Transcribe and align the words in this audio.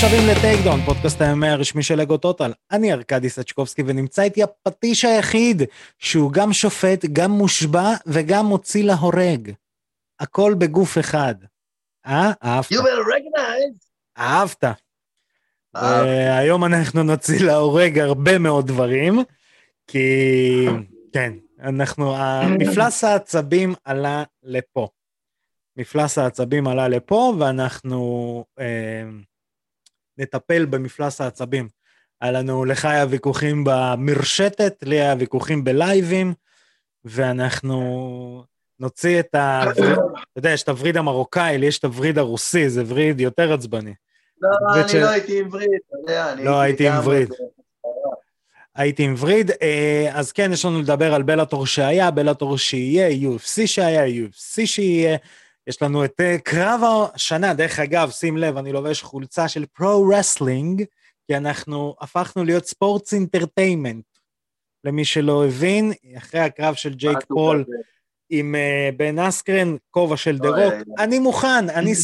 השבים 0.00 0.22
לטייק 0.30 0.64
דאון, 0.64 0.80
פודקאסט 0.80 1.20
הימי 1.20 1.48
הרשמי 1.48 1.82
של 1.82 2.00
אגו 2.00 2.16
טוטל. 2.16 2.52
אני 2.70 2.92
ארכדי 2.92 3.28
סצ'קובסקי 3.28 3.82
ונמצא 3.86 4.22
איתי 4.22 4.42
הפטיש 4.42 5.04
היחיד 5.04 5.62
שהוא 5.98 6.32
גם 6.32 6.52
שופט, 6.52 7.04
גם 7.12 7.30
מושבע 7.30 7.94
וגם 8.06 8.46
מוציא 8.46 8.84
להורג. 8.84 9.52
הכל 10.20 10.54
בגוף 10.58 10.98
אחד. 10.98 11.34
אה? 12.06 12.32
אהבת. 12.44 12.72
You 12.72 12.76
will 12.76 13.08
recognize. 13.08 13.86
אהבת. 14.18 14.64
והיום 15.74 16.64
אנחנו 16.64 17.02
נוציא 17.02 17.46
להורג 17.46 17.98
הרבה 17.98 18.38
מאוד 18.38 18.66
דברים, 18.66 19.18
כי 19.86 20.66
כן, 21.12 21.32
אנחנו, 21.62 22.14
מפלס 22.58 23.04
העצבים 23.04 23.74
עלה 23.84 24.24
לפה. 24.42 24.88
מפלס 25.76 26.18
העצבים 26.18 26.66
עלה 26.66 26.88
לפה, 26.88 27.34
ואנחנו 27.38 28.44
אה, 28.60 29.02
נטפל 30.18 30.64
במפלס 30.66 31.20
העצבים. 31.20 31.68
היה 32.20 32.32
לנו, 32.32 32.64
לך 32.64 32.84
היה 32.84 33.06
ויכוחים 33.08 33.64
במרשתת, 33.66 34.74
לי 34.82 35.00
היה 35.00 35.14
ויכוחים 35.18 35.64
בלייבים, 35.64 36.34
ואנחנו 37.04 38.44
נוציא 38.80 39.20
את 39.20 39.34
ה... 39.34 39.62
אתה 39.72 39.82
יודע, 40.36 40.50
יש 40.50 40.62
את 40.62 40.68
הווריד 40.68 40.96
המרוקאי, 40.96 41.58
לי 41.58 41.66
יש 41.66 41.78
את 41.78 41.84
הווריד 41.84 42.18
הרוסי, 42.18 42.68
זה 42.68 42.82
וריד 42.86 43.20
יותר 43.20 43.52
עצבני. 43.52 43.94
לא, 44.40 44.48
אני 44.80 44.88
של- 44.88 45.00
לא 45.00 45.08
הייתי 45.08 45.40
עם 45.40 45.48
וריד, 45.52 45.68
אתה 45.88 45.96
יודע, 46.00 46.32
אני 46.32 46.44
לא, 46.44 46.60
הייתי 46.60 46.88
עם 46.88 46.94
וריד. 47.06 47.28
הייתי 48.76 49.02
עם 49.04 49.14
וריד, 49.18 49.50
אה, 49.62 50.10
אז 50.12 50.32
כן, 50.32 50.52
יש 50.52 50.64
לנו 50.64 50.80
לדבר 50.80 51.14
על 51.14 51.22
בלאטור 51.22 51.66
שהיה, 51.66 52.10
בלאטור 52.10 52.58
שיהיה, 52.58 53.30
UFC 53.30 53.66
שהיה, 53.66 54.26
UFC 54.26 54.66
שיהיה. 54.66 55.16
יש 55.68 55.82
לנו 55.82 56.04
את 56.04 56.20
אה, 56.20 56.36
קרב 56.38 56.80
השנה, 57.14 57.54
דרך 57.54 57.78
אגב, 57.78 58.10
שים 58.10 58.36
לב, 58.36 58.56
אני 58.56 58.72
לובש 58.72 59.02
חולצה 59.02 59.48
של 59.48 59.66
pro-wrestling, 59.66 60.84
כי 61.26 61.36
אנחנו 61.36 61.94
הפכנו 62.00 62.44
להיות 62.44 62.64
sports 62.64 63.14
entertainment. 63.14 64.04
למי 64.84 65.04
שלא 65.04 65.46
הבין, 65.46 65.92
אחרי 66.16 66.40
הקרב 66.40 66.74
של 66.74 66.94
ג'ייק 66.94 67.18
פול. 67.28 67.64
עם 68.30 68.54
אה, 68.54 68.90
בן 68.96 69.18
אסקרן, 69.18 69.76
כובע 69.90 70.16
של 70.16 70.38
דה 70.38 70.48
רוק, 70.48 70.74
אני 70.98 71.18
מוכן, 71.18 71.70
אני 71.70 71.94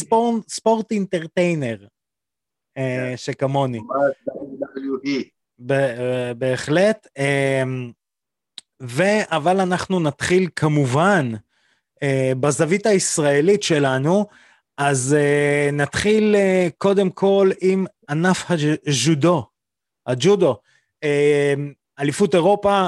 sport, 0.47 0.91
entertainer, 0.91 1.87
אה, 2.77 3.07
כן. 3.11 3.17
שכמוני. 3.17 3.79
אה, 5.71 6.33
בהחלט. 6.33 7.07
אבל 9.29 9.59
אנחנו 9.59 9.99
נתחיל 9.99 10.49
כמובן 10.55 11.31
בזווית 12.39 12.85
הישראלית 12.85 13.63
שלנו, 13.63 14.25
אז 14.77 15.15
אה, 15.19 15.69
נתחיל 15.73 16.35
אה, 16.35 16.67
קודם 16.77 17.09
כל 17.09 17.51
עם 17.61 17.85
ענף 18.09 18.51
הג'ודו, 18.51 19.45
הג'ודו. 20.07 20.57
אליפות 21.99 22.35
אירופה 22.35 22.87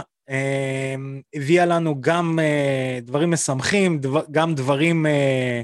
הביאה 1.34 1.66
לנו 1.66 2.02
גם 2.02 2.40
אה, 2.42 3.00
דברים 3.02 3.32
משמחים, 3.32 4.00
דבר- 4.00 4.26
גם 4.32 4.56
דברים, 4.56 5.06
אה, 5.06 5.62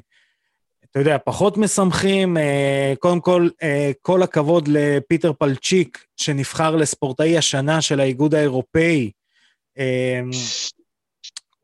אתה 0.91 0.99
יודע, 0.99 1.17
פחות 1.25 1.58
משמחים. 1.58 2.38
אה, 2.38 2.94
קודם 2.99 3.19
כל, 3.19 3.49
אה, 3.64 3.91
כל 4.02 4.23
הכבוד 4.23 4.67
לפיטר 4.71 5.33
פלצ'יק, 5.33 6.05
שנבחר 6.17 6.75
לספורטאי 6.75 7.38
השנה 7.38 7.81
של 7.81 7.99
האיגוד 7.99 8.36
האירופאי. 8.36 9.11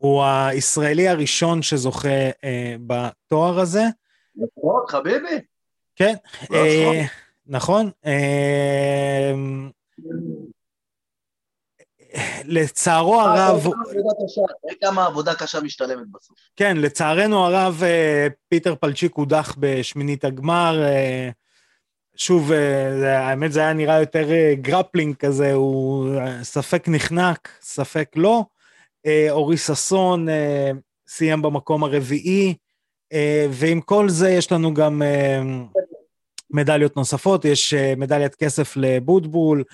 הוא 0.00 0.24
הישראלי 0.24 1.08
הראשון 1.08 1.62
שזוכה 1.62 2.08
אה, 2.44 2.74
בתואר 2.86 3.60
הזה. 3.60 3.82
נכון, 4.36 4.84
חביבי? 4.88 5.40
כן, 5.96 6.14
לא 6.50 6.56
אה, 6.56 7.02
נכון. 7.46 7.90
אה, 8.06 9.32
לצערו 12.44 13.20
הרב, 13.20 13.66
כמה 14.80 15.06
עבודה 15.06 15.34
קשה, 15.34 15.60
משתלמת 15.60 16.06
בסוף. 16.10 16.36
כן, 16.56 16.76
לצערנו 16.76 17.46
הרב, 17.46 17.82
אה, 17.82 18.26
פיטר 18.48 18.74
פלצ'יק 18.74 19.14
הודח 19.14 19.56
בשמינית 19.58 20.24
הגמר. 20.24 20.82
אה, 20.82 21.30
שוב, 22.16 22.52
אה, 22.52 23.28
האמת 23.28 23.52
זה 23.52 23.60
היה 23.60 23.72
נראה 23.72 24.00
יותר 24.00 24.30
אה, 24.30 24.54
grappling 24.54 25.16
כזה, 25.16 25.52
הוא 25.52 26.14
אה, 26.18 26.44
ספק 26.44 26.84
נחנק, 26.88 27.48
ספק 27.60 28.08
לא. 28.16 28.44
אה, 29.06 29.26
אורי 29.30 29.56
ששון 29.56 30.28
אה, 30.28 30.70
סיים 31.08 31.42
במקום 31.42 31.84
הרביעי, 31.84 32.54
אה, 33.12 33.46
ועם 33.50 33.80
כל 33.80 34.08
זה 34.08 34.30
יש 34.30 34.52
לנו 34.52 34.74
גם 34.74 35.02
מדליות 36.50 36.96
נוספות, 36.96 37.44
יש 37.44 37.74
מדליית 37.74 38.34
כסף 38.34 38.76
לבוטבול, 38.76 39.64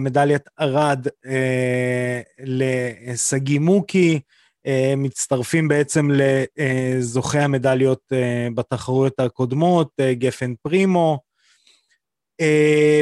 מדליית 0.00 0.42
ארד 0.60 1.06
אה, 1.26 2.20
לשגיא 2.44 3.58
מוקי, 3.58 4.20
מצטרפים 4.96 5.68
בעצם 5.68 6.08
לזוכי 6.12 7.38
המדליות 7.38 8.12
בתחרויות 8.54 9.20
הקודמות, 9.20 9.90
גפן 10.12 10.54
פרימו, 10.62 11.18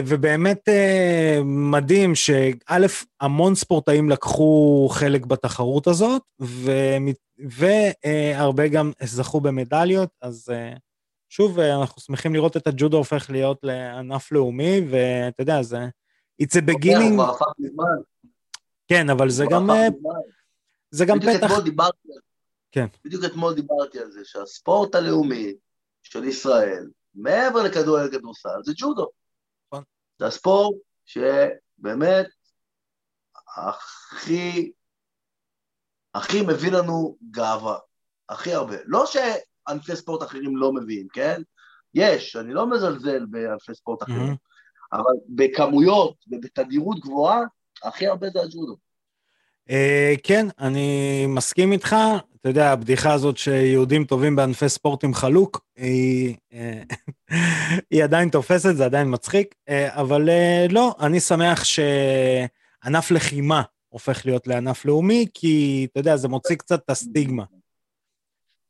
ובאמת 0.07 0.69
אה, 0.69 1.41
מדהים 1.45 2.15
שא', 2.15 2.87
המון 3.21 3.55
ספורטאים 3.55 4.11
לקחו 4.11 4.89
חלק 4.93 5.27
בתחרות 5.27 5.87
הזאת, 5.87 6.23
והרבה 7.39 8.69
גם 8.69 8.93
זכו 9.03 9.41
במדליות, 9.41 10.09
אז 10.23 10.49
אה, 10.53 10.73
שוב, 11.29 11.61
אה, 11.61 11.81
אנחנו 11.81 12.03
שמחים 12.03 12.35
לראות 12.35 12.57
את 12.57 12.67
הג'ודו 12.67 12.97
הופך 12.97 13.31
להיות 13.31 13.59
לענף 13.63 14.33
לאומי, 14.33 14.81
ואתה 14.91 15.43
יודע, 15.43 15.63
זה... 15.63 15.79
It's 16.43 16.55
a 16.55 16.71
הוא 16.71 16.81
beginning, 16.81 17.13
כבר 17.15 17.31
הפך 17.31 17.47
מזמן. 17.59 17.85
כן, 18.89 19.11
אבל 19.11 19.31
זה 19.31 19.45
גם, 19.51 19.71
אה. 19.71 19.89
זה 20.91 21.05
גם 21.05 21.19
בדיוק 21.19 21.37
פתח, 21.37 21.47
אתמול 21.47 21.65
דיברתי 21.65 22.09
על 22.09 22.15
זה. 22.15 22.21
כן. 22.73 22.87
בדיוק 23.05 23.25
אתמול 23.25 23.55
דיברתי 23.55 23.99
על 23.99 24.11
זה, 24.11 24.21
שהספורט 24.25 24.95
הלאומי 24.95 25.55
של 26.03 26.25
ישראל, 26.25 26.87
מעבר 27.15 27.63
לכדורגל 27.63 28.17
וכדורסל, 28.17 28.63
זה 28.65 28.73
ג'ודו. 28.77 29.18
זה 30.19 30.27
הספורט 30.27 30.77
שבאמת 31.05 32.27
הכי, 33.57 34.73
הכי 36.15 36.43
מביא 36.43 36.73
לנו 36.73 37.17
גאווה, 37.31 37.79
הכי 38.29 38.55
הרבה. 38.55 38.77
לא 38.85 39.05
שענפי 39.07 39.97
ספורט 39.97 40.23
אחרים 40.23 40.57
לא 40.57 40.73
מביאים, 40.73 41.09
כן? 41.13 41.43
יש, 41.95 42.37
אני 42.37 42.55
לא 42.55 42.71
מזלזל 42.71 43.27
בענפי 43.27 43.75
ספורט 43.75 44.03
אחרים, 44.03 44.19
מהמם. 44.19 44.37
אבל 44.93 45.15
בכמויות 45.29 46.15
ובתדירות 46.29 46.99
גבוהה, 47.01 47.41
הכי 47.83 48.07
הרבה 48.07 48.27
זה 48.31 48.41
הג'ודו. 48.41 48.77
אה, 49.71 50.15
כן, 50.23 50.47
אני 50.59 51.27
מסכים 51.29 51.73
איתך. 51.73 51.97
אתה 52.41 52.49
יודע, 52.49 52.73
הבדיחה 52.73 53.13
הזאת 53.13 53.37
שיהודים 53.37 54.05
טובים 54.05 54.37
בענפי 54.37 54.69
ספורט 54.69 55.05
עם 55.05 55.15
חלוק, 55.15 55.65
היא, 55.77 56.37
אה, 56.53 56.83
היא 57.91 58.05
עדיין 58.05 58.29
תופסת, 58.29 58.77
זה 58.77 58.85
עדיין 58.85 59.07
מצחיק, 59.11 59.55
אה, 59.69 60.01
אבל 60.01 60.29
לא, 60.71 60.95
אני 61.01 61.21
שמח 61.21 61.65
שענף 61.65 63.11
לחימה 63.11 63.63
הופך 63.89 64.27
להיות 64.27 64.47
לענף 64.47 64.85
לאומי, 64.85 65.27
כי 65.35 65.87
אתה 65.91 66.01
יודע, 66.01 66.17
זה 66.17 66.29
מוציא 66.29 66.57
קצת 66.57 66.85
את 66.85 66.91
הסטיגמה. 66.91 67.45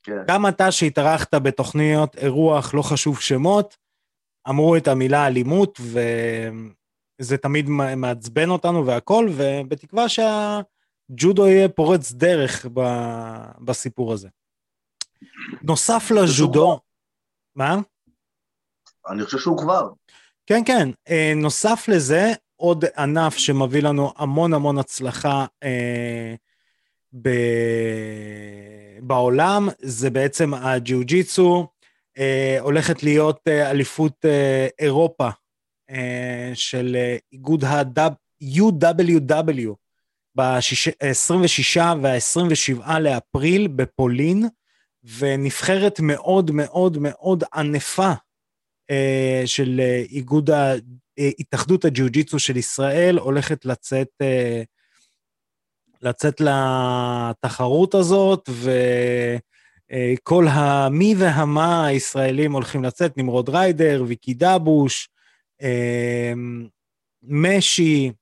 כן. 0.03 0.22
גם 0.26 0.47
אתה 0.47 0.72
שהתארחת 0.72 1.34
בתוכניות 1.34 2.16
אירוח, 2.16 2.75
לא 2.75 2.82
חשוב 2.82 3.20
שמות, 3.20 3.76
אמרו 4.48 4.76
את 4.76 4.88
המילה 4.88 5.26
אלימות, 5.26 5.81
וזה 7.20 7.37
תמיד 7.37 7.69
מעצבן 7.69 8.50
אותנו 8.50 8.87
והכל, 8.87 9.28
ובתקווה 9.32 10.08
שהג'ודו 11.08 11.48
יהיה 11.48 11.69
פורץ 11.69 12.12
דרך 12.12 12.66
ב- 12.75 13.64
בסיפור 13.64 14.12
הזה. 14.12 14.28
נוסף 15.62 16.10
לג'ודו, 16.10 16.81
מה? 17.55 17.76
אני 19.10 19.25
חושב 19.25 19.38
שהוא 19.38 19.58
כבר. 19.58 19.88
כן, 20.46 20.62
כן. 20.66 20.88
אה, 21.08 21.32
נוסף 21.37 21.84
לזה, 21.88 22.32
עוד 22.56 22.84
ענף 22.96 23.37
שמביא 23.37 23.82
לנו 23.82 24.12
המון 24.16 24.55
המון 24.55 24.78
הצלחה 24.78 25.46
אה, 25.62 26.34
ב... 27.22 27.28
בעולם, 29.02 29.69
זה 29.78 30.11
בעצם 30.11 30.54
הג'יוג'יצו. 30.54 31.66
אה, 32.19 32.56
הולכת 32.61 33.02
להיות 33.02 33.40
אה, 33.49 33.70
אליפות 33.70 34.25
אה, 34.25 34.69
אירופה 34.78 35.28
אה, 35.90 36.50
של 36.54 36.96
אה, 36.96 37.16
איגוד 37.32 37.64
ה-UWW 37.64 38.28
ב-26 40.34 41.80
וה-27 42.02 42.98
לאפריל 42.98 43.69
בפולין, 43.69 44.48
ונבחרת 45.19 46.00
מאוד 46.00 46.50
מאוד 46.50 46.98
מאוד 47.00 47.44
ענפה 47.54 48.12
אה, 48.90 49.42
של 49.46 49.80
אה, 49.80 50.02
איגוד. 50.10 50.50
אה, 50.50 50.75
התאחדות 51.38 51.84
הג'יוג'יצו 51.84 52.38
של 52.38 52.56
ישראל 52.56 53.19
הולכת 53.19 53.64
לצאת, 53.64 54.08
לצאת 56.02 56.40
לתחרות 56.40 57.94
הזאת, 57.94 58.48
וכל 59.90 60.46
המי 60.50 61.14
והמה 61.19 61.86
הישראלים 61.86 62.52
הולכים 62.52 62.84
לצאת, 62.84 63.16
נמרוד 63.16 63.48
ריידר, 63.48 64.04
ויקי 64.06 64.34
דבוש, 64.34 65.08
משי, 67.22 68.12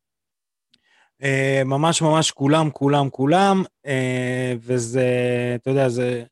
ממש 1.64 2.02
ממש 2.02 2.30
כולם, 2.30 2.70
כולם, 2.70 3.10
כולם, 3.10 3.62
וזה, 4.60 5.08
אתה 5.54 5.70
יודע, 5.70 5.88
זה, 5.88 6.24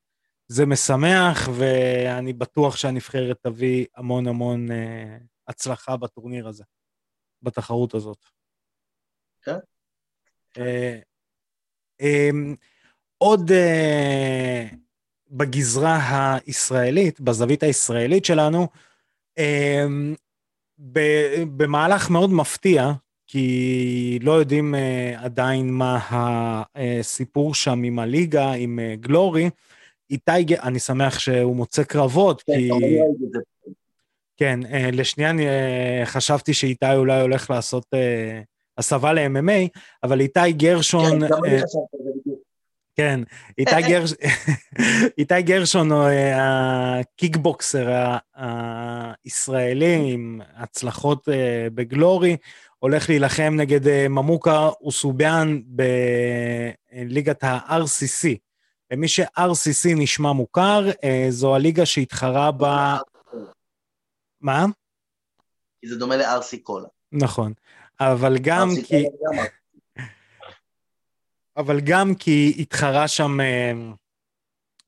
זה 0.49 0.67
משמח, 0.67 1.49
ואני 1.55 2.33
בטוח 2.33 2.77
שהנבחרת 2.77 3.37
תביא 3.43 3.87
המון 3.97 4.27
המון 4.27 4.69
הצלחה 5.49 5.97
בטורניר 5.97 6.49
הזה, 6.49 6.65
בתחרות 7.43 7.95
הזאת. 7.95 8.25
כן. 9.43 9.59
עוד 13.19 13.51
uh, 13.51 14.75
בגזרה 15.31 16.39
הישראלית, 16.47 17.21
בזווית 17.21 17.63
הישראלית 17.63 18.25
שלנו, 18.25 18.69
uh, 19.39 19.43
במהלך 21.57 22.11
מאוד 22.11 22.31
מפתיע, 22.31 22.93
כי 23.35 24.19
לא 24.23 24.33
יודעים 24.33 24.75
uh, 24.75 25.25
עדיין 25.25 25.71
מה 25.71 25.99
הסיפור 26.75 27.55
שם 27.55 27.83
עם 27.83 27.99
הליגה, 27.99 28.53
עם 28.53 28.79
uh, 28.79 29.01
גלורי. 29.01 29.51
איתי, 30.11 30.57
אני 30.63 30.79
שמח 30.79 31.19
שהוא 31.19 31.57
מוצא 31.57 31.83
קרבות, 31.83 32.43
כן, 32.43 32.53
כי... 32.55 32.71
כן, 34.37 34.61
uh, 34.63 34.69
לשנייה 34.93 35.31
אני 35.31 35.47
חשבתי 36.05 36.55
שאיתי 36.55 36.95
אולי 36.95 37.21
הולך 37.21 37.51
לעשות 37.51 37.87
הסבה 38.79 39.13
ל-MMA, 39.13 39.81
אבל 40.03 40.21
איתי 40.21 40.53
גרשון... 40.53 41.21
כן, 41.21 41.29
גם 41.29 41.45
אני 41.45 41.59
חשבתי 41.59 41.97
על 41.97 42.05
זה 42.05 42.11
בדיוק. 42.21 42.45
כן, 42.97 43.21
איתי, 43.59 43.83
גרש... 43.89 44.13
איתי 45.19 45.43
גרשון 45.43 45.93
הוא 45.93 46.05
אה, 46.05 47.01
הקיקבוקסר 47.01 48.17
הישראלי 49.25 50.13
עם 50.13 50.41
הצלחות 50.57 51.29
אה, 51.29 51.67
בגלורי, 51.75 52.37
הולך 52.85 53.09
להילחם 53.09 53.55
נגד 53.57 53.89
אה, 53.89 54.09
ממוקה 54.09 54.69
אוסוביאן 54.81 55.61
בליגת 55.67 57.45
ה-RCC. 57.45 58.37
למי 58.91 59.09
ש-RCC 59.09 59.89
נשמע 59.97 60.33
מוכר, 60.33 60.91
זו 61.31 61.55
הליגה 61.55 61.87
שהתחרה 61.87 62.51
ב... 62.53 62.65
מה? 64.41 64.67
כי 65.81 65.89
זה 65.89 65.97
דומה 65.97 66.17
ל-RC 66.17 66.57
קולה. 66.63 66.89
נכון, 67.13 67.53
אבל 68.01 68.39
גם 68.39 68.69
כי... 68.87 69.05
אבל 71.57 71.81
גם 71.81 72.15
כי 72.15 72.57
התחרה 72.59 73.09
שם 73.09 73.41
אה, 73.41 73.73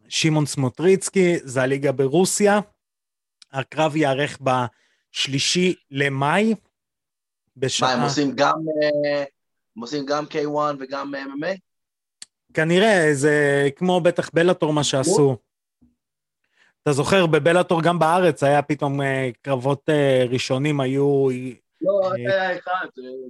שמעון 0.08 0.46
סמוטריצקי, 0.46 1.36
זה 1.42 1.62
הליגה 1.62 1.92
ברוסיה. 1.92 2.60
הקרב 3.52 3.96
ייערך 3.96 4.38
בשלישי 4.40 5.74
למאי, 5.90 6.54
בשעה... 7.56 7.88
מה, 7.88 7.94
הם 7.94 8.02
עושים 8.02 8.32
גם, 8.34 8.58
אה, 8.82 9.24
הם 9.76 9.82
עושים 9.82 10.06
גם 10.06 10.24
K1 10.24 10.76
וגם 10.78 11.14
MMA? 11.14 11.58
כנראה, 12.54 13.08
זה 13.12 13.68
כמו 13.76 14.00
בטח 14.00 14.30
בלאטור 14.34 14.72
מה 14.72 14.84
שעשו. 14.84 15.36
אתה 16.82 16.92
זוכר, 16.92 17.26
בבלאטור 17.26 17.82
גם 17.82 17.98
בארץ 17.98 18.42
היה 18.42 18.62
פתאום 18.62 19.02
אה, 19.02 19.30
קרבות 19.42 19.88
ראשונים, 20.30 20.80
היו 20.80 21.28
לא, 21.80 22.12
היה 22.14 22.58
אחד, 22.58 22.86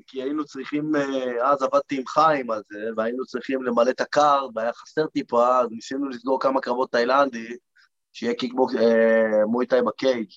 כי 0.06 0.22
היינו 0.22 0.44
צריכים, 0.44 0.96
אה, 0.96 1.52
אז 1.52 1.62
עבדתי 1.62 1.96
עם 1.96 2.06
חיים 2.06 2.50
על 2.50 2.62
זה, 2.70 2.78
והיינו 2.96 3.24
צריכים 3.24 3.62
למלא 3.62 3.90
את 3.90 4.00
ה 4.00 4.08
card, 4.08 4.50
והיה 4.54 4.72
חסר 4.72 5.06
טיפה, 5.06 5.58
אז 5.60 5.68
ניסינו 5.70 6.08
לסגור 6.08 6.40
כמה 6.40 6.60
קרבות 6.60 6.92
תאילנדי, 6.92 7.56
שיהיה 8.12 8.34
קיקבוקס, 8.34 8.74
אה, 8.74 9.46
מויטאי 9.46 9.82
ב 9.82 9.90
cage. 9.90 10.28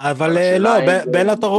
אבל 0.00 0.38
אה, 0.38 0.58
לא, 0.58 0.70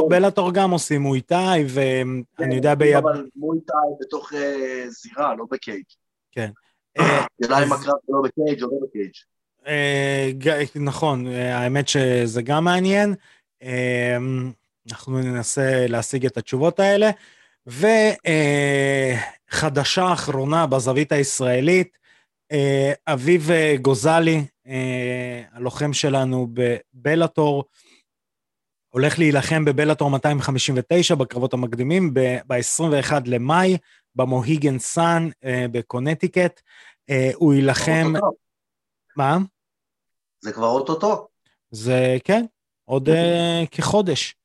בלאטור 0.09 0.53
גם 0.53 0.71
עושים 0.71 1.01
מויטאי, 1.01 1.65
ואני 1.69 2.55
יודע 2.55 2.75
ביב... 2.75 2.97
אבל 2.97 3.25
מויטאי 3.35 3.89
בתוך 4.01 4.31
זירה, 4.87 5.35
לא 5.35 5.45
ב 5.51 5.56
cage. 5.56 5.83
כן. 6.31 6.49
השאלה 6.97 7.63
אם 7.63 7.73
הקרב 7.73 7.95
לא 8.09 8.21
ב 8.23 8.31
cage 8.31 8.63
או 8.63 8.69
לא 8.71 8.77
ב 8.87 8.91
cage. 8.91 9.13
נכון, 10.75 11.27
האמת 11.27 11.87
שזה 11.87 12.41
גם 12.41 12.63
מעניין. 12.63 13.15
אנחנו 14.91 15.19
ננסה 15.19 15.85
להשיג 15.87 16.25
את 16.25 16.37
התשובות 16.37 16.79
האלה. 16.79 17.09
וחדשה 19.49 20.01
אה, 20.01 20.13
אחרונה 20.13 20.67
בזווית 20.67 21.11
הישראלית, 21.11 21.97
אה, 22.51 22.93
אביב 23.07 23.51
אה, 23.51 23.75
גוזלי, 23.81 24.45
הלוחם 25.51 25.93
שלנו 25.93 26.47
בבלאטור, 26.53 27.63
הולך 28.89 29.19
להילחם 29.19 29.65
בבלאטור 29.65 30.09
259 30.09 31.15
בקרבות 31.15 31.53
המקדימים 31.53 32.13
ב-21 32.13 33.13
למאי, 33.25 33.77
במוהיגן 34.15 34.79
סאן 34.79 35.29
בקונטיקט. 35.71 36.61
הוא 37.33 37.53
יילחם... 37.53 38.13
מה? 39.15 39.37
זה 40.41 40.51
כבר 40.51 40.67
אוטוטו. 40.67 41.27
זה, 41.71 42.17
כן, 42.23 42.45
עוד 42.85 43.09
כחודש. 43.71 44.35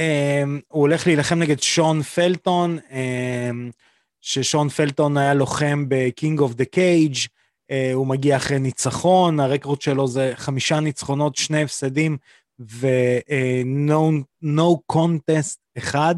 Um, 0.00 0.60
הוא 0.68 0.80
הולך 0.80 1.06
להילחם 1.06 1.38
נגד 1.38 1.62
שון 1.62 2.02
פלטון, 2.02 2.78
um, 2.78 3.72
ששון 4.20 4.68
פלטון 4.68 5.16
היה 5.16 5.34
לוחם 5.34 5.88
ב-King 5.88 6.40
of 6.40 6.54
the 6.54 6.64
Cage, 6.76 7.26
uh, 7.26 7.74
הוא 7.94 8.06
מגיע 8.06 8.36
אחרי 8.36 8.58
ניצחון, 8.58 9.40
הרקורד 9.40 9.82
שלו 9.82 10.08
זה 10.08 10.32
חמישה 10.36 10.80
ניצחונות, 10.80 11.36
שני 11.36 11.62
הפסדים 11.62 12.16
ו-no 12.60 14.10
uh, 14.10 14.24
no 14.44 14.96
contest 14.96 15.58
אחד. 15.78 16.14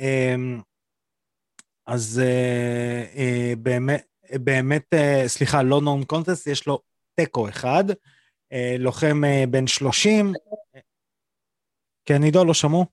Um, 0.00 0.62
אז 1.86 2.20
uh, 2.24 3.16
uh, 3.16 3.58
באמת, 3.58 4.06
באמת, 4.32 4.94
uh, 4.94 5.28
סליחה, 5.28 5.62
לא 5.62 5.80
no 5.84 6.14
contest, 6.14 6.50
יש 6.50 6.66
לו 6.66 6.80
תיקו 7.14 7.48
אחד, 7.48 7.84
uh, 7.90 8.54
לוחם 8.78 9.20
uh, 9.24 9.50
בן 9.50 9.66
30, 9.66 10.32
כן, 12.04 12.22
עידו, 12.22 12.44
לא 12.44 12.54
שמעו? 12.54 12.86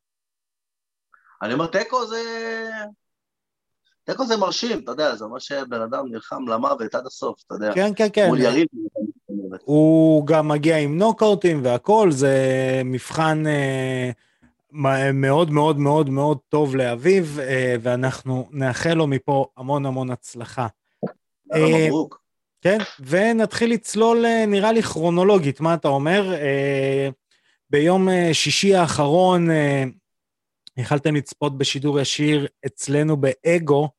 אני 1.41 1.53
אומר, 1.53 1.67
תיקו 1.67 2.07
זה... 2.07 2.21
תיקו 4.03 4.25
זה 4.25 4.37
מרשים, 4.37 4.83
אתה 4.83 4.91
יודע, 4.91 5.15
זה 5.15 5.25
אומר 5.25 5.39
שבן 5.39 5.81
אדם 5.81 6.07
נלחם 6.11 6.47
למוות 6.47 6.95
עד 6.95 7.05
הסוף, 7.05 7.43
אתה 7.47 7.55
יודע. 7.55 7.71
כן, 7.75 7.91
כן, 7.95 8.07
כן. 8.13 8.27
מול 8.27 8.41
יריב. 8.41 8.67
הוא 9.63 10.27
גם 10.27 10.47
מגיע 10.47 10.77
עם 10.77 10.97
נוקאוטים 10.97 11.59
והכול, 11.63 12.11
זה 12.11 12.35
מבחן 12.85 13.43
אה, 13.47 14.11
מאוד 15.13 15.51
מאוד 15.51 15.79
מאוד 15.79 16.09
מאוד 16.09 16.37
טוב 16.49 16.75
לאביב, 16.75 17.39
אה, 17.41 17.75
ואנחנו 17.81 18.47
נאחל 18.51 18.93
לו 18.93 19.07
מפה 19.07 19.45
המון 19.57 19.85
המון 19.85 20.09
הצלחה. 20.09 20.67
אה, 21.53 21.87
מברוק. 21.87 22.25
כן, 22.61 22.77
ונתחיל 22.99 23.71
לצלול, 23.71 24.25
אה, 24.25 24.45
נראה 24.45 24.71
לי 24.71 24.83
כרונולוגית, 24.83 25.61
מה 25.61 25.73
אתה 25.73 25.87
אומר? 25.87 26.33
אה, 26.33 27.09
ביום 27.69 28.09
אה, 28.09 28.29
שישי 28.33 28.75
האחרון 28.75 29.51
אה, 29.51 29.83
יכלתם 30.77 31.15
לצפות 31.15 31.57
בשידור 31.57 31.99
ישיר 31.99 32.47
אצלנו 32.65 33.17
באגו. 33.17 33.89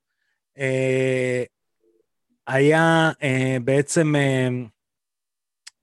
אה, 0.59 1.43
היה 2.47 3.11
בעצם 3.65 4.15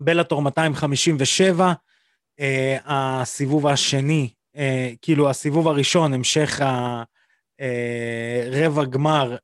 בלאטור 0.03 0.41
257, 0.41 1.73
הסיבוב 2.85 3.67
השני, 3.67 4.29
כאילו 5.01 5.29
הסיבוב 5.29 5.67
הראשון, 5.67 6.13
המשך 6.13 6.61
הרבע 7.59 8.83
גמר 8.83 9.35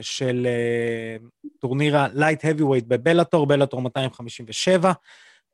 של 0.00 0.46
טורניר 1.58 1.96
ה-Light 1.96 2.44
Heavyweight 2.44 2.84
בבלאטור, 2.88 3.46
בלאטור 3.46 3.82
257. 3.82 4.92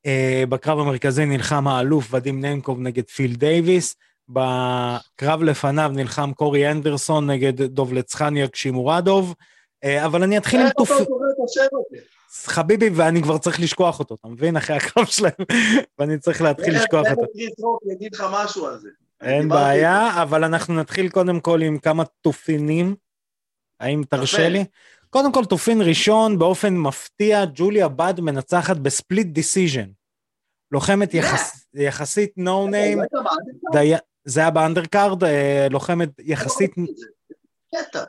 Uh, 0.07 0.47
בקרב 0.49 0.79
המרכזי 0.79 1.25
נלחם 1.25 1.69
האלוף 1.69 2.15
ודים 2.15 2.41
ננקוב 2.41 2.81
נגד 2.81 3.09
פיל 3.09 3.35
דייוויס, 3.35 3.97
בקרב 4.29 5.43
לפניו 5.43 5.91
נלחם 5.95 6.33
קורי 6.33 6.71
אנדרסון 6.71 7.31
נגד 7.31 7.63
דובלצחניה 7.63 8.49
קשימורדוב, 8.49 9.35
uh, 9.85 9.89
אבל 10.07 10.23
אני 10.23 10.39
אתחיל 10.39 10.61
עם 10.61 10.69
תופ... 10.77 10.91
חביבי, 12.31 12.91
ואני 12.95 13.23
כבר 13.23 13.39
צריך 13.39 13.61
לשכוח 13.61 13.99
אותו, 13.99 14.15
אתה 14.15 14.29
מבין? 14.29 14.57
אחרי 14.57 14.77
הקרב 14.77 15.07
שלהם, 15.07 15.33
ואני 15.99 16.19
צריך 16.19 16.43
להתחיל 16.43 16.77
לשכוח 16.77 17.07
אותו. 17.11 17.23
אני 17.87 17.95
אגיד 17.95 18.15
לך 18.15 18.27
משהו 18.33 18.67
על 18.67 18.79
זה. 18.79 18.89
אין 19.21 19.49
בעיה, 19.49 20.23
אבל 20.23 20.45
אנחנו 20.45 20.75
נתחיל 20.75 21.09
קודם 21.09 21.41
כל 21.41 21.63
עם 21.63 21.79
כמה 21.79 22.05
תופינים. 22.21 22.95
האם 23.81 24.03
תרשה 24.09 24.49
לי? 24.49 24.65
קודם 25.11 25.33
כל, 25.33 25.45
תופין 25.45 25.83
ראשון, 25.83 26.39
באופן 26.39 26.77
מפתיע, 26.77 27.45
ג'וליה 27.55 27.89
בד 27.89 28.21
מנצחת 28.21 28.77
ב 28.77 28.85
split 28.85 29.27
decision. 29.27 29.91
לוחמת 30.73 31.15
יחס, 31.15 31.67
יחסית 31.75 32.33
no 32.37 32.69
name, 32.69 32.99
זה 34.25 34.41
היה 34.41 34.51
ב 34.51 34.58
undercard, 34.58 35.25
אה, 35.25 35.67
לוחמת 35.71 36.09
יחסית... 36.19 36.71
אה, 37.75 38.05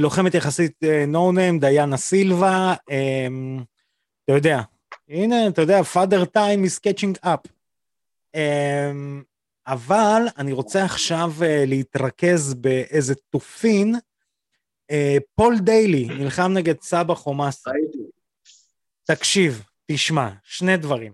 לוחמת 0.00 0.34
יחסית 0.34 0.82
no 1.08 1.32
name, 1.32 1.58
דיאנה 1.58 1.96
סילבה, 1.96 2.74
אמ, 2.90 3.62
אתה 4.24 4.32
יודע, 4.32 4.60
הנה, 5.08 5.48
אתה 5.48 5.62
יודע, 5.62 5.80
father 5.80 6.24
time 6.36 6.66
is 6.66 6.80
catching 6.88 7.26
up. 7.26 7.48
אבל 9.66 10.22
אני 10.38 10.52
רוצה 10.52 10.84
עכשיו 10.84 11.32
להתרכז 11.66 12.54
באיזה 12.54 13.14
תופין. 13.14 13.94
פול 15.34 15.58
דיילי 15.58 16.08
נלחם 16.08 16.52
נגד 16.52 16.80
סבא. 16.80 17.14
ראיתי. 17.66 17.98
תקשיב, 19.04 19.64
תשמע, 19.86 20.30
שני 20.42 20.76
דברים. 20.76 21.12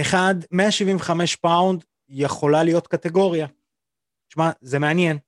אחד, 0.00 0.34
175 0.50 1.36
פאונד 1.36 1.84
יכולה 2.08 2.62
להיות 2.62 2.86
קטגוריה. 2.86 3.46
תשמע, 4.28 4.50
זה 4.60 4.78
מעניין. 4.78 5.18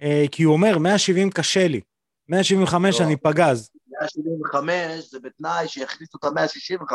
Uh, 0.00 0.02
כי 0.32 0.42
הוא 0.42 0.52
אומר, 0.54 0.78
170 0.78 1.30
קשה 1.30 1.68
לי, 1.68 1.80
175 2.28 3.00
לא. 3.00 3.06
אני 3.06 3.16
פגז. 3.16 3.70
175 3.88 5.10
זה 5.10 5.20
בתנאי 5.20 5.68
שיכניסו 5.68 6.18
את 6.18 6.24
ה-165. 6.24 6.92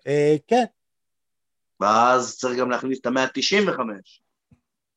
Uh, 0.00 0.04
כן, 0.46 0.64
ואז 1.80 2.36
צריך 2.38 2.58
גם 2.58 2.70
להכניס 2.70 2.98
את 3.00 3.06
ה-195. 3.06 3.80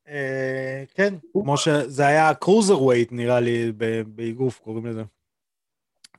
אה, 0.07 0.83
כן, 0.93 1.13
כמו 1.33 1.57
שזה 1.57 2.07
היה 2.07 2.33
cruiserweight 2.33 3.11
נראה 3.11 3.39
לי 3.39 3.71
ב- 3.77 4.01
באגרוף 4.01 4.59
קוראים 4.59 4.85
לזה. 4.85 5.03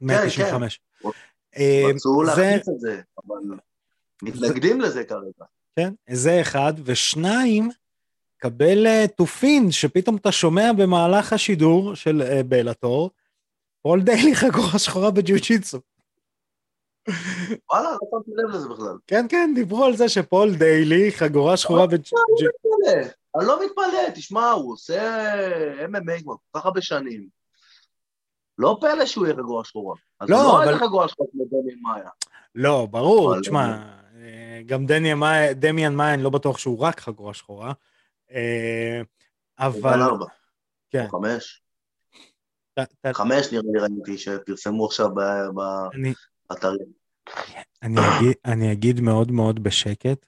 195. 0.00 0.80
אה, 1.56 1.82
רצו 1.94 2.24
זה- 2.26 2.30
להכניס 2.42 2.68
את 2.68 2.80
זה, 2.80 3.00
אבל 3.26 3.58
מתנגדים 4.22 4.80
לזה 4.80 5.04
כרגע. 5.04 5.44
כן, 5.76 5.92
זה 6.10 6.40
אחד, 6.40 6.72
ושניים, 6.84 7.68
קבל 8.38 8.86
אה, 8.86 9.04
תופין 9.16 9.70
שפתאום 9.70 10.16
אתה 10.16 10.32
שומע 10.32 10.70
במהלך 10.76 11.32
השידור 11.32 11.94
של 11.94 12.22
אה, 12.22 12.42
בלאטור, 12.42 13.10
פול 13.82 14.02
דיילי 14.02 14.34
חגורה 14.36 14.78
שחורה 14.78 15.10
בג'יוצ'יצו. 15.10 15.78
וואלה, 17.72 17.90
לא 17.90 17.98
שמתי 18.10 18.30
לב 18.36 18.54
לזה 18.54 18.68
בכלל. 18.68 18.96
כן, 19.06 19.26
כן, 19.28 19.52
דיברו 19.54 19.84
על 19.84 19.96
זה 19.96 20.08
שפול 20.08 20.54
דיילי 20.54 21.12
חגורה 21.12 21.56
שחורה 21.56 21.86
בג'יוצ'יצו. 21.86 22.16
מתפלא. 22.32 23.02
אני 23.38 23.46
לא 23.46 23.60
מתפלא, 23.64 24.10
תשמע, 24.14 24.50
הוא 24.50 24.72
עושה 24.72 25.34
MMA 25.86 26.22
כבר 26.22 26.34
כל 26.52 26.58
כך 26.58 26.66
הרבה 26.66 26.80
שנים. 26.82 27.28
לא 28.58 28.78
פלא 28.80 29.06
שהוא 29.06 29.26
יהיה 29.26 29.36
חגורה 29.36 29.64
שחורה. 29.64 29.96
אז 30.20 30.30
לא, 30.30 30.36
הוא 30.36 30.44
לא 30.44 30.56
אבל- 30.62 30.68
איזה 30.68 30.84
חגורה 30.84 31.08
שחורה 31.08 31.28
כמו 31.32 31.44
דני 31.50 31.74
מאיה. 31.82 32.08
לא, 32.54 32.86
ברור, 32.90 33.32
אבל- 33.32 33.40
תשמע, 33.40 33.76
אה, 34.22 34.60
גם 34.66 34.86
דמיאן 35.56 36.00
אני 36.00 36.22
לא 36.22 36.30
בטוח 36.30 36.58
שהוא 36.58 36.78
רק 36.78 37.00
חגורה 37.00 37.34
שחורה, 37.34 37.68
אה, 37.68 37.72
אבל... 38.30 39.78
אבל... 39.80 40.02
ארבע. 40.02 40.26
כן. 40.90 41.06
חמש. 41.10 41.62
חמש 43.12 43.52
נראה 43.52 43.62
לי 43.72 43.80
ראיתי 43.80 44.18
שפרסמו 44.18 44.86
עכשיו 44.86 45.08
באתרים. 46.50 46.86
אני 47.82 47.94
אגיד- 48.18 48.36
אני 48.44 48.72
אגיד 48.72 49.00
מאוד 49.00 49.30
מאוד 49.30 49.62
בשקט, 49.62 50.26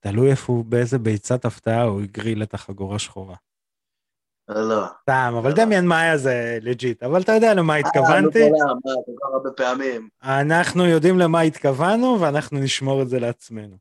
תלוי 0.00 0.30
איפה 0.30 0.52
הוא, 0.52 0.64
באיזה 0.64 0.98
ביצת 0.98 1.44
הפתעה 1.44 1.82
הוא 1.82 2.00
הגריל 2.02 2.42
את 2.42 2.54
החגורה 2.54 2.98
שחורה. 2.98 3.36
לא. 4.48 4.84
סתם, 5.02 5.34
אבל 5.38 5.50
לא. 5.50 5.56
דמיאן 5.56 5.86
מאיה 5.86 6.16
זה 6.18 6.58
legit, 6.62 7.02
אבל 7.02 7.22
אתה 7.22 7.32
יודע 7.32 7.54
למה 7.54 7.74
התכוונתי, 7.74 8.42
אה, 8.42 8.48
מה, 8.50 8.72
כל 8.84 9.12
כך 9.20 9.28
הרבה 9.32 9.50
פעמים. 9.56 10.08
אנחנו 10.22 10.86
יודעים 10.86 11.18
למה 11.18 11.40
התכוונו 11.40 12.20
ואנחנו 12.20 12.58
נשמור 12.58 13.02
את 13.02 13.08
זה 13.08 13.18
לעצמנו. 13.20 13.76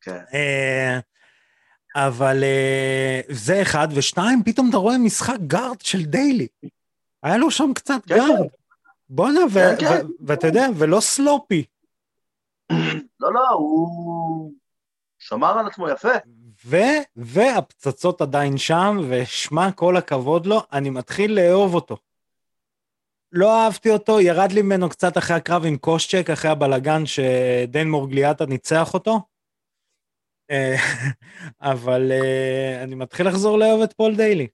כן. 0.00 0.20
אבל 1.96 2.44
אה, 2.44 3.20
זה 3.28 3.62
אחד, 3.62 3.88
ושתיים, 3.94 4.42
פתאום 4.44 4.68
אתה 4.70 4.76
רואה 4.76 4.98
משחק 4.98 5.38
guard 5.46 5.80
של 5.80 6.04
דיילי. 6.04 6.46
היה 7.22 7.36
לו 7.36 7.50
שם 7.50 7.70
קצת 7.74 8.00
כן, 8.06 8.14
guard. 8.14 8.46
בואנה, 9.08 9.40
ו- 9.50 9.78
כן, 9.80 9.88
כן. 9.88 10.06
ואתה 10.20 10.46
יודע, 10.46 10.66
ולא 10.76 11.00
sloppy. 11.00 11.64
לא, 13.20 13.32
לא, 13.34 13.48
הוא 13.50 14.52
שמר 15.18 15.58
על 15.58 15.66
עצמו 15.66 15.88
יפה. 15.88 16.12
ו- 16.66 17.02
והפצצות 17.16 18.20
עדיין 18.20 18.58
שם, 18.58 18.98
ושמע 19.08 19.72
כל 19.72 19.96
הכבוד 19.96 20.46
לו, 20.46 20.62
אני 20.72 20.90
מתחיל 20.90 21.32
לאהוב 21.32 21.74
אותו. 21.74 21.96
לא 23.32 23.64
אהבתי 23.64 23.90
אותו, 23.90 24.20
ירד 24.20 24.52
לי 24.52 24.62
ממנו 24.62 24.88
קצת 24.88 25.18
אחרי 25.18 25.36
הקרב 25.36 25.64
עם 25.64 25.76
קושצ'ק, 25.76 26.30
אחרי 26.30 26.50
הבלגן 26.50 27.06
שדן 27.06 27.88
מירגליוטה 27.88 28.46
ניצח 28.46 28.94
אותו. 28.94 29.20
אה, 30.50 30.74
אבל 31.72 32.12
אה, 32.12 32.82
אני 32.82 32.94
מתחיל 32.94 33.28
לחזור 33.28 33.58
לאהוב 33.58 33.82
את 33.82 33.92
פול 33.92 34.16
דיילי. 34.16 34.46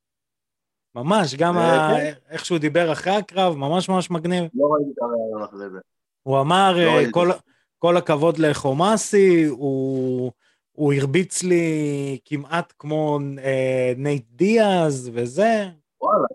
ממש, 0.95 1.35
גם 1.35 1.59
ה- 1.59 1.91
כן. 1.97 2.13
איך 2.31 2.45
שהוא 2.45 2.59
דיבר 2.59 2.93
אחרי 2.93 3.13
הקרב, 3.17 3.57
ממש 3.57 3.89
ממש 3.89 4.11
מגניב. 4.11 4.45
לא 4.55 4.67
ראיתי 4.67 4.91
את 4.91 5.03
הריאיון 5.03 5.43
אחרי 5.43 5.71
זה. 5.71 5.79
הוא 6.23 6.41
אמר, 6.41 6.77
לא 6.77 7.01
אה. 7.01 7.13
כל, 7.13 7.31
כל 7.79 7.97
הכבוד 7.97 8.39
לחומאסי, 8.39 9.45
הוא, 9.45 10.33
הוא 10.73 10.93
הרביץ 10.93 11.43
לי 11.43 12.19
כמעט 12.25 12.73
כמו 12.79 13.19
אה, 13.39 13.93
נייט 13.97 14.25
דיאז 14.31 15.11
וזה. 15.15 15.69
וואלה, 16.01 16.27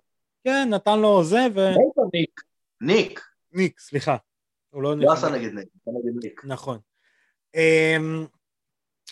כן, 0.44 0.68
נתן 0.72 1.00
לו 1.00 1.24
זה 1.24 1.48
ו... 1.56 1.68
איפה 1.68 2.01
ניק? 2.13 2.41
ניק. 2.82 3.22
ניק, 3.53 3.80
סליחה. 3.80 4.18
הוא 4.70 4.84
לא... 4.84 4.98
לא 4.98 5.13
עשה 5.13 5.30
נגד 5.30 5.53
ניק, 5.53 5.68
עשה 5.82 5.91
נגד 6.03 6.24
ניק. 6.24 6.41
נכון. 6.46 6.77
אמ, 7.56 8.25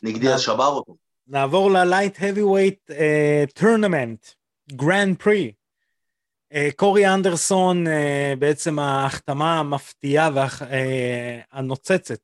ניק 0.03 0.17
דיאז 0.17 0.41
שבר 0.41 0.67
אותו. 0.67 0.95
נעבור 1.27 1.71
ל 1.71 1.79
light 1.79 2.17
heavyweight 2.17 2.93
tournament, 3.53 4.25
גרנד 4.71 5.17
פרי. 5.17 5.51
קורי 6.75 7.07
אנדרסון, 7.13 7.87
אה, 7.87 8.33
בעצם 8.39 8.79
ההחתמה 8.79 9.59
המפתיעה 9.59 10.29
והנוצצת. 11.53 12.19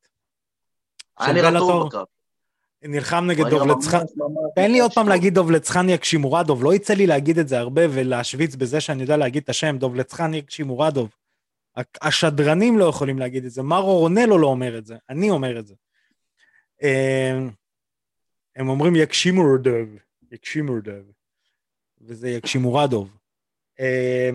היה 1.20 1.34
נראה 1.34 1.60
טוב. 1.60 1.88
בקרב. 1.88 2.06
נלחם 2.84 3.26
נגד. 3.28 3.54
ממש 3.54 3.86
ממש 3.88 4.04
תן 4.56 4.72
לי 4.72 4.80
עוד 4.80 4.94
פעם. 4.94 5.08
להגיד 5.08 5.34
דובלטג'אן 5.34 6.04
יאגשימורדוב, 6.04 6.64
לא 6.64 6.74
יצא 6.74 6.94
לי 6.94 7.08
להגיד 7.08 7.40
את 7.40 7.48
זה 7.48 7.60
הרבה 7.60 7.82
ולהשוויץ 7.90 8.56
בזה 8.56 8.82
שאני 8.82 9.02
יודע 9.02 9.18
להגיד 9.18 9.44
את 9.44 9.50
השם, 9.50 9.78
דובלטג'אן 9.78 10.50
יאגשימורדוב. 10.50 11.10
ה- 11.78 12.08
השדרנים 12.08 12.78
לא 12.78 12.86
יכולים 12.86 13.20
להגיד 13.20 13.46
את 13.46 13.52
זה, 13.52 13.64
מאורו 13.64 14.00
רנאלו 14.00 14.38
לא 14.38 14.48
אומר 14.48 14.78
את 14.78 14.86
זה, 14.86 14.96
אני 15.10 15.30
אומר 15.30 15.60
את 15.60 15.68
זה. 15.68 15.74
הם 18.56 18.70
אומרים 18.70 18.96
יקשימורדוב, 18.96 19.90
יקשימורדוב, 20.32 21.12
וזה 22.02 22.30
יקשימורדוב. 22.30 23.18
אה, 23.80 24.30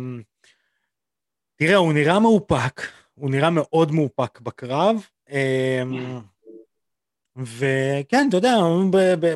תראה, 1.57 1.77
הוא 1.77 1.93
נראה 1.93 2.21
מאופק, 2.21 2.81
הוא 3.15 3.31
נראה 3.31 3.51
מאוד 3.51 3.93
מאופק 3.93 4.41
בקרב. 4.41 5.07
אה, 5.31 5.83
וכן, 7.37 8.27
אתה 8.29 8.37
יודע, 8.37 8.57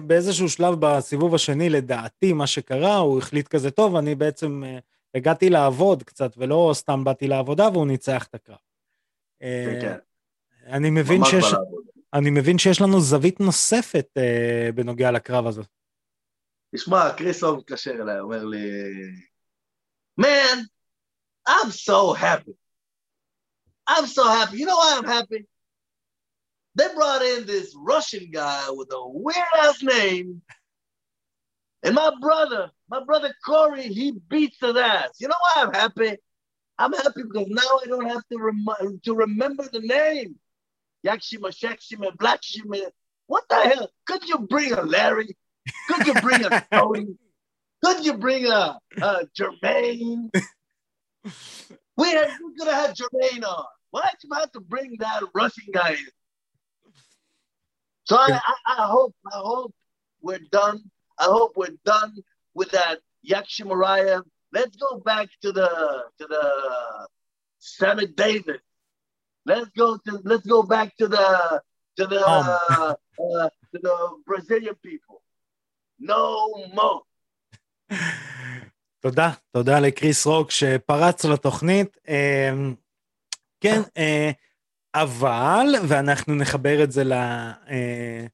באיזשהו 0.07 0.49
שלב 0.49 0.75
בסיבוב 0.81 1.35
השני, 1.35 1.71
לדעתי, 1.71 2.33
מה 2.33 2.47
שקרה, 2.47 2.97
הוא 2.97 3.19
החליט 3.19 3.49
כזה, 3.49 3.71
טוב, 3.71 3.97
אני 3.97 4.15
בעצם 4.15 4.63
אה, 4.67 4.79
הגעתי 5.15 5.51
לעבוד 5.51 6.03
קצת, 6.03 6.35
ולא 6.37 6.71
סתם 6.75 7.05
באתי 7.05 7.29
לעבודה, 7.29 7.69
והוא 7.73 7.87
ניצח 7.87 8.27
את 8.27 8.35
הקרב. 8.35 8.57
אה, 9.43 9.79
כן. 9.81 9.97
אני 10.67 10.91
מבין 10.91 11.25
שיש. 11.25 11.45
אני 12.15 12.31
מבין 12.31 12.59
שיש 12.59 12.81
לנו 12.81 13.01
זווית 13.01 13.41
נוספת 13.41 14.07
אה, 14.17 14.69
בנוגע 14.75 15.11
לקרב 15.11 15.47
הזה. 15.47 15.63
תשמע, 16.75 17.13
קריסו 17.17 17.57
מתקשר 17.57 17.91
אליי, 18.03 18.21
אומר 18.21 18.45
לי, 18.45 18.61
Man, 20.21 20.67
I'm 21.49 21.71
so 21.71 22.13
happy. 22.13 22.55
I'm 23.89 24.07
so 24.07 24.25
happy. 24.29 24.59
You 24.59 24.67
know 24.67 24.77
why 24.77 24.97
I'm 24.99 25.05
happy? 25.19 25.47
They 26.77 26.89
brought 26.95 27.23
in 27.23 27.47
this 27.47 27.75
Russian 27.77 28.31
guy 28.31 28.65
with 28.71 28.91
a 28.93 29.03
weird 29.09 29.53
ass 29.63 29.83
name. 29.83 30.43
And 31.83 31.95
my 31.95 32.11
brother, 32.21 32.71
my 32.89 33.03
brother 33.05 33.35
Corey, 33.45 33.89
he 33.89 34.13
beats 34.31 34.59
his 34.61 34.77
ass. 34.77 35.11
You 35.21 35.29
know 35.29 35.41
why 35.45 35.63
I'm 35.63 35.75
happy? 35.75 36.17
I'm 36.79 36.93
happy 36.93 37.23
because 37.29 37.49
now 37.49 37.73
I 37.83 37.87
don't 37.87 38.09
have 38.09 38.25
to, 38.31 38.39
rem- 38.39 39.01
to 39.05 39.15
remember 39.15 39.65
the 39.71 39.81
name. 39.81 40.37
Yakshima, 41.05 41.51
Shakshima, 41.51 42.17
Blackshima. 42.17 42.91
What 43.27 43.45
the 43.49 43.57
hell? 43.57 43.91
Could 44.07 44.29
you 44.29 44.39
bring 44.39 44.73
a 44.73 44.83
Larry? 44.83 45.37
Could 45.89 46.07
you 46.07 46.15
bring 46.15 46.45
a 46.45 46.67
Tony? 46.73 47.17
Could 47.85 48.05
you 48.05 48.15
bring 48.15 48.47
a, 48.47 48.79
a 49.03 49.27
Jermaine? 49.39 50.31
We, 51.97 52.09
had, 52.11 52.31
we 52.45 52.55
could 52.59 52.69
have 52.69 52.87
had 52.89 52.97
Jermaine 52.97 53.45
on. 53.45 53.65
Why'd 53.91 54.17
you 54.23 54.31
have 54.35 54.51
to 54.53 54.61
bring 54.61 54.97
that 54.99 55.23
Russian 55.35 55.67
guy 55.73 55.93
in? 55.93 56.93
So 58.05 58.17
I, 58.17 58.33
I, 58.33 58.83
I 58.83 58.87
hope 58.87 59.15
I 59.27 59.37
hope 59.37 59.75
we're 60.21 60.41
done. 60.51 60.83
I 61.19 61.25
hope 61.25 61.53
we're 61.57 61.77
done 61.85 62.13
with 62.55 62.73
that 62.73 62.99
Yakshimariah. 63.29 64.23
Let's 64.53 64.77
go 64.77 64.99
back 64.99 65.29
to 65.43 65.53
the 65.53 66.05
to 66.19 66.27
the 66.27 67.09
Sammy 67.59 68.07
Davis. 68.07 68.61
Let's 69.47 69.71
go 69.81 69.89
to 70.05 70.13
let's 70.31 70.47
go 70.55 70.63
back 70.63 70.89
to 71.01 71.07
the 71.15 71.27
to 71.97 72.07
the 72.13 72.21
uh, 72.21 72.95
uh, 73.25 73.49
to 73.71 73.77
the 73.87 73.97
Brazilian 74.27 74.77
people. 74.89 75.19
No 75.99 76.23
more. 76.79 77.03
תודה, 79.05 79.31
תודה 79.51 79.81
לקריס 79.81 80.27
רוק 80.27 80.51
שפרץ 80.51 81.25
לתוכנית. 81.25 81.97
אה, 82.09 82.53
כן, 83.61 83.81
אה, 83.97 84.31
אבל, 84.95 85.67
ואנחנו 85.89 86.35
נחבר 86.35 86.85
את 86.85 86.93
זה 86.93 87.03
אה, 87.13 88.27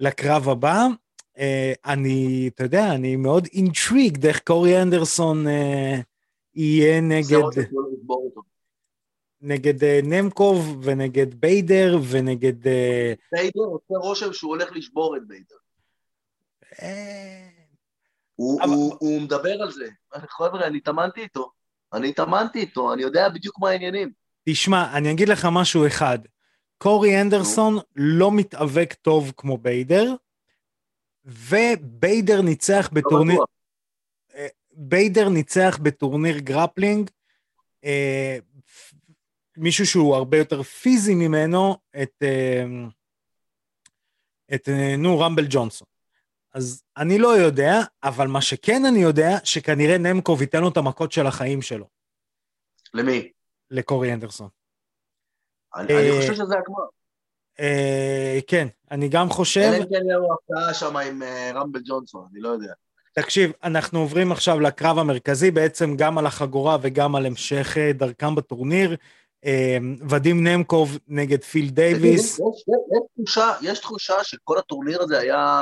לקרב 0.00 0.48
הבא, 0.48 0.86
אה, 1.38 1.72
אני, 1.86 2.50
אתה 2.54 2.64
יודע, 2.64 2.94
אני 2.94 3.16
מאוד 3.16 3.46
אינטריגד 3.52 4.26
איך 4.26 4.40
קורי 4.40 4.82
אנדרסון 4.82 5.46
יהיה 6.54 7.00
נגד, 7.00 7.42
נגד 9.40 9.84
אה, 9.84 10.00
נמקוב 10.04 10.80
ונגד 10.82 11.34
ביידר 11.34 11.98
ונגד... 12.10 12.66
אה, 12.66 13.12
ביידר 13.32 13.60
עושה 13.60 13.94
רושם 14.08 14.32
שהוא 14.32 14.48
הולך 14.50 14.72
לשבור 14.72 15.16
את 15.16 15.22
ביידר. 15.26 15.56
אה, 16.82 17.48
הוא, 18.34 18.62
אבל- 18.62 18.70
הוא, 18.70 18.96
הוא 19.00 19.22
מדבר 19.22 19.62
על 19.62 19.72
זה. 19.72 19.88
חבר'ה, 20.28 20.66
אני 20.66 20.76
התאמנתי 20.78 21.20
איתו. 21.20 21.50
אני 21.92 22.08
התאמנתי 22.08 22.58
איתו, 22.58 22.92
אני 22.92 23.02
יודע 23.02 23.28
בדיוק 23.28 23.58
מה 23.60 23.70
העניינים. 23.70 24.12
תשמע, 24.48 24.96
אני 24.96 25.12
אגיד 25.12 25.28
לך 25.28 25.48
משהו 25.52 25.86
אחד. 25.86 26.18
קורי 26.78 27.20
אנדרסון 27.20 27.78
לא 27.96 28.32
מתאבק 28.32 28.94
טוב 28.94 29.32
כמו 29.36 29.58
ביידר, 29.58 30.14
וביידר 31.24 32.42
ניצח 32.42 32.88
לא 32.92 33.00
בטורניר. 33.00 33.40
ביידר 34.72 35.28
ניצח 35.28 35.78
בטורניר 35.82 36.38
גרפלינג, 36.38 37.10
מישהו 39.58 39.86
שהוא 39.86 40.14
הרבה 40.14 40.38
יותר 40.38 40.62
פיזי 40.62 41.14
ממנו, 41.14 41.76
את, 42.02 42.12
אה, 42.22 42.64
את 44.54 44.68
אה, 44.68 44.96
נו, 44.98 45.20
רמבל 45.20 45.46
ג'ונסון. 45.50 45.88
אז 46.54 46.82
אני 46.96 47.18
לא 47.18 47.28
יודע, 47.28 47.80
אבל 48.02 48.26
מה 48.26 48.40
שכן 48.40 48.84
אני 48.84 48.98
יודע, 48.98 49.38
שכנראה 49.44 49.98
נמקוב 49.98 50.42
ייתן 50.42 50.60
לו 50.60 50.68
את 50.68 50.76
המכות 50.76 51.12
של 51.12 51.26
החיים 51.26 51.62
שלו, 51.62 51.86
למי? 52.94 53.32
לקורי 53.70 54.12
אנדרסון. 54.12 54.48
אני, 55.76 55.94
אה, 55.94 56.00
אני 56.00 56.20
חושב 56.20 56.34
שזה 56.34 56.54
הגמר. 56.58 56.84
אה, 57.60 58.38
כן, 58.46 58.68
אני 58.90 59.08
גם 59.08 59.30
חושב, 59.30 59.60
אלא 59.60 59.76
אם 59.76 59.82
כן 59.82 60.06
יהיה 60.06 60.18
לו 60.18 60.28
הפתעה 60.34 60.74
שם 60.74 60.96
עם 60.96 61.22
אה, 61.22 61.50
רמבל 61.54 61.80
ג'ונסון, 61.84 62.26
אני 62.32 62.40
לא 62.40 62.48
יודע. 62.48 62.72
תקשיב, 63.12 63.52
אנחנו 63.64 63.98
עוברים 63.98 64.32
עכשיו 64.32 64.60
לקרב 64.60 64.98
המרכזי, 64.98 65.50
בעצם 65.50 65.96
גם 65.96 66.18
על 66.18 66.26
החגורה 66.26 66.76
וגם 66.82 67.16
על 67.16 67.26
המשך 67.26 67.74
אה, 67.78 67.92
דרכם 67.92 68.34
בטורניר. 68.34 68.96
אה, 69.44 69.78
ודים 70.08 70.46
נמקוב 70.46 70.98
נגד 71.08 71.44
פיל 71.44 71.68
דייוויס. 71.70 72.38
יש, 72.38 72.40
יש, 72.40 72.64
יש, 72.66 73.00
תחושה, 73.14 73.52
יש 73.62 73.78
תחושה 73.78 74.24
שכל 74.24 74.58
הטורניר 74.58 75.02
הזה 75.02 75.18
היה 75.18 75.58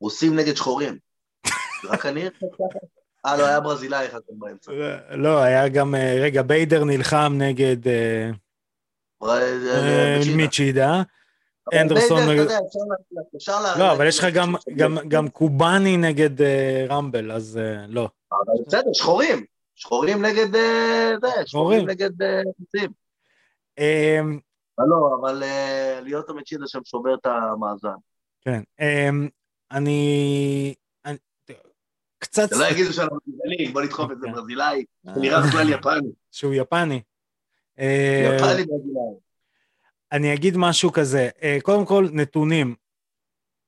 רוסים 0.00 0.36
נגד 0.36 0.54
שחורים. 0.56 0.98
רק 1.84 2.06
אני... 2.06 2.28
אה, 3.26 3.36
לא, 3.36 3.46
היה 3.46 3.60
ברזילאי 3.60 4.06
אחד 4.06 4.20
באמצע. 4.28 4.72
לא, 5.10 5.38
היה 5.42 5.68
גם, 5.68 5.94
אה, 5.94 6.16
רגע, 6.20 6.42
ביידר 6.42 6.84
נלחם 6.84 7.32
נגד 7.38 7.88
אה, 7.88 8.30
אה. 9.22 10.20
מיצ'ידה. 10.36 11.02
אנדרסון 11.80 12.18
נגד-. 12.28 12.46
לא, 13.78 13.92
אבל 13.92 14.08
יש 14.08 14.18
לך 14.18 14.26
גם- 15.08 15.28
קובאני 15.28 15.96
נגד 15.96 16.42
אה, 16.42 16.86
רמבל, 16.88 17.32
אז 17.32 17.58
אה, 17.62 17.86
לא. 17.88 18.08
בסדר, 18.66 18.92
שחורים. 18.92 19.44
שחורים 19.74 20.24
נגד... 20.24 20.56
אה, 20.56 21.12
זה, 21.20 21.46
שחורים. 21.46 21.88
נגד 21.88 22.10
רוסים. 22.58 22.90
אה, 23.78 24.20
אבל 24.78 24.86
לא, 24.88 25.18
אבל 25.20 25.42
אה, 25.42 26.00
להיות 26.02 26.30
המצ'ידה 26.30 26.64
שם 26.66 26.80
שובר 26.84 27.14
את 27.14 27.26
המאזן. 27.26 27.96
כן, 28.40 28.62
אה, 28.80 29.08
אני... 29.70 30.74
קצת... 32.18 32.48
שלא 32.50 32.64
יגידו 32.64 32.92
שאנחנו 32.92 33.18
גזענים, 33.28 33.72
בוא 33.72 33.82
נדחוף 33.82 34.12
את 34.12 34.20
זה 34.20 34.26
כן. 34.26 34.32
ברזילאי, 34.32 34.84
נראה 35.04 35.40
בכלל 35.40 35.68
יפני. 35.70 36.10
שהוא 36.32 36.54
יפני. 36.54 37.02
אה, 37.78 38.36
יפני 38.36 38.64
ברזילאי. 38.64 39.14
אני 40.12 40.34
אגיד 40.34 40.56
משהו 40.56 40.92
כזה, 40.92 41.28
קודם 41.62 41.86
כל, 41.86 42.08
נתונים. 42.12 42.74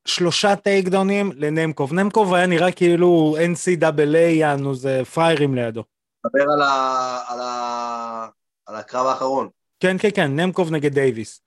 שלושה 0.04 0.56
טייקדאונים 0.56 1.32
לנמקוב. 1.34 1.92
נמקוב 1.92 2.34
היה 2.34 2.46
נראה 2.46 2.72
כאילו 2.72 3.36
NCAA, 3.52 4.16
יענו, 4.16 4.74
זה 4.74 5.02
פריירים 5.04 5.54
לידו. 5.54 5.84
דבר 6.26 6.52
על 6.52 6.62
ה- 6.62 7.22
על 7.28 7.40
ה- 7.40 8.28
על 8.66 8.76
הקרב 8.76 9.06
האחרון. 9.06 9.48
כן, 9.80 9.96
כן, 9.98 10.08
כן, 10.14 10.40
נמקוב 10.40 10.70
נגד 10.70 10.94
דייוויס. 10.94 11.40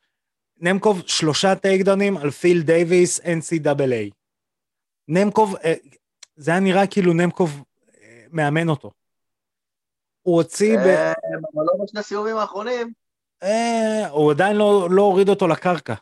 נמקוב 0.60 1.02
שלושה 1.06 1.56
takedown 1.56 2.01
־ים 2.01 2.18
על 2.18 2.32
פיל 2.32 2.62
דייוויס, 2.62 3.20
NCAA. 3.20 4.12
נמקוב, 5.08 5.56
אה, 5.56 5.74
זה 6.36 6.52
היה 6.52 6.60
נראה 6.60 6.88
כאילו 6.88 7.14
נמקוב 7.14 7.64
אה, 8.02 8.26
מאמן 8.32 8.70
אותו. 8.70 8.92
הוא 10.22 10.36
הוציא, 10.36 10.78
ב... 10.78 10.82
אה, 10.82 11.12
אבל 11.12 11.64
לא 11.66 11.84
בשני 11.84 12.00
הסיבובים 12.00 12.38
האחרונים. 12.38 12.94
הוא 14.10 14.32
עדיין 14.32 14.56
לא, 14.56 14.88
לא 14.92 15.02
הוריד 15.02 15.30
אותו 15.30 15.48
לקרקע. 15.48 15.94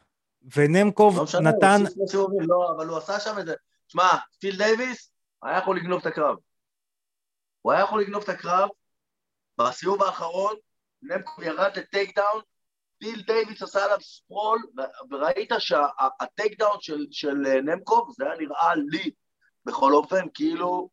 ונמקוב 0.55 1.17
לא 1.17 1.23
משנה, 1.23 1.49
הוא 1.49 1.57
נתן, 1.57 1.81
עושה 1.81 1.93
שני 1.93 2.07
סיבובים, 2.07 2.41
לא, 2.41 2.73
אבל 2.77 2.87
הוא 2.87 2.97
עשה 2.97 3.19
שם 3.19 3.39
את 3.39 3.45
זה. 3.45 3.53
שמע, 3.87 4.07
פיל 4.39 4.57
דייוויס 4.57 5.11
היה 5.43 5.57
יכול 5.57 5.77
לגנוב 5.77 5.99
את 6.01 6.05
הקרב. 6.05 6.35
הוא 7.65 7.71
היה 7.71 7.83
יכול 7.83 8.01
לגנוב 8.01 8.23
את 8.23 8.29
הקרב, 8.29 8.69
בסיבוב 9.57 10.03
האחרון, 10.03 10.55
נמקוב 11.01 11.43
ירד 11.43 11.77
ל 11.77 12.15
takedown, 12.19 12.41
פיל 12.97 13.21
דייוויס 13.21 13.61
עשה 13.63 13.85
עליו 13.85 14.01
sprawl, 14.01 14.59
וראית 15.11 15.49
שה 15.59 16.59
takedown 16.59 16.77
של, 16.81 17.05
של 17.11 17.45
אה, 17.45 17.61
נמקוב, 17.61 18.13
זה 18.17 18.25
היה 18.25 18.35
נראה 18.37 18.75
לי, 18.75 19.11
בכל 19.65 19.93
אופן, 19.93 20.25
כאילו, 20.33 20.89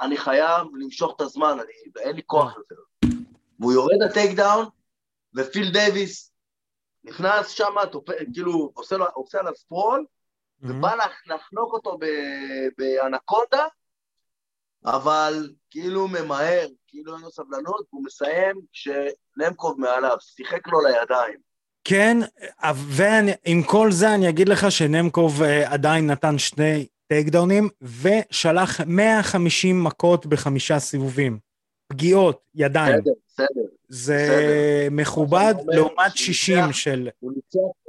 אני 0.00 0.16
חייב 0.16 0.66
למשוך 0.80 1.12
את 1.16 1.20
הזמן, 1.20 1.52
אני, 1.60 2.02
אין 2.02 2.16
לי 2.16 2.22
כוח 2.26 2.56
יותר. 2.56 3.08
והוא 3.60 3.72
יורד 3.72 3.96
ל 4.10 4.36
takedown, 4.36 4.66
ופיל 5.34 5.72
דייוויס 5.72 6.32
נכנס 7.04 7.48
שם, 7.48 7.74
כאילו, 8.34 8.70
עושה, 8.74 8.96
עושה 9.14 9.38
עליו 9.40 9.54
sprawl, 9.56 10.06
ובא 10.60 10.94
לח- 10.94 11.26
לחנוק 11.26 11.72
אותו 11.72 11.98
ב- 12.00 12.68
ב 12.78 12.87
anaconda, 12.87 13.66
אבל 14.86 15.50
כאילו 15.70 16.08
ממהר, 16.08 16.66
כאילו 16.88 17.14
אין 17.14 17.22
לו 17.22 17.30
סבלנות, 17.30 17.86
והוא 17.92 18.04
מסיים 18.04 18.60
כשנמקוב 18.72 19.80
מעליו, 19.80 20.16
שיחק 20.20 20.68
לו 20.68 20.78
לידיים. 20.80 21.38
כן, 21.84 22.16
ועם 22.74 23.62
כל 23.66 23.92
זה 23.92 24.14
אני 24.14 24.28
אגיד 24.28 24.48
לך 24.48 24.72
שנמקוב 24.72 25.42
אה, 25.42 25.72
עדיין 25.72 26.10
נתן 26.10 26.38
שני 26.38 26.86
טייקדאונים, 27.08 27.68
ושלח 27.82 28.80
150 28.80 29.84
מכות 29.84 30.26
בחמישה 30.26 30.78
סיבובים. 30.78 31.38
פגיעות, 31.88 32.40
ידיים. 32.54 33.00
בסדר, 33.00 33.12
בסדר. 33.28 33.60
זה 33.88 34.14
בסדר. 34.14 34.88
מכובד 34.90 35.54
מה 35.66 35.74
לעומת 35.74 36.16
שהוא 36.16 36.34
60 36.34 36.58
ניצח. 36.58 36.76
של... 36.76 37.08
הוא 37.20 37.32
ניצח 37.32 37.84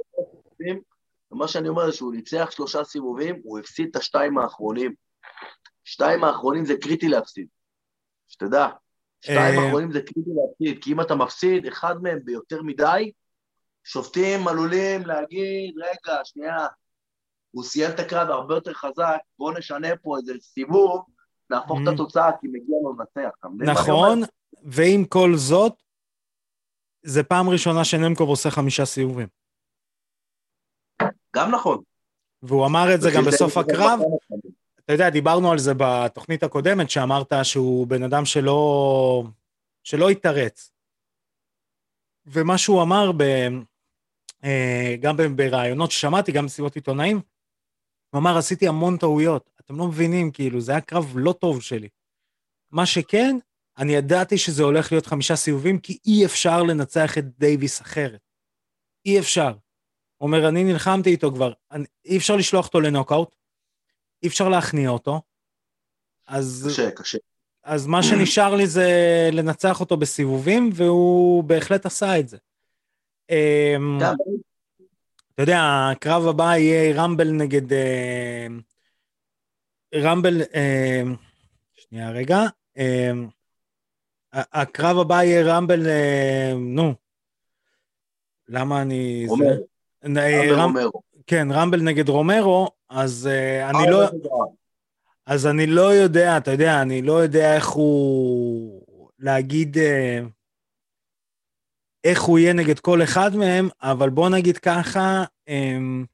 ומה 1.32 1.48
שאני 1.48 1.68
אומר 1.68 1.86
זה 1.90 1.96
שהוא 1.96 2.14
ניצח 2.14 2.50
שלושה 2.50 2.84
סיבובים, 2.84 3.40
הוא 3.44 3.58
הפסיד 3.58 3.88
את 3.90 3.96
השתיים 3.96 4.38
האחרונים. 4.38 4.94
שתיים 5.86 6.24
האחרונים 6.24 6.64
זה 6.64 6.74
קריטי 6.82 7.08
להפסיד. 7.08 7.46
שתדע. 8.28 8.68
שתיים 9.20 9.58
אה, 9.58 9.64
האחרונים 9.64 9.92
זה 9.92 10.00
קריטי 10.00 10.30
להפסיד, 10.36 10.84
כי 10.84 10.92
אם 10.92 11.00
אתה 11.00 11.14
מפסיד 11.14 11.66
אחד 11.66 12.02
מהם 12.02 12.18
ביותר 12.24 12.62
מדי, 12.62 13.12
שופטים 13.84 14.48
עלולים 14.48 15.06
להגיד, 15.06 15.74
רגע, 15.78 16.20
שנייה, 16.24 16.66
הוא 17.50 17.64
סיים 17.64 17.90
את 17.94 18.00
הקרב 18.00 18.28
הרבה 18.30 18.54
יותר 18.54 18.72
חזק, 18.74 19.18
בואו 19.38 19.58
נשנה 19.58 19.96
פה 20.02 20.16
איזה 20.18 20.32
סיבוב, 20.40 21.04
נהפוך 21.50 21.78
את 21.82 21.88
Mhm. 21.88 21.94
התוצאה, 21.94 22.30
כי 22.40 22.46
מגיע 22.48 22.76
לו 22.82 22.94
לנצח. 22.98 23.30
נכון, 23.58 24.20
ועם 24.62 25.04
כל 25.04 25.30
זאת, 25.36 25.72
זה 27.02 27.22
פעם 27.22 27.48
ראשונה 27.48 27.84
שנמקוב 27.84 28.28
עושה 28.28 28.50
חמישה 28.50 28.84
סיבובים. 28.84 29.28
גם 31.36 31.50
נכון. 31.54 31.82
והוא 32.42 32.66
אמר 32.66 32.94
את 32.94 33.00
זה 33.00 33.08
גם 33.16 33.22
בסוף 33.24 33.54
דייוויס 33.54 33.74
הקרב. 33.76 34.00
אתה 34.86 34.94
יודע, 34.94 35.10
דיברנו 35.10 35.52
על 35.52 35.58
זה 35.58 35.72
בתוכנית 35.76 36.42
הקודמת, 36.42 36.90
שאמרת 36.90 37.32
שהוא 37.42 37.86
בן 37.86 38.02
אדם 38.02 38.24
שלא, 38.24 39.24
שלא 39.84 40.10
התרץ. 40.10 40.72
ומה 42.26 42.58
שהוא 42.58 42.82
אמר, 42.82 43.12
ב, 43.16 43.22
אה, 44.44 44.96
גם 45.00 45.16
בראיונות 45.36 45.90
ששמעתי, 45.90 46.32
גם 46.32 46.46
בסביבות 46.46 46.74
עיתונאים, 46.74 47.20
הוא 48.10 48.20
אמר, 48.20 48.38
עשיתי 48.38 48.68
המון 48.68 48.96
טעויות. 48.96 49.50
אתם 49.60 49.76
לא 49.78 49.86
מבינים, 49.86 50.30
כאילו, 50.30 50.60
זה 50.60 50.72
היה 50.72 50.80
קרב 50.80 51.12
לא 51.14 51.32
טוב 51.32 51.62
שלי. 51.62 51.88
מה 52.70 52.86
שכן, 52.86 53.36
אני 53.78 53.92
ידעתי 53.92 54.38
שזה 54.38 54.62
הולך 54.62 54.92
להיות 54.92 55.06
חמישה 55.06 55.36
סיבובים, 55.36 55.78
כי 55.78 55.98
אי 56.06 56.24
אפשר 56.24 56.62
לנצח 56.62 57.18
את 57.18 57.24
דייוויס 57.38 57.80
אחרת. 57.80 58.20
אי 59.06 59.18
אפשר. 59.18 59.52
הוא 60.16 60.26
אומר, 60.26 60.48
אני 60.48 60.64
נלחמתי 60.64 61.10
איתו 61.10 61.32
כבר, 61.32 61.52
אני, 61.70 61.84
אי 62.04 62.16
אפשר 62.16 62.36
לשלוח 62.36 62.66
אותו 62.66 62.80
לנוקאוט, 62.80 63.35
אי 64.26 64.30
אפשר 64.30 64.48
להכניע 64.48 64.90
אותו. 64.90 65.20
אז, 66.26 66.68
קשה, 66.70 66.90
קשה. 66.90 67.18
אז 67.64 67.86
מה 67.86 68.02
שנשאר 68.02 68.54
לי 68.54 68.66
זה 68.66 68.90
לנצח 69.32 69.80
אותו 69.80 69.96
בסיבובים, 69.96 70.70
והוא 70.74 71.44
בהחלט 71.44 71.86
עשה 71.86 72.18
את 72.18 72.28
זה. 72.28 72.36
אמ, 73.30 73.98
אתה 75.34 75.42
יודע, 75.42 75.88
הקרב 75.92 76.26
הבא 76.26 76.56
יהיה 76.56 77.02
רמבל 77.02 77.30
נגד... 77.32 77.72
אה, 77.72 78.46
רמבל... 79.94 80.42
אה, 80.54 81.02
שנייה 81.74 82.10
רגע. 82.10 82.40
אה, 82.78 83.10
הקרב 84.32 84.98
הבא 84.98 85.22
יהיה 85.22 85.56
רמבל... 85.56 85.86
נו. 86.56 86.94
למה 88.48 88.82
אני... 88.82 89.26
רומרו. 90.50 91.02
כן, 91.26 91.48
רמבל 91.50 91.82
נגד 91.82 92.08
רומרו, 92.08 92.70
אז 92.88 93.28
uh, 93.32 93.70
אני 93.70 93.90
לא... 93.90 94.04
אז 95.26 95.46
אני 95.46 95.66
לא 95.66 95.94
יודע, 95.94 96.38
אתה 96.38 96.50
יודע, 96.50 96.82
אני 96.82 97.02
לא 97.02 97.12
יודע 97.12 97.56
איך 97.56 97.68
הוא... 97.68 98.82
להגיד 99.18 99.76
uh, 99.76 100.26
איך 102.04 102.22
הוא 102.22 102.38
יהיה 102.38 102.52
נגד 102.52 102.78
כל 102.78 103.02
אחד 103.02 103.36
מהם, 103.36 103.68
אבל 103.82 104.10
בוא 104.10 104.28
נגיד 104.28 104.58
ככה, 104.58 105.24
um, 105.48 106.06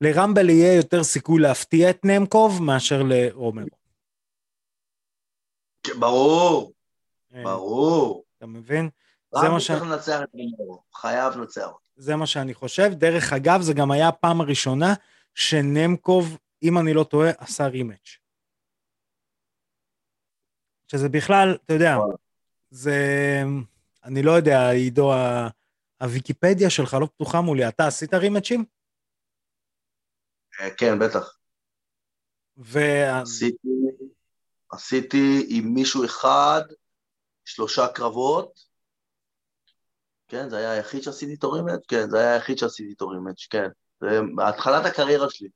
לרמבל 0.00 0.50
יהיה 0.50 0.76
יותר 0.76 1.04
סיכוי 1.04 1.40
להפתיע 1.40 1.90
את 1.90 2.04
נמקוב 2.04 2.62
מאשר 2.62 3.02
לרומרו. 3.02 3.80
כן, 5.82 6.00
ברור, 6.00 6.72
ברור. 7.30 8.24
אתה 8.38 8.46
מבין? 8.46 8.90
זה 9.34 9.48
מה 9.48 9.60
ש... 9.60 9.70
צריך 9.70 9.82
לנצח 9.82 10.20
את 10.22 10.28
רומרו, 10.32 10.82
חייב 10.94 11.36
לנצח. 11.36 11.68
זה 11.96 12.16
מה 12.16 12.26
שאני 12.26 12.54
חושב. 12.54 12.90
דרך 12.92 13.32
אגב, 13.32 13.60
זה 13.60 13.72
גם 13.72 13.90
היה 13.90 14.08
הפעם 14.08 14.40
הראשונה 14.40 14.94
שנמקוב, 15.40 16.38
אם 16.62 16.78
אני 16.78 16.94
לא 16.94 17.04
טועה, 17.04 17.30
עשה 17.38 17.66
רימץ'. 17.66 18.18
שזה 20.88 21.08
בכלל, 21.08 21.58
אתה 21.64 21.72
יודע, 21.72 21.96
זה... 22.70 22.96
אני 24.04 24.22
לא 24.22 24.32
יודע, 24.32 24.70
עידו, 24.70 25.12
הוויקיפדיה 26.00 26.70
שלך 26.70 26.96
לא 27.00 27.06
פתוחה 27.06 27.40
מולי. 27.40 27.68
אתה 27.68 27.86
עשית 27.86 28.14
רימצ'ים? 28.14 28.64
אה, 30.60 30.74
כן, 30.76 30.98
בטח. 30.98 31.38
ו... 32.58 32.78
עשיתי, 33.22 33.68
עשיתי 34.70 35.46
עם 35.48 35.74
מישהו 35.74 36.04
אחד 36.04 36.62
שלושה 37.44 37.88
קרבות, 37.94 38.60
כן, 40.28 40.48
זה 40.48 40.56
היה 40.56 40.72
היחיד 40.72 41.02
שעשיתי 41.02 41.32
איתו 41.32 41.52
רימץ'? 41.52 41.86
כן, 41.88 42.10
זה 42.10 42.18
היה 42.18 42.34
היחיד 42.34 42.58
שעשיתי 42.58 42.90
איתו 42.90 43.08
רימץ', 43.08 43.46
כן. 43.50 43.68
זה 44.00 44.20
התחלת 44.48 44.86
הקריירה 44.86 45.30
שלי. 45.30 45.48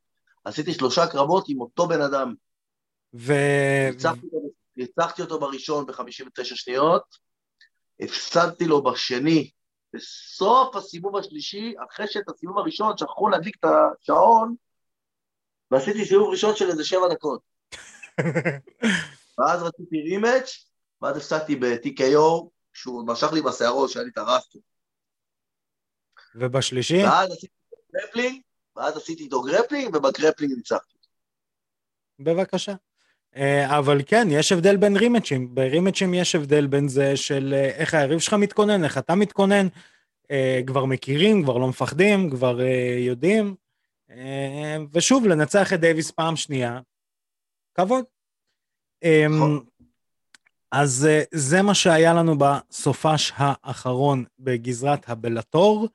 עשיתי 0.45 0.75
שלושה 0.75 1.07
קרבות 1.07 1.45
עם 1.49 1.61
אותו 1.61 1.89
בן 1.89 2.01
אדם. 2.01 2.35
ו... 3.15 3.33
ניצחתי 4.77 5.23
אותו 5.23 5.41
בראשון 5.41 5.87
ב-59 5.87 6.45
שניות, 6.45 7.03
הפסדתי 8.01 8.65
לו 8.65 8.83
בשני, 8.83 9.51
בסוף 9.95 10.77
הסיבוב 10.77 11.17
השלישי, 11.17 11.75
אחרי 11.91 12.07
שאת 12.09 12.29
הסיבוב 12.29 12.59
הראשון 12.59 12.97
שכחו 12.97 13.29
להדליק 13.29 13.57
את 13.57 13.65
השעון, 13.65 14.55
ועשיתי 15.71 16.05
סיבוב 16.05 16.31
ראשון 16.31 16.57
של 16.57 16.71
איזה 16.71 16.85
שבע 16.85 17.09
דקות. 17.11 17.41
ואז 19.39 19.63
רציתי 19.63 20.03
rematch, 20.03 20.71
ואז 21.03 21.17
הפסדתי 21.17 21.57
ב-TKO, 21.57 22.49
שהוא 22.73 23.07
משך 23.07 23.33
לי 23.33 23.43
בשערות, 23.43 23.91
שהיה 23.91 24.05
לי 24.05 24.11
את 24.11 24.19
הרסטו. 24.19 24.59
ובשלישי? 26.35 27.03
ואז 27.05 27.31
עשיתי 27.31 27.54
grappling, 27.95 28.41
ואז 28.77 28.97
עשיתי 28.97 29.25
איתו 29.25 29.43
grappling, 29.43 29.97
וב 29.97 30.07
grappling 30.07 30.53
ניצחתי. 30.57 30.95
בבקשה. 32.19 32.75
אה, 33.37 33.79
אבל 33.79 34.03
כן, 34.07 34.27
יש 34.31 34.53
הבדל 34.53 34.77
בין 34.77 34.97
rematch 34.97 35.34
־ים. 35.34 35.55
ב 35.55 35.60
rematch 35.60 35.98
־ים 35.98 36.15
יש 36.15 36.35
הבדל 36.35 36.67
בין 36.67 36.89
זה 36.89 37.17
של 37.17 37.55
אה, 37.57 37.69
איך 37.69 37.95
היריב 37.95 38.19
שלך 38.19 38.35
מתכונן, 38.35 38.85
איך 38.85 38.99
אתה 38.99 39.15
מתכונן. 39.15 39.67
אה, 40.31 40.61
כבר 40.67 40.85
מכירים, 40.85 41.43
כבר 41.43 41.59
לא 41.59 41.69
מפחדים, 41.69 42.31
כבר 42.31 42.61
יודעים. 42.99 43.55
ושוב, 44.93 45.27
לנצח 45.27 45.73
את 45.73 45.81
דייוויס 45.81 46.11
פעם 46.11 46.37
שנייה, 46.37 46.81
כבוד. 47.75 48.05
נכון. 49.05 49.65
אז 50.73 51.09
זה 51.31 51.63
מה 51.63 51.75
שהיה 51.75 52.15
לנו 52.15 52.35
בסופש 52.39 53.33
האחרון 53.37 54.25
בגזרת 54.39 55.09
הבלטור. 55.09 55.89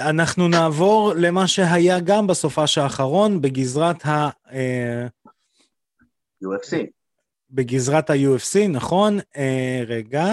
אנחנו 0.00 0.48
נעבור 0.48 1.12
למה 1.16 1.46
שהיה 1.48 2.00
גם 2.00 2.26
בסופש 2.26 2.78
האחרון 2.78 3.40
בגזרת 3.40 4.06
ה... 4.06 4.28
UFC. 6.44 6.76
בגזרת 7.50 8.10
ה-UFC, 8.10 8.68
נכון. 8.68 9.18
אה, 9.36 9.82
רגע, 9.86 10.26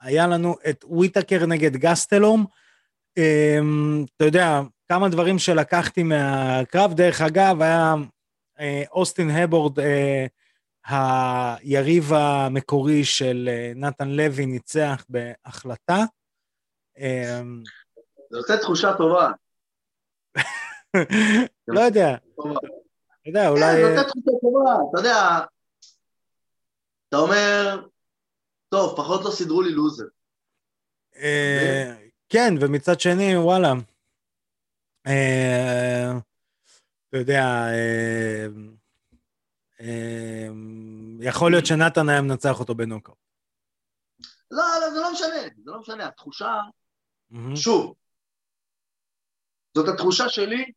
היה 0.00 0.26
לנו 0.26 0.56
את 0.70 0.84
וויטקר 0.88 1.46
נגד 1.46 1.76
גסטלום. 1.76 2.44
אה, 3.18 3.58
אתה 4.16 4.24
יודע, 4.24 4.60
כמה 4.88 5.08
דברים 5.08 5.38
שלקחתי 5.38 6.02
מהקרב, 6.02 6.94
דרך 6.94 7.20
אגב, 7.20 7.62
היה 7.62 7.94
אה, 8.60 8.82
אוסטין 8.92 9.30
הבורד, 9.30 9.80
אה, 9.80 10.26
היריב 10.84 12.12
המקורי 12.12 13.04
של 13.04 13.48
אה, 13.52 13.72
נתן 13.76 14.08
לוי, 14.08 14.46
ניצח 14.46 15.04
בהחלטה. 15.08 16.04
זה 18.30 18.38
עושה 18.38 18.56
תחושה 18.56 18.96
טובה. 18.98 19.32
לא 21.68 21.80
יודע. 21.80 22.16
אתה 22.16 23.28
יודע, 23.28 23.48
אולי... 23.48 23.62
כן, 23.62 23.82
זה 23.82 23.94
נותן 23.94 24.08
תחושה 24.08 24.30
טובה, 24.40 24.74
אתה 24.90 25.00
יודע, 25.00 25.40
אתה 27.08 27.16
אומר, 27.16 27.86
טוב, 28.68 28.96
פחות 28.96 29.24
לא 29.24 29.30
סידרו 29.30 29.62
לי 29.62 29.70
לוזר. 29.70 30.04
אה, 31.16 31.94
כן, 32.28 32.54
ומצד 32.60 33.00
שני, 33.00 33.36
וואלה, 33.36 33.72
אה, 35.06 36.10
אתה 37.08 37.16
יודע, 37.16 37.44
אה, 37.70 38.46
יכול 41.20 41.50
להיות 41.50 41.66
שנתן 41.66 42.08
היה 42.08 42.22
מנצח 42.22 42.60
אותו 42.60 42.74
בנוקאוט. 42.74 43.18
לא, 44.50 44.64
לא, 44.80 44.90
זה 44.90 45.00
לא 45.00 45.12
משנה, 45.12 45.48
זה 45.64 45.70
לא 45.70 45.80
משנה, 45.80 46.06
התחושה, 46.06 46.54
שוב, 47.54 47.94
זאת 49.74 49.88
התחושה 49.88 50.28
שלי 50.28 50.72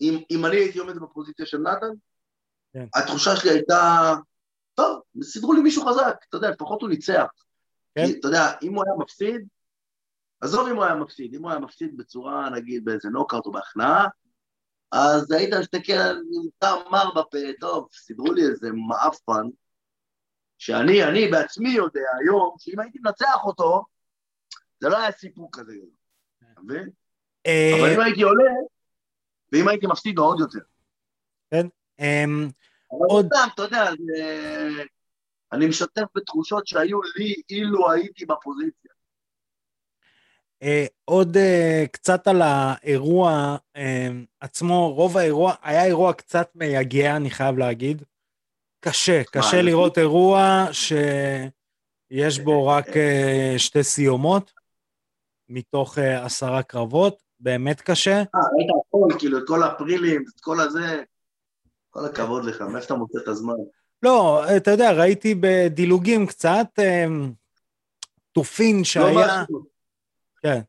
אם, 0.00 0.22
אם 0.30 0.46
אני 0.46 0.56
הייתי 0.56 0.78
עומד 0.78 0.96
בפוזיציה 0.96 1.46
של 1.46 1.58
נתן, 1.58 1.90
כן. 2.72 2.86
התחושה 2.94 3.36
שלי 3.36 3.50
הייתה, 3.50 4.12
טוב, 4.74 5.00
סידרו 5.22 5.52
לי 5.52 5.60
מישהו 5.60 5.86
חזק, 5.86 6.16
אתה 6.28 6.36
יודע, 6.36 6.50
לפחות 6.50 6.82
הוא 6.82 6.90
ניצח. 6.90 7.26
כן. 7.94 8.06
כי, 8.06 8.18
אתה 8.18 8.28
יודע, 8.28 8.52
אם 8.62 8.74
הוא 8.74 8.84
היה 8.86 8.94
מפסיד, 8.98 9.46
עזוב 10.40 10.68
אם 10.68 10.76
הוא 10.76 10.84
היה 10.84 10.94
מפסיד, 10.94 11.34
אם 11.34 11.42
הוא 11.42 11.50
היה 11.50 11.60
מפסיד 11.60 11.96
בצורה, 11.96 12.50
נגיד, 12.50 12.84
באיזה 12.84 13.08
נוקאוט 13.08 13.46
או 13.46 13.52
בהכנעה, 13.52 14.08
אז 14.92 15.32
היית 15.32 15.54
מסתכל 15.54 15.92
עם 15.92 16.48
טעם 16.58 16.78
מר 16.90 17.10
בפה, 17.10 17.38
טוב, 17.60 17.88
סידרו 17.92 18.32
לי 18.32 18.42
איזה 18.42 18.68
מעפן, 18.88 19.48
שאני, 20.58 21.04
אני 21.04 21.28
בעצמי 21.28 21.70
יודע 21.70 22.08
היום, 22.20 22.56
שאם 22.58 22.80
הייתי 22.80 22.98
מנצח 22.98 23.44
אותו, 23.44 23.84
זה 24.80 24.88
לא 24.88 24.98
היה 24.98 25.12
סיפור 25.12 25.48
כזה, 25.52 25.72
אתה 26.52 26.60
מבין? 26.60 26.90
אה, 27.46 27.72
אבל 27.80 27.94
אם 27.94 28.00
הייתי 28.00 28.22
עולה, 28.22 28.52
ואם 29.52 29.68
הייתי 29.68 29.86
מפסיד 29.86 30.16
לו 30.16 30.24
עוד 30.24 30.40
יותר. 30.40 30.58
כן. 31.50 31.66
אמ, 32.00 32.48
עוד... 32.88 33.26
סתם, 33.26 33.48
אתה 33.54 33.62
יודע, 33.62 33.90
אני 35.52 35.66
משתף 35.66 36.02
בתחושות 36.14 36.66
שהיו 36.66 37.00
לי 37.16 37.34
אילו 37.50 37.90
הייתי 37.90 38.26
בפוזיציה. 38.26 38.92
אה, 40.62 40.86
עוד 41.04 41.36
אה, 41.36 41.84
קצת 41.92 42.26
על 42.26 42.42
האירוע 42.42 43.56
עצמו, 44.40 44.92
רוב 44.94 45.16
האירוע, 45.16 45.54
היה 45.62 45.84
אירוע 45.84 46.12
קצת 46.12 46.50
מייגע, 46.54 47.16
אני 47.16 47.30
חייב 47.30 47.58
להגיד. 47.58 48.02
קשה, 48.80 49.22
קשה 49.24 49.62
לראות 49.62 49.98
אירוע 49.98 50.66
שיש 50.72 52.38
בו 52.38 52.66
רק 52.66 52.88
אה, 52.96 53.54
שתי 53.58 53.82
סיומות 53.82 54.52
מתוך 55.48 55.98
עשרה 55.98 56.62
קרבות. 56.62 57.22
באמת 57.42 57.80
קשה. 57.80 58.16
אה, 58.16 58.40
ראית 58.56 58.70
הכל, 58.88 59.18
כאילו, 59.18 59.38
את 59.38 59.42
כל 59.46 59.62
הפרילים, 59.62 60.24
את 60.36 60.40
כל 60.40 60.60
הזה. 60.60 61.02
כל 61.90 62.04
הכבוד 62.04 62.44
לך, 62.44 62.60
מאיפה 62.60 62.86
אתה 62.86 62.94
מוצא 62.94 63.18
את 63.22 63.28
הזמן? 63.28 63.54
לא, 64.02 64.44
אתה 64.56 64.70
יודע, 64.70 64.92
ראיתי 64.92 65.34
בדילוגים 65.40 66.26
קצת, 66.26 66.66
אמ, 66.78 67.32
תופין 68.32 68.84
שהיה... 68.84 69.12
לא 69.12 69.42
משהו. 69.42 69.62
כן. 70.42 70.60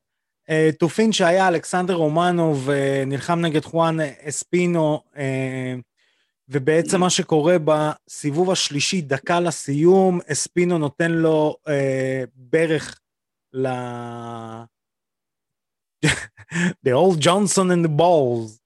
אה, 0.50 0.70
תופין 0.80 1.12
שהיה 1.12 1.48
אלכסנדר 1.48 1.94
רומנוב 1.94 2.70
נלחם 3.06 3.40
נגד 3.40 3.64
חואן 3.64 3.98
אספינו, 4.02 5.02
אה, 5.18 5.76
ובעצם 6.50 7.00
מה 7.00 7.10
שקורה 7.10 7.56
בסיבוב 7.66 8.52
השלישי, 8.52 9.02
דקה 9.02 9.40
לסיום, 9.40 10.20
אספינו 10.32 10.78
נותן 10.78 11.12
לו 11.12 11.58
אה, 11.68 12.24
ברך. 12.36 13.00
The 16.86 16.92
old 16.92 17.20
Johnson 17.20 17.72
and 17.72 17.86
the 17.86 18.00
balls. 18.00 18.60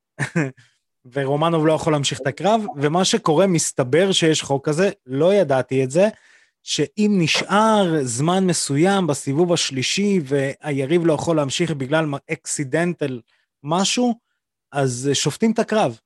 ורומנוב 1.11 1.65
לא 1.65 1.73
יכול 1.73 1.93
להמשיך 1.93 2.21
את 2.21 2.27
הקרב, 2.27 2.61
ומה 2.75 3.05
שקורה, 3.05 3.47
מסתבר 3.47 4.11
שיש 4.11 4.41
חוק 4.41 4.69
כזה, 4.69 4.89
לא 5.05 5.33
ידעתי 5.33 5.83
את 5.83 5.91
זה, 5.91 6.07
שאם 6.63 7.11
נשאר 7.19 7.93
זמן 8.03 8.45
מסוים 8.45 9.07
בסיבוב 9.07 9.53
השלישי 9.53 10.19
והיריב 10.23 11.05
לא 11.05 11.13
יכול 11.13 11.35
להמשיך 11.35 11.71
בגלל 11.71 12.05
אקסידנטל 12.31 13.21
משהו, 13.63 14.19
אז 14.71 15.09
שופטים 15.13 15.51
את 15.51 15.59
הקרב. 15.59 15.99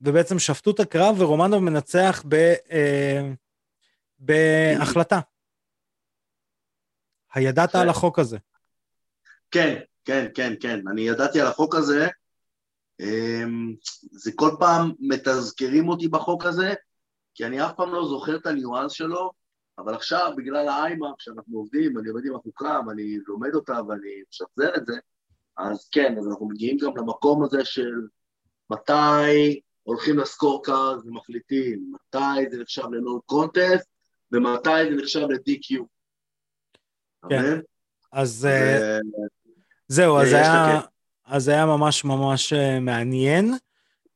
ובעצם 0.00 0.38
שפטו 0.38 0.70
את 0.70 0.80
הקרב 0.80 1.16
ורומנוב 1.18 1.62
מנצח 1.62 2.24
ב, 2.28 2.34
אה, 2.70 3.30
בהחלטה. 4.18 5.20
הידעת 7.34 7.74
על 7.74 7.88
החוק 7.88 8.18
הזה? 8.18 8.38
כן, 9.50 9.80
כן, 10.10 10.26
כן, 10.34 10.52
כן. 10.60 10.88
אני 10.88 11.00
ידעתי 11.00 11.40
על 11.40 11.46
החוק 11.46 11.74
הזה, 11.74 12.08
אמ, 13.00 13.74
זה 14.12 14.30
כל 14.34 14.50
פעם 14.58 14.92
מתזכרים 15.00 15.88
אותי 15.88 16.08
בחוק 16.08 16.44
הזה, 16.44 16.74
כי 17.34 17.46
אני 17.46 17.66
אף 17.66 17.72
פעם 17.76 17.94
לא 17.94 18.08
זוכר 18.08 18.36
את 18.36 18.46
הניואנס 18.46 18.92
שלו, 18.92 19.30
אבל 19.78 19.94
עכשיו, 19.94 20.32
בגלל 20.36 20.68
האיימאפ 20.68 21.14
שאנחנו 21.18 21.58
עובדים, 21.58 21.98
אני 21.98 22.08
עובד 22.08 22.24
עם 22.26 22.34
החוקה 22.34 22.80
ואני 22.86 23.18
לומד 23.26 23.54
אותה 23.54 23.80
ואני 23.88 24.22
משחזר 24.30 24.76
את 24.76 24.86
זה, 24.86 24.92
אז 25.56 25.88
כן, 25.92 26.18
אז 26.18 26.28
אנחנו 26.28 26.48
מגיעים 26.48 26.76
גם 26.76 26.96
למקום 26.96 27.44
הזה 27.44 27.64
של 27.64 27.92
מתי 28.70 29.60
הולכים 29.82 30.18
לסקורקארד 30.18 31.06
ומחליטים, 31.06 31.92
מתי 31.92 32.50
זה 32.50 32.58
נחשב 32.62 32.86
לנון 32.92 33.20
קונטסט 33.26 33.88
ומתי 34.32 34.90
זה 34.90 34.96
נחשב 34.96 35.20
ל-DQ. 35.20 35.84
כן, 37.28 37.60
אז 38.12 38.46
אה, 38.46 38.98
זהו, 39.90 40.18
אז 40.18 40.32
היה... 40.32 40.80
אז 41.26 41.44
זה 41.44 41.52
היה 41.52 41.66
ממש 41.66 42.04
ממש 42.04 42.52
אה, 42.52 42.80
מעניין, 42.80 43.54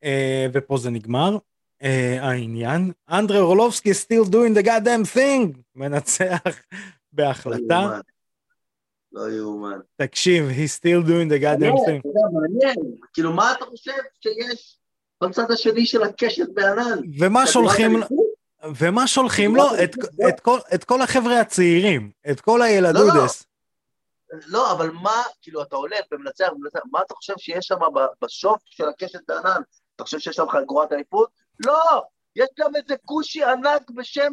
אה, 0.04 0.46
ופה 0.52 0.78
זה 0.78 0.90
נגמר. 0.90 1.38
uh, 1.84 2.22
העניין. 2.22 2.92
אנדרי 3.10 3.38
אורלובסקי 3.38 3.90
still 3.90 4.28
doing 4.28 4.58
the 4.58 4.66
goddamn 4.66 5.16
thing, 5.16 5.58
מנצח 5.74 6.42
בהחלטה. 7.12 8.00
לא 9.12 9.30
יאומן. 9.30 9.78
תקשיב, 9.96 10.48
he 10.48 10.80
still 10.80 11.06
doing 11.06 11.30
the 11.30 11.42
goddamn 11.42 11.76
thing. 11.86 12.00
אתה 12.00 12.08
יודע, 12.08 12.20
מעניין, 12.32 12.76
כאילו 13.12 13.32
מה 13.32 13.52
אתה 13.52 13.64
חושב 13.64 13.92
שיש 14.20 14.78
בצד 15.22 15.50
השני 15.50 15.86
של 15.86 16.02
הקשת 16.02 16.48
בענן? 16.54 16.98
ומה 17.18 17.46
שולחים 17.46 17.96
לו? 17.96 18.06
ומה 18.76 19.06
שולחים 19.06 19.56
לו? 19.56 19.64
את, 20.28 20.40
כל, 20.40 20.58
את 20.74 20.84
כל 20.84 21.02
החבר'ה 21.02 21.40
הצעירים, 21.40 22.10
את 22.30 22.40
כל 22.40 22.62
הילדודס. 22.62 23.44
לא, 24.46 24.72
אבל 24.72 24.90
מה, 24.90 25.22
כאילו, 25.42 25.62
אתה 25.62 25.76
הולך 25.76 26.00
ומנצח 26.12 26.48
ומנצח, 26.52 26.80
מה 26.90 27.00
אתה 27.06 27.14
חושב 27.14 27.34
שיש 27.38 27.66
שם 27.66 27.76
בשוף 28.22 28.62
של 28.64 28.88
הקשת 28.88 29.20
בענן? 29.28 29.60
אתה 29.96 30.04
חושב 30.04 30.18
שיש 30.18 30.36
שם 30.36 30.48
חגורת 30.48 30.92
אליפות? 30.92 31.30
לא! 31.66 32.02
יש 32.36 32.48
גם 32.58 32.76
איזה 32.76 32.94
כושי 33.04 33.44
ענק 33.44 33.90
בשם 33.90 34.32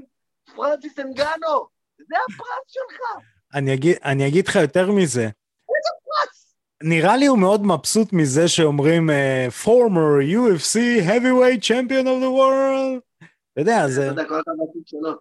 פרנסיס 0.56 1.00
אנגנו! 1.00 1.68
זה 1.98 2.16
הפרס 2.28 2.68
שלך! 2.68 3.26
אני 3.54 3.74
אגיד, 3.74 3.98
אני 4.04 4.28
אגיד 4.28 4.48
לך 4.48 4.56
יותר 4.56 4.92
מזה. 4.92 5.22
איזה 5.22 5.90
פרס? 6.04 6.56
נראה 6.84 7.18
לי 7.18 7.26
הוא 7.26 7.40
מאוד 7.40 7.66
מבסוט 7.66 8.14
מזה 8.14 8.48
שאומרים 8.48 9.10
uh, 9.10 9.66
former 9.66 10.34
UFC 10.34 10.80
heavyweight 11.08 11.64
champion 11.64 12.06
of 12.06 12.22
the 12.24 12.32
world. 12.40 13.26
אתה 13.54 13.62
יודע, 13.62 13.88
זה... 13.88 14.02
אתה 14.12 14.22
יודע, 14.22 14.26
כל 14.26 14.36
מהסוג 14.36 14.84
שלו. 14.86 15.12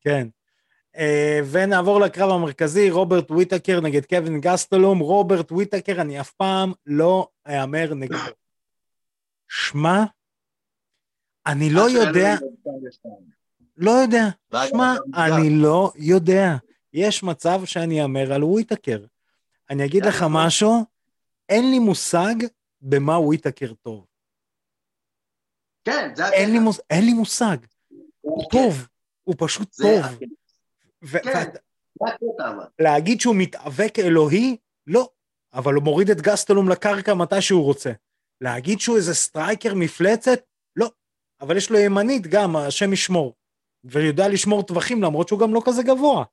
כן. 0.00 0.28
Uh, 0.96 1.00
ונעבור 1.50 2.00
לקרב 2.00 2.30
המרכזי, 2.30 2.90
רוברט 2.90 3.30
וויטקר 3.30 3.80
נגד 3.80 4.06
קווין 4.06 4.40
גסטלום. 4.40 4.98
רוברט 4.98 5.52
וויטקר, 5.52 6.00
אני 6.00 6.20
אף 6.20 6.30
פעם 6.30 6.72
לא 6.86 7.28
אאמר 7.48 7.94
נגדו. 7.94 8.18
שמע, 9.48 10.04
אני 11.46 11.70
לא 11.70 11.90
יודע, 11.90 12.34
לא 13.76 13.90
יודע, 13.90 14.24
שמע, 14.68 14.94
אני 15.14 15.50
לא 15.50 15.92
יודע. 15.96 16.56
יש 16.92 17.22
מצב 17.22 17.64
שאני 17.64 18.02
אהמר 18.02 18.32
על 18.32 18.44
וויטקר. 18.44 19.04
אני 19.70 19.84
אגיד 19.84 20.06
לך 20.06 20.24
משהו, 20.30 20.84
אין 21.48 21.70
לי 21.70 21.78
מושג 21.78 22.34
במה 22.80 23.18
וויטקר 23.18 23.72
טוב. 23.82 24.06
כן, 25.84 26.12
זה. 26.14 26.28
אין 26.90 27.04
לי 27.04 27.12
מושג. 27.12 27.56
הוא 28.20 28.50
כן. 28.50 28.58
טוב, 28.58 28.86
הוא 29.24 29.34
פשוט 29.38 29.76
טוב. 29.76 30.18
כן, 31.22 31.48
להגיד 32.78 33.20
שהוא 33.20 33.36
מתאבק 33.38 33.98
אלוהי? 33.98 34.56
לא. 34.86 35.08
אבל 35.54 35.74
הוא 35.74 35.84
מוריד 35.84 36.10
את 36.10 36.20
גסטלום 36.20 36.68
לקרקע 36.68 37.14
מתי 37.14 37.42
שהוא 37.42 37.64
רוצה. 37.64 37.92
להגיד 38.40 38.80
שהוא 38.80 38.96
איזה 38.96 39.14
striker 39.14 39.74
מפלצת? 39.74 40.40
לא. 40.76 40.90
אבל 41.40 41.56
יש 41.56 41.70
לו 41.70 41.78
ימנית 41.78 42.26
גם, 42.26 42.56
השם 42.56 42.92
ישמור. 42.92 43.34
ויודע 43.84 44.28
לשמור 44.28 44.62
טווחים 44.62 45.02
למרות 45.02 45.28
שהוא 45.28 45.40
גם 45.40 45.54
לא 45.54 45.62
כזה 45.64 45.82
גבוה. 45.82 46.24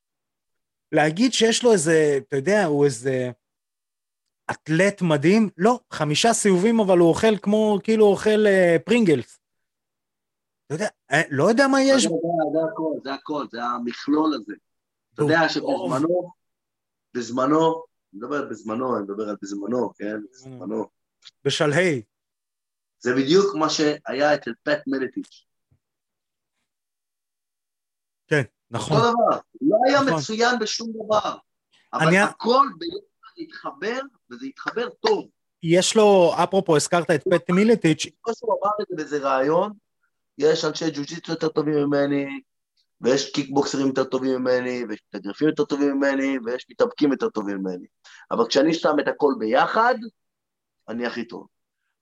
להגיד 0.91 1.33
שיש 1.33 1.63
לו 1.63 1.71
איזה, 1.71 2.19
אתה 2.27 2.35
יודע, 2.35 2.65
הוא 2.65 2.85
איזה 2.85 3.31
אתלט 4.51 5.01
מדהים? 5.01 5.49
לא, 5.57 5.79
חמישה 5.91 6.33
סיבובים 6.33 6.79
אבל 6.79 6.97
הוא 6.97 7.09
אוכל 7.09 7.37
כמו, 7.37 7.79
כאילו 7.83 8.05
אוכל 8.05 8.47
אה, 8.47 8.77
פרינגלס. 8.85 9.39
אתה 10.67 10.75
יודע, 10.75 10.87
אה, 11.11 11.21
לא 11.29 11.49
יודע 11.49 11.67
מה 11.67 11.81
יש. 11.81 12.03
זה, 12.03 12.09
הכל, 12.71 12.93
זה 13.03 13.13
הכל, 13.13 13.45
זה 13.51 13.63
המכלול 13.63 14.33
הזה. 14.33 14.53
אתה 15.13 15.21
יודע 15.21 15.49
שבזמנו, 15.49 16.31
בזמנו, 17.13 17.73
אני 17.75 18.19
מדבר 18.21 18.35
על 18.35 18.45
בזמנו, 18.45 18.95
אני 18.95 19.03
מדבר 19.03 19.29
על 19.29 19.35
בזמנו, 19.41 19.93
כן? 19.93 20.15
בזמנו. 20.31 20.87
בשלהי. 21.45 22.01
זה 22.99 23.15
בדיוק 23.15 23.55
מה 23.55 23.69
שהיה 23.69 24.35
אצל 24.35 24.51
פט 24.63 24.79
מלטיץ'. 24.87 25.45
כן, 28.27 28.41
נכון. 28.71 28.97
אותו 28.97 29.11
דבר, 29.11 29.39
לא 29.61 29.77
היה 29.87 30.01
נכון. 30.01 30.13
מצוין 30.13 30.59
בשום 30.59 30.91
דבר, 31.05 31.37
אבל 31.93 32.07
אני... 32.07 32.19
הכל 32.19 32.67
ביחד 32.77 33.33
התחבר, 33.37 33.99
וזה 34.31 34.45
התחבר 34.45 34.89
טוב. 34.89 35.27
יש 35.63 35.95
לו, 35.95 36.31
אפרופו, 36.43 36.75
הזכרת 36.75 37.11
את 37.11 37.23
פט 37.23 37.49
מילטיץ'. 37.49 38.05
כמו 38.23 38.33
שהוא 38.35 38.55
אמר 38.63 38.71
את 38.81 38.87
זה 38.89 38.95
באיזה 38.95 39.17
רעיון, 39.17 39.73
יש 40.37 40.65
אנשי 40.65 40.91
ג'ו-ג'יצו 40.91 41.31
יותר 41.31 41.47
טובים 41.47 41.73
ממני, 41.73 42.25
ויש 43.01 43.31
קיקבוקסרים 43.31 43.87
יותר 43.87 44.03
טובים 44.03 44.41
ממני, 44.41 44.83
ויש 44.89 45.01
מתאגרפים 45.09 45.47
יותר 45.47 45.65
טובים 45.65 45.97
ממני, 45.97 46.37
ויש 46.45 46.65
מתאבקים 46.69 47.11
יותר 47.11 47.29
טובים 47.29 47.57
ממני. 47.57 47.87
אבל 48.31 48.47
כשאני 48.47 48.73
שם 48.73 48.95
את 48.99 49.07
הכל 49.07 49.33
ביחד, 49.39 49.95
אני 50.89 51.05
הכי 51.05 51.25
טוב. 51.25 51.47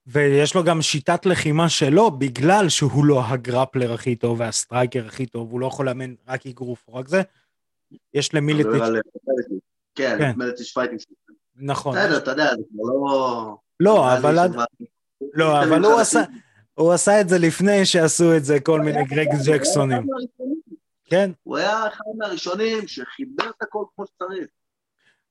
ויש 0.08 0.56
לו 0.56 0.64
גם 0.64 0.82
שיטת 0.82 1.26
לחימה 1.26 1.70
שלו, 1.70 2.12
בגלל 2.12 2.70
שהוא 2.70 3.06
לא 3.06 3.22
ה 3.26 3.34
grappler 3.34 3.94
הכי 3.94 4.16
טוב 4.16 4.40
וה 4.40 4.55
striker 4.55 5.06
הכי 5.06 5.26
טוב, 5.26 5.52
הוא 5.52 5.60
לא 5.60 5.66
יכול 5.66 5.86
לאמן 5.86 6.14
רק 6.28 6.48
אגרוף 6.48 6.84
או 6.88 6.96
רק 6.96 7.08
זה. 7.08 7.22
יש 8.14 8.34
למיליטיץ'... 8.34 8.82
כן, 9.96 10.18
כן. 10.20 10.32
מיליטיץ' 10.38 10.74
fighting. 10.74 11.00
נכון. 11.56 11.96
בסדר, 11.96 12.18
אתה 12.18 12.32
יודע, 12.32 12.50
זה 12.56 12.64
כבר 12.72 12.84
לא... 12.84 13.56
לא, 13.80 14.18
אבל... 14.18 14.48
לא, 15.34 15.64
אבל 15.64 15.86
הוא 15.86 16.00
עשה... 16.00 16.22
הוא 16.76 16.94
עשה 16.94 17.22
את 17.22 17.30
זה 17.30 17.38
לפני 17.38 17.86
שעשו 17.86 18.38
את 18.38 18.46
זה 18.46 18.60
כל 18.60 18.82
מיני 18.82 19.06
גרג 19.06 19.28
ג'קסונים. 19.48 20.08
כן. 21.06 21.32
הוא 21.44 21.58
היה 21.58 21.88
אחד 21.88 22.04
מהראשונים 22.18 22.88
שחיבר 22.88 23.50
את 23.50 23.62
הכל 23.62 23.84
כמו 23.96 24.06
שצריך. 24.06 24.48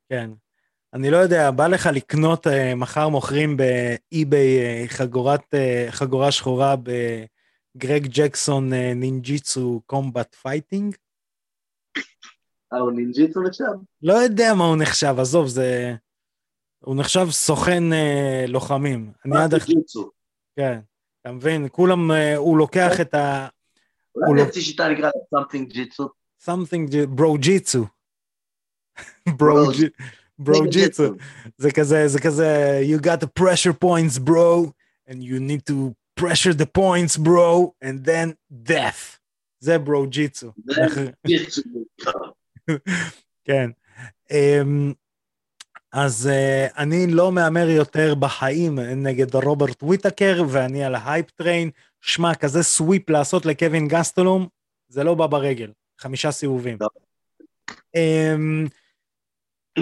כן. 0.08 0.30
אני 0.94 1.10
לא 1.10 1.16
יודע, 1.16 1.50
בא 1.50 1.66
לך 1.66 1.88
לקנות, 1.94 2.46
uh, 2.46 2.50
מחר 2.76 3.08
מוכרים 3.08 3.56
באי-ביי 3.56 4.86
uh, 4.86 4.90
חגורת, 4.90 5.54
uh, 5.54 5.92
חגורה 5.92 6.32
שחורה 6.32 6.74
בגרג 6.76 8.06
ג'קסון 8.06 8.72
נינג'יצו 8.72 9.80
combat 9.86 10.34
fighting? 10.34 10.94
אה, 12.72 12.78
הוא 12.78 12.92
נינג'יצו 12.92 13.42
נחשב? 13.42 13.64
לא 14.02 14.12
יודע 14.12 14.54
מה 14.54 14.64
הוא 14.64 14.76
נחשב, 14.76 15.14
עזוב, 15.18 15.46
זה... 15.46 15.94
הוא 16.78 16.96
נחשב 16.96 17.26
סוכן 17.30 17.82
לוחמים. 18.48 19.12
אני 19.24 19.36
עד. 19.36 19.54
כן, 20.56 20.80
אתה 21.24 21.32
מבין? 21.32 21.66
כולם, 21.72 22.10
uh, 22.10 22.14
הוא 22.36 22.58
לוקח 22.58 23.00
את 23.00 23.14
ה... 23.14 23.48
אולי 24.16 24.42
נמציא 24.42 24.62
שיטה 24.62 24.88
נקרא 24.88 25.10
something 25.34 25.64
ג'יצו. 25.68 26.08
something, 26.44 27.06
ברו 27.08 27.38
ג'יצו. 27.38 27.84
ברו 29.38 29.70
ג'יצו. 29.70 29.94
ברו 30.38 30.64
ג'יצו. 30.70 31.04
זה 31.58 31.72
כזה, 31.72 32.08
זה 32.08 32.20
כזה, 32.20 32.80
you 32.82 33.04
got 33.04 33.20
the 33.20 33.42
pressure 33.42 33.72
points, 33.84 34.18
bro, 34.18 34.72
and 35.08 35.22
you 35.22 35.40
need 35.40 35.66
to 35.70 35.94
pressure 36.20 36.54
the 36.54 36.66
points, 36.66 37.16
bro, 37.16 37.74
and 37.84 38.04
then 38.04 38.34
death. 38.68 39.18
זה 39.60 39.78
ברו 39.78 40.06
ג'יצו. 40.06 40.52
כן. 43.44 43.70
אז 45.94 46.30
uh, 46.30 46.78
אני 46.78 47.06
לא 47.06 47.32
מהמר 47.32 47.68
יותר 47.68 48.14
בחיים 48.14 48.78
נגד 48.78 49.34
רוברט 49.34 49.82
וויטקר, 49.82 50.42
ואני 50.48 50.84
על 50.84 50.94
ה 50.94 51.02
hype 51.02 51.30
train. 51.30 51.70
שמע, 52.00 52.34
כזה 52.34 52.62
סוויפ 52.62 53.10
לעשות 53.10 53.46
לקווין 53.46 53.88
גסטלום, 53.88 54.46
זה 54.88 55.04
לא 55.04 55.14
בא 55.14 55.26
ברגל. 55.26 55.70
חמישה 55.98 56.30
סיבובים. 56.30 56.78
Um, 57.70 58.68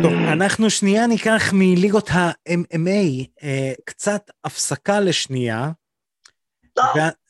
טוב, 0.02 0.12
אנחנו 0.12 0.70
שנייה 0.70 1.06
ניקח 1.06 1.50
מליגות 1.52 2.10
ה-MMA 2.10 3.26
אה, 3.42 3.72
קצת 3.84 4.30
הפסקה 4.44 5.00
לשנייה, 5.00 5.70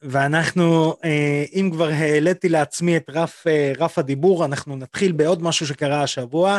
ואנחנו, 0.02 0.96
אה, 1.04 1.44
אם 1.52 1.70
כבר 1.72 1.88
העליתי 1.88 2.48
לעצמי 2.48 2.96
את 2.96 3.10
רף, 3.10 3.46
אה, 3.46 3.72
רף 3.78 3.98
הדיבור, 3.98 4.44
אנחנו 4.44 4.76
נתחיל 4.76 5.12
בעוד 5.12 5.42
משהו 5.42 5.66
שקרה 5.66 6.02
השבוע, 6.02 6.58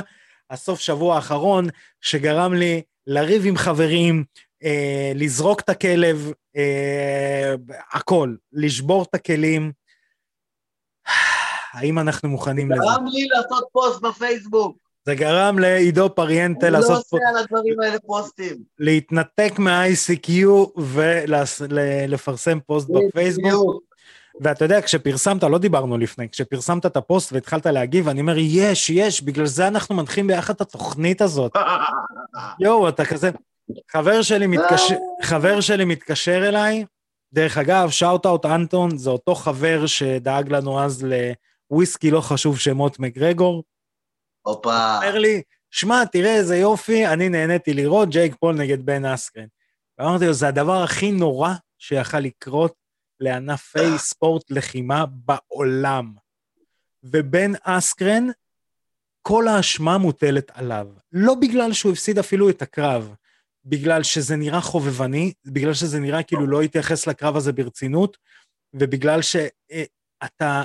הסוף 0.50 0.80
שבוע 0.80 1.16
האחרון, 1.16 1.68
שגרם 2.02 2.54
לי 2.54 2.82
לריב 3.08 3.46
עם 3.46 3.58
חברים, 3.58 4.24
לזרוק 5.16 5.60
את 5.60 5.70
הכלב, 5.70 6.32
הכל, 7.92 8.36
לשבור 8.54 9.04
את 9.04 9.16
הכלים. 9.16 9.72
האם 11.74 12.00
אנחנו 12.00 12.30
מוכנים 12.30 12.72
לזה? 12.72 12.82
גרם 12.82 13.06
לי 13.06 13.28
לעשות 13.28 13.64
פוסט 13.72 14.02
בפייסבוק. 14.02 14.78
זה 15.06 15.16
גרם 15.16 15.60
לעידו 15.60 16.16
פריאנטה 16.16 16.70
לא 16.70 16.80
לעשות 16.80 17.08
פה, 17.08 17.18
עושה 17.18 17.30
על 17.30 17.38
הדברים 17.38 17.80
האלה 17.80 18.00
פוסטים. 18.00 18.64
להתנתק 18.80 19.54
מה-ICQ 19.58 20.32
ולפרסם 20.80 22.60
פוסט 22.60 22.90
בפייסבוק. 22.90 23.84
ואתה 24.42 24.66
יודע, 24.66 24.82
כשפרסמת, 24.82 25.44
לא 25.44 25.58
דיברנו 25.58 25.98
לפני, 25.98 26.30
כשפרסמת 26.30 26.86
את 26.86 26.98
הפוסט 26.98 27.34
והתחלת 27.34 27.66
להגיב, 27.66 28.08
אני 28.08 28.22
אומר, 28.22 28.36
יש, 28.38 28.90
יש, 28.90 29.22
בגלל 29.22 29.46
זה 29.46 29.68
אנחנו 29.68 29.96
מנחים 29.96 30.28
ביחד 30.28 30.54
את 30.54 30.62
התוכנית 30.62 31.22
הזאת. 31.22 31.52
יואו, 32.60 32.90
אתה 32.90 33.06
כזה... 33.06 33.30
חבר 33.92 34.22
שלי 34.22 34.48
מתקשר, 34.48 34.96
חבר 35.24 35.62
שלי 35.62 35.86
מתקשר 35.86 36.48
אליי, 36.48 36.86
דרך 37.34 37.58
אגב, 37.58 37.90
shout-out 37.90 38.46
אנטון, 38.46 38.98
זה 38.98 39.10
אותו 39.10 39.36
חבר 39.36 39.86
שדאג 39.86 40.50
לנו 40.50 40.84
אז 40.84 41.06
לוויסקי 41.72 42.12
לא 42.12 42.22
חשוב 42.22 42.60
שמות 42.60 43.00
מגרגור. 43.00 43.64
הופה. 44.42 44.98
אומר 44.98 45.18
לי, 45.18 45.42
שמע, 45.72 46.06
תראה 46.06 46.36
איזה 46.36 46.58
יופי, 46.58 47.08
אני 47.08 47.30
נהניתי 47.30 47.74
לראות 47.74 48.10
ג'ייק 48.10 48.36
פול 48.40 48.56
נגד 48.56 48.86
בן 48.86 49.06
אסקרן. 49.06 49.46
ואמרתי 50.00 50.26
לו, 50.26 50.34
זה 50.34 50.48
הדבר 50.48 50.84
הכי 50.84 51.12
נורא 51.12 51.54
שיכל 51.80 52.20
לקרות 52.20 52.83
לענפי 53.20 53.98
ספורט 53.98 54.52
לחימה 54.52 55.06
בעולם. 55.06 56.16
ובן 57.04 57.52
אסקרן, 57.64 58.28
כל 59.22 59.48
האשמה 59.48 59.98
מוטלת 59.98 60.52
עליו. 60.54 60.88
לא 61.12 61.36
בגלל 61.36 61.74
שהוא 61.74 61.92
הפסיד 61.92 62.20
אפילו 62.20 62.50
את 62.50 62.62
הקרב, 62.62 63.16
בגלל 63.66 64.04
שזה 64.04 64.36
נראה 64.36 64.62
חובבני, 64.62 65.34
בגלל 65.46 65.74
שזה 65.74 66.00
נראה 66.00 66.24
כאילו 66.24 66.48
לא 66.48 66.62
התייחס 66.62 67.08
לקרב 67.08 67.36
הזה 67.36 67.52
ברצינות, 67.52 68.18
ובגלל 68.74 69.22
שאתה 69.22 70.64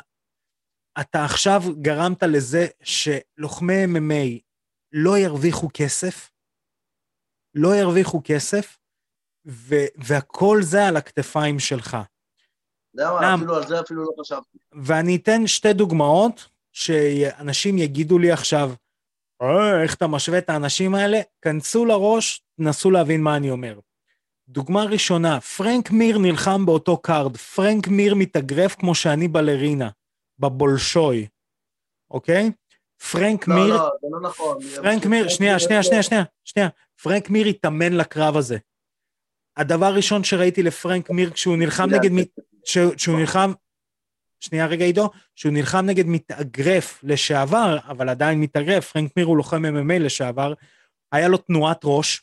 אתה 1.00 1.24
עכשיו 1.24 1.62
גרמת 1.82 2.22
לזה 2.22 2.66
שלוחמי 2.82 3.84
MMA 3.84 4.40
לא 4.92 5.18
ירוויחו 5.18 5.68
כסף, 5.74 6.30
לא 7.54 7.76
ירוויחו 7.76 8.20
כסף, 8.24 8.78
ו- 9.46 9.86
והכל 9.96 10.58
זה 10.62 10.86
על 10.86 10.96
הכתפיים 10.96 11.58
שלך. 11.58 11.96
אתה 12.94 13.02
יודע 13.02 13.14
מה, 13.14 13.20
למה? 13.22 13.34
אפילו 13.34 13.56
על 13.56 13.66
זה 13.66 13.80
אפילו 13.80 14.04
לא 14.04 14.10
חשבתי. 14.20 14.58
ואני 14.72 15.16
אתן 15.16 15.46
שתי 15.46 15.72
דוגמאות 15.72 16.48
שאנשים 16.72 17.78
יגידו 17.78 18.18
לי 18.18 18.32
עכשיו, 18.32 18.70
"אה, 19.42 19.82
איך 19.82 19.94
אתה 19.94 20.06
משווה 20.06 20.38
את 20.38 20.50
האנשים 20.50 20.94
האלה? 20.94 21.20
כנסו 21.42 21.84
לראש, 21.84 22.42
תנסו 22.56 22.90
להבין 22.90 23.22
מה 23.22 23.36
אני 23.36 23.50
אומר. 23.50 23.78
דוגמה 24.48 24.84
ראשונה, 24.84 25.40
פרנק 25.40 25.90
מיר 25.90 26.18
נלחם 26.18 26.66
באותו 26.66 26.96
card, 26.96 27.36
פרנק 27.36 27.88
מיר 27.88 28.14
מתאגרף 28.14 28.74
כמו 28.74 28.94
שאני 28.94 29.28
בלרינה, 29.28 29.88
בבולשוי, 30.38 31.26
אוקיי? 32.10 32.50
פרנק 33.12 33.48
לא, 33.48 33.54
מיר, 33.54 33.66
לא, 33.76 33.90
זה 34.02 34.06
לא 34.10 34.28
נכון. 34.28 34.58
פרנק 34.76 35.06
מיר, 35.06 35.28
שנייה, 35.28 35.58
שנייה, 35.58 35.82
שנייה, 35.82 36.02
שנייה, 36.02 36.22
שנייה. 36.44 36.68
פרנק 37.02 37.30
מיר 37.30 37.46
התאמן 37.46 37.92
לקרב 37.92 38.36
הזה. 38.36 38.58
הדבר 39.56 39.86
הראשון 39.86 40.24
שראיתי 40.24 40.62
לפרנק 40.62 41.10
מיר 41.10 41.30
כשהוא 41.30 41.56
נלחם 41.56 41.86
נגד, 41.90 42.12
מ- 42.12 42.22
ש- 42.22 42.26
שהוא 42.64 43.18
נלחם, 43.18 43.52
שנייה 44.40 44.66
רגע 44.66 44.84
עידו, 44.84 45.10
שהוא 45.34 45.52
נלחם 45.52 45.86
נגד 45.86 46.06
מתאגרף 46.06 47.00
לשעבר, 47.02 47.78
אבל 47.88 48.08
עדיין 48.08 48.40
מתאגרף, 48.40 48.92
פרנק 48.92 49.16
מיר 49.16 49.26
הוא 49.26 49.36
לוחם 49.36 49.64
MMA 49.64 49.98
לשעבר, 49.98 50.54
היה 51.12 51.28
לו 51.28 51.38
תנועת 51.38 51.80
ראש, 51.84 52.22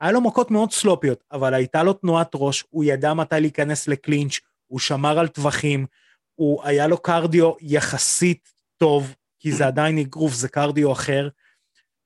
היה 0.00 0.12
לו 0.12 0.20
מכות 0.20 0.50
מאוד 0.50 0.72
סלופיות, 0.72 1.24
אבל 1.32 1.54
הייתה 1.54 1.82
לו 1.82 1.92
תנועת 1.92 2.30
ראש, 2.34 2.64
הוא 2.70 2.84
ידע 2.84 3.14
מתי 3.14 3.40
להיכנס 3.40 3.88
לקלינץ', 3.88 4.40
הוא 4.66 4.78
שמר 4.78 5.18
על 5.18 5.28
טווחים, 5.28 5.86
הוא, 6.34 6.64
היה 6.64 6.86
לו 6.86 6.98
קרדיו 6.98 7.52
יחסית 7.60 8.52
טוב, 8.76 9.14
כי 9.38 9.52
זה 9.52 9.66
עדיין 9.66 9.98
אגרוף, 9.98 10.34
זה 10.34 10.48
קרדיו 10.48 10.92
אחר. 10.92 11.28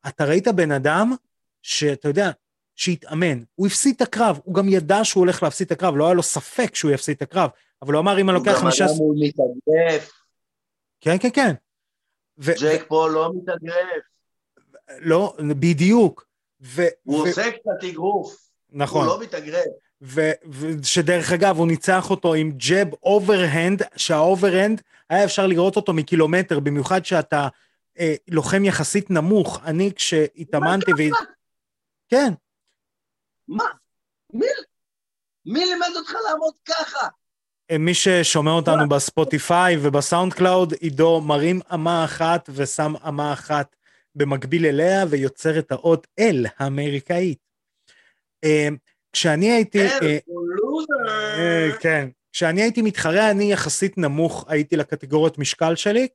אתה 0.09 0.25
ראית 0.25 0.49
בן 0.49 0.73
אדם 0.73 1.13
שאתה 1.63 2.09
יודע, 2.09 2.31
שהתאמן, 2.77 3.43
הוא 3.55 3.67
הפסיד 3.67 3.95
את 3.97 4.03
הקרב, 4.03 4.39
הוא 4.45 4.55
גם 4.55 4.69
ידע 4.69 5.05
שהוא 5.05 5.21
הולך 5.21 5.43
להפסיד 5.43 5.67
את 5.67 5.73
הקרב, 5.73 5.97
לא 5.97 6.05
היה 6.05 6.15
לו 6.15 6.23
ספק 6.23 6.75
שהוא 6.75 6.91
יפסיד 6.91 7.17
את 7.17 7.23
הקרב, 7.23 7.51
אבל 7.83 7.95
הוא 7.95 8.01
אמר 8.01 8.21
אם 8.21 8.31
אני 8.31 8.39
הוא 8.39 8.45
לוקח 8.47 8.57
גם 8.57 8.61
חמישה... 8.61 8.85
היה 8.87 8.95
מול 8.95 9.17
מתאגרף. 9.19 10.13
כן, 11.01 11.17
כן, 11.21 11.29
כן. 11.35 11.55
ו- 12.39 12.53
ג'ייק 12.59 12.85
פול 12.89 13.13
לא 13.13 13.33
מתאגרף. 13.37 14.03
לא, 14.99 15.37
בדיוק. 15.39 16.27
ו- 16.61 16.83
הוא 17.03 17.17
ו- 17.17 17.29
עושה 17.29 17.51
קצת 17.51 17.89
אגרוף. 17.91 18.37
נכון. 18.73 19.07
הוא 19.07 19.17
לא 19.17 19.21
מתאגרף. 19.21 19.67
ו- 20.03 20.31
ושדרך 20.51 21.33
אגב, 21.33 21.59
הוא 21.59 21.67
ניצח 21.67 22.11
אותו 22.11 22.35
עם 22.35 22.53
ג'ב 22.57 22.87
overhand, 23.03 23.83
שה 23.97 24.18
overhand, 24.18 24.83
היה 25.11 25.25
אפשר 25.25 25.47
לראות 25.47 25.77
אותו 25.77 25.93
מקילומטר, 25.93 26.61
במיוחד 26.61 27.05
שאתה 27.05 27.49
אה, 27.99 28.15
לוחם 28.29 28.65
יחסית 28.65 29.11
נמוך. 29.11 29.61
אני 29.65 29.93
כשהתאמנתי 29.97 30.93
ו... 30.93 31.03
כן, 32.09 32.33
מה? 33.49 33.65
מי? 34.33 34.47
מי 35.47 35.65
לימד 35.65 35.97
אותך 35.97 36.15
לעמוד 36.29 36.55
ככה? 36.65 37.09
אה, 37.71 37.79
מי 37.79 37.95
ששומע 37.95 38.51
אותנו 38.51 38.89
ב 38.89 38.98
Spotify 38.98 39.59
וב 39.59 39.77
SoundCloud, 39.83 40.73
עידו 40.73 41.21
מרים 41.21 41.61
אמה 41.75 42.05
אחת 42.05 42.51
ושם 42.55 42.95
אמה 43.09 43.33
אחת 43.33 43.77
במקביל 44.15 44.67
אליה 44.67 45.05
ויוצר 45.11 45.59
את 45.59 45.73
האות 45.73 46.07
L 46.21 46.49
האמריקאית. 46.57 47.39
אה, 48.45 48.69
כשאני 49.13 49.53
הייתי... 49.53 49.89
כן. 49.89 50.19
אה, 51.39 51.69
כן. 51.81 52.09
כשאני 52.33 52.63
הייתי 52.63 52.83
מתחרה, 52.83 53.31
אני 53.31 53.53
יחסית 53.53 53.99
נמוך 53.99 54.45
הייתי 54.49 54.77
לקטגוריות 54.77 55.39
משקל 55.39 55.77
שלי. 55.77 56.09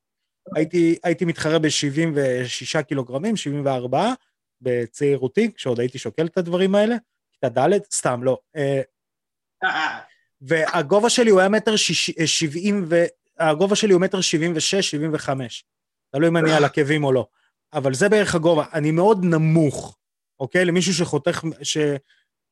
הייתי, 0.56 1.00
הייתי 1.04 1.26
מתחרה 1.26 1.60
ב-76 1.60 2.82
קילוגרמים, 2.82 3.36
74, 3.36 4.14
בצעירותי, 4.62 5.54
כשעוד 5.54 5.80
הייתי 5.80 5.98
שוקל 5.98 6.26
את 6.26 6.38
הדברים 6.38 6.76
האלה. 6.76 6.96
כיתה 7.42 7.68
ד', 7.68 7.84
סתם, 7.94 8.24
לא. 8.24 8.38
אה, 8.56 8.82
והגובה 10.42 11.10
שלי 11.10 11.30
הוא 11.30 11.40
היה 11.40 11.50
מטר 11.50 11.72
אה, 12.20 12.28
שבעים 12.28 12.86
ו... 12.90 13.04
הגובה 13.40 13.76
שלי 13.76 13.94
הוא 13.94 14.02
מטר 14.02 14.22
שבעים 14.22 14.54
ושש, 14.56 14.92
שבעים 14.92 15.12
וחמש. 15.14 15.66
תלוי 16.12 16.30
אם 16.30 16.38
אני 16.38 16.52
על 16.54 16.64
עקבים 16.66 17.04
או 17.04 17.12
לא. 17.12 17.28
אבל 17.74 17.94
זה 17.94 18.10
בערך 18.10 18.36
הגובה. 18.36 18.66
אני 18.74 18.92
מאוד 18.92 19.24
נמוך, 19.24 19.98
אוקיי? 20.40 20.66
למישהו 20.66 20.94
שחותך, 20.94 21.42
ש... 21.64 21.78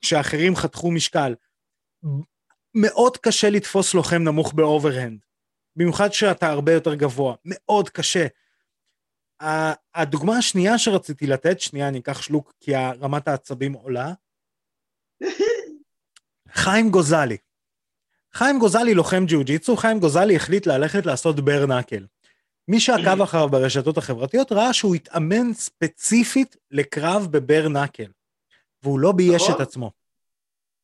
שאחרים 0.01 0.55
חתכו 0.55 0.91
משקל. 0.91 1.35
מאוד 2.75 3.17
קשה 3.17 3.49
לתפוס 3.49 3.93
לוחם 3.93 4.23
נמוך 4.23 4.53
ב 4.53 4.60
overhand. 4.60 5.19
במיוחד 5.75 6.13
שאתה 6.13 6.47
הרבה 6.47 6.73
יותר 6.73 6.95
גבוה. 6.95 7.35
מאוד 7.45 7.89
קשה. 7.89 8.27
הדוגמה 9.95 10.37
השנייה 10.37 10.77
שרציתי 10.77 11.27
לתת, 11.27 11.59
שנייה, 11.59 11.87
אני 11.87 11.99
אקח 11.99 12.21
שלוק 12.21 12.53
כי 12.59 12.75
רמת 12.75 13.27
העצבים 13.27 13.73
עולה. 13.73 14.13
חיים 16.51 16.89
גוזלי. 16.89 17.37
חיים 18.33 18.59
גוזלי 18.59 18.93
לוחם 18.93 19.25
ג'יוג'יצו, 19.25 19.77
חיים 19.77 19.99
גוזלי 19.99 20.35
החליט 20.35 20.67
ללכת 20.67 21.05
לעשות 21.05 21.39
בר 21.39 21.65
נקל. 21.65 22.05
מי 22.67 22.79
שעקב 22.79 23.21
אחריו 23.21 23.49
ברשתות 23.49 23.97
החברתיות 23.97 24.51
ראה 24.51 24.73
שהוא 24.73 24.95
התאמן 24.95 25.53
ספציפית 25.53 26.55
לקרב 26.71 27.27
בבר 27.31 27.67
נקל, 27.67 28.11
והוא 28.83 28.99
לא 28.99 29.11
בייש 29.11 29.41
נכון. 29.41 29.55
את 29.55 29.61
עצמו. 29.61 29.91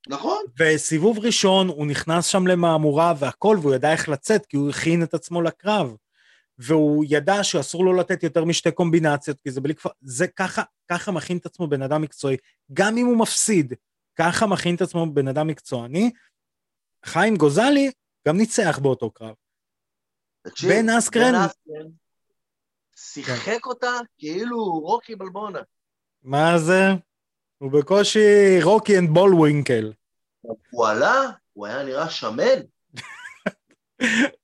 נכון? 0.07 0.43
וסיבוב 0.59 1.19
ראשון 1.19 1.67
הוא 1.67 1.87
נכנס 1.87 2.25
שם 2.25 2.47
למהמורה 2.47 3.13
והכל, 3.19 3.57
והוא 3.61 3.75
ידע 3.75 3.91
איך 3.91 4.09
לצאת, 4.09 4.45
כי 4.45 4.57
הוא 4.57 4.69
הכין 4.69 5.03
את 5.03 5.13
עצמו 5.13 5.41
לקרב. 5.41 5.95
והוא 6.57 7.05
ידע 7.07 7.43
שאסור 7.43 7.85
לו 7.85 7.93
לתת 7.93 8.23
יותר 8.23 8.45
משתי 8.45 8.71
קומבינציות, 8.71 9.37
כי 9.43 9.51
זה 9.51 9.61
בלי 9.61 9.75
כבר... 9.75 9.91
זה 10.01 10.27
ככה, 10.27 10.61
ככה 10.91 11.11
מכין 11.11 11.37
את 11.37 11.45
עצמו 11.45 11.67
בן 11.67 11.81
אדם 11.81 12.01
מקצועי. 12.01 12.37
גם 12.73 12.97
אם 12.97 13.05
הוא 13.05 13.17
מפסיד, 13.17 13.73
ככה 14.15 14.47
מכין 14.47 14.75
את 14.75 14.81
עצמו 14.81 15.05
בן 15.13 15.27
אדם 15.27 15.47
מקצועני. 15.47 16.11
חיים 17.05 17.35
גוזלי 17.35 17.91
גם 18.27 18.37
ניצח 18.37 18.79
באותו 18.79 19.11
קרב. 19.11 19.33
תקשיב, 20.41 20.69
בן 20.69 20.89
אסקרן- 20.89 21.35
שיחק 22.95 23.65
אותה 23.65 23.91
כאילו 24.17 24.57
רוקי 24.65 25.15
בלבונה. 25.15 25.59
מה 26.23 26.57
זה? 26.57 26.83
הוא 27.57 27.71
בקושי 27.71 28.59
Rocky 28.63 28.99
and 28.99 29.09
Bullwinkle. 29.09 29.93
הוא 30.71 30.87
עלה, 30.87 31.21
הוא 31.53 31.67
היה 31.67 31.83
נראה 31.83 32.09
שמן. 32.09 32.59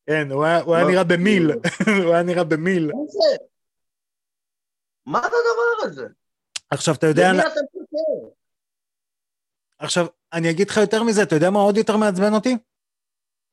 כן, 0.07 0.31
הוא 0.31 0.45
היה, 0.45 0.59
הוא 0.61 0.75
מה? 0.77 0.83
נראה 0.91 1.03
במיל. 1.03 1.51
הוא 2.05 2.13
היה 2.13 2.23
נראה 2.23 2.43
במיל. 2.43 2.85
מה 2.85 2.93
זה? 3.07 3.43
מה 5.05 5.21
זה 5.21 5.27
הדבר 5.27 5.87
הזה? 5.89 6.05
עכשיו, 6.69 6.95
אתה 6.95 7.07
יודע... 7.07 7.29
למי 7.33 7.41
אתה 7.41 7.49
מסתכל? 7.49 8.38
עכשיו, 9.79 10.05
אני 10.33 10.49
אגיד 10.49 10.69
לך 10.69 10.77
יותר 10.77 11.03
מזה, 11.03 11.23
אתה 11.23 11.35
יודע 11.35 11.49
מה 11.49 11.59
עוד 11.59 11.77
יותר 11.77 11.97
מעצבן 11.97 12.33
אותי? 12.33 12.57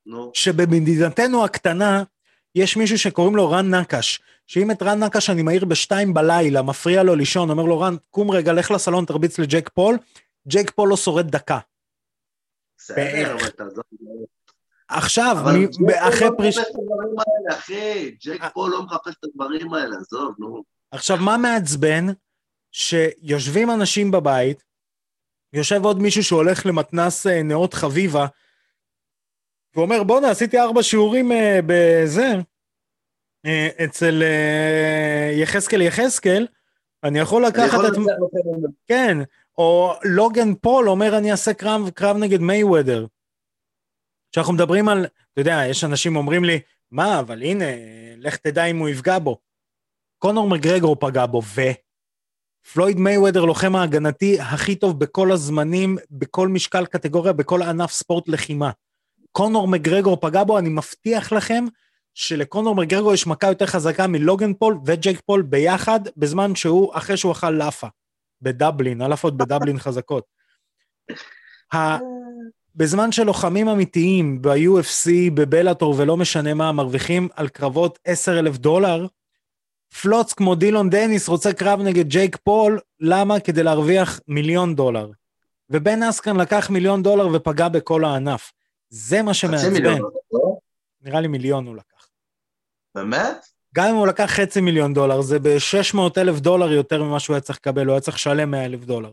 נו, 0.06 0.30
שבמדינתנו 0.34 1.44
הקטנה, 1.44 2.02
יש 2.54 2.76
מישהו 2.76 2.98
שקוראים 2.98 3.36
לו 3.36 3.50
רן 3.50 3.74
נקש, 3.74 4.20
שאם 4.46 4.70
את 4.70 4.82
רן 4.82 5.02
נקש 5.04 5.30
אני 5.30 5.42
מעיר 5.42 5.64
בשתיים 5.64 6.14
בלילה, 6.14 6.62
מפריע 6.62 7.02
לו 7.02 7.14
לישון, 7.14 7.50
אומר 7.50 7.62
לו, 7.62 7.80
רן, 7.80 7.96
קום 8.10 8.30
רגע, 8.30 8.52
לך 8.52 8.70
לסלון, 8.70 9.04
תרביץ 9.04 9.38
לג'ק 9.38 9.68
פול, 9.68 9.98
ג'ק 10.48 10.70
פול 10.70 10.88
לא 10.88 10.96
שורד 10.96 11.30
דקה. 11.30 11.58
בסדר. 12.78 13.34
אבל 13.34 13.50
תעזוב. 13.50 13.84
עכשיו, 14.88 15.36
אבל 15.42 15.56
מ- 15.56 15.90
אחרי 16.08 16.28
לא 16.28 16.34
פריש... 16.36 16.58
אחי. 17.50 18.16
ג'ק 18.24 18.42
אה. 18.42 18.50
פול 18.50 18.70
לא 18.70 18.82
מחפש 18.82 19.14
את 19.20 19.24
הדברים 19.24 19.74
האלה, 19.74 19.96
עזוב, 19.96 20.34
נו. 20.38 20.62
עכשיו, 20.90 21.16
מה 21.16 21.36
מעצבן? 21.36 22.06
שיושבים 22.72 23.70
אנשים 23.70 24.10
בבית, 24.10 24.64
יושב 25.56 25.84
עוד 25.84 26.02
מישהו 26.02 26.24
שהולך 26.24 26.66
למתנס 26.66 27.26
אה, 27.26 27.42
נאות 27.42 27.74
חביבה, 27.74 28.26
ואומר, 29.76 30.02
בואנה, 30.02 30.30
עשיתי 30.30 30.58
ארבע 30.58 30.82
שיעורים 30.82 31.32
uh, 31.32 31.34
בזה, 31.66 32.32
uh, 33.46 33.84
אצל 33.84 34.22
uh, 34.22 35.36
יחזקאל 35.40 35.82
יחזקאל, 35.82 36.46
אני 37.04 37.18
יכול 37.18 37.46
לקחת 37.46 37.78
את... 37.88 37.98
כן, 38.86 39.18
או 39.58 39.94
לוגן 40.04 40.54
פול 40.54 40.88
אומר, 40.88 41.18
אני 41.18 41.30
אעשה 41.30 41.54
קרב, 41.54 41.90
קרב 41.90 42.16
נגד 42.16 42.40
מייוודר. 42.40 43.06
כשאנחנו 44.32 44.52
מדברים 44.52 44.88
על, 44.88 45.06
אתה 45.32 45.40
יודע, 45.40 45.62
יש 45.68 45.84
אנשים 45.84 46.16
אומרים 46.16 46.44
לי, 46.44 46.60
מה, 46.90 47.20
אבל 47.20 47.42
הנה, 47.42 47.64
לך 48.16 48.36
תדע 48.36 48.64
אם 48.64 48.78
הוא 48.78 48.88
יפגע 48.88 49.18
בו. 49.18 49.38
קונור 50.18 50.48
מגרגור 50.48 50.96
פגע 51.00 51.26
בו, 51.26 51.42
ו... 51.44 51.60
פלויד 52.72 52.98
מייוודר 52.98 53.44
לוחם 53.44 53.76
ההגנתי 53.76 54.40
הכי 54.40 54.74
טוב 54.74 54.98
בכל 55.00 55.32
הזמנים, 55.32 55.98
בכל 56.10 56.48
משקל 56.48 56.86
קטגוריה, 56.86 57.32
בכל 57.32 57.62
ענף 57.62 57.92
ספורט 57.92 58.28
לחימה. 58.28 58.70
קונור 59.32 59.68
מגרגור 59.68 60.16
פגע 60.20 60.44
בו, 60.44 60.58
אני 60.58 60.68
מבטיח 60.68 61.32
לכם 61.32 61.64
שלקונור 62.14 62.74
מגרגור 62.74 63.14
יש 63.14 63.26
מכה 63.26 63.46
יותר 63.48 63.66
חזקה 63.66 64.06
מלוגן 64.06 64.54
פול 64.54 64.78
וג'ייק 64.86 65.20
פול 65.26 65.42
ביחד, 65.42 66.00
בזמן 66.16 66.54
שהוא, 66.54 66.90
אחרי 66.94 67.16
שהוא 67.16 67.32
אכל 67.32 67.50
לאפה, 67.50 67.86
בדבלין, 68.42 69.02
הלאפות 69.02 69.36
בדבלין 69.36 69.78
חזקות. 69.78 70.24
בזמן 72.74 73.12
שלוחמים 73.12 73.68
אמיתיים 73.68 74.42
ב-UFC, 74.42 75.10
ב 75.34 75.41
Bellator 75.41 75.94
ולא 75.98 76.16
משנה 76.16 76.54
מה, 76.54 76.72
מרוויחים 76.72 77.28
על 77.36 77.48
קרבות 77.48 77.98
10 78.04 78.38
אלף 78.38 78.56
דולר, 78.56 79.06
פלוץ 80.02 80.32
כמו 80.32 80.54
דילון 80.54 80.90
דניס 80.90 81.28
רוצה 81.28 81.52
קרב 81.52 81.80
נגד 81.80 82.08
ג'ייק 82.08 82.36
פול, 82.36 82.80
למה? 83.00 83.40
כדי 83.40 83.62
להרוויח 83.62 84.20
מיליון 84.28 84.74
דולר. 84.74 85.10
ובן 85.70 86.02
אסקרן 86.02 86.36
לקח 86.36 86.70
מיליון 86.70 87.02
דולר 87.02 87.28
ופגע 87.34 87.68
בכל 87.68 88.04
הענף. 88.04 88.52
זה 88.88 89.22
מה 89.22 89.34
שמעצבן. 89.34 89.98
לא? 90.32 90.58
נראה 91.02 91.20
לי 91.20 91.28
מיליון 91.28 91.66
הוא 91.66 91.76
לקח. 91.76 92.08
באמת? 92.94 93.46
גם 93.74 93.88
אם 93.88 93.94
הוא 93.94 94.06
לקח 94.06 94.24
חצי 94.24 94.60
מיליון 94.60 94.94
דולר, 94.94 95.20
זה 95.20 95.38
ב-600 95.38 95.98
אלף 96.18 96.40
דולר 96.40 96.72
יותר 96.72 97.02
ממה 97.02 97.20
שהוא 97.20 97.34
היה 97.34 97.40
צריך 97.40 97.58
לקבל, 97.58 97.86
הוא 97.86 97.92
היה 97.92 98.00
צריך 98.00 98.16
לשלם 98.16 98.50
100 98.50 98.64
אלף 98.64 98.84
דולר. 98.84 99.12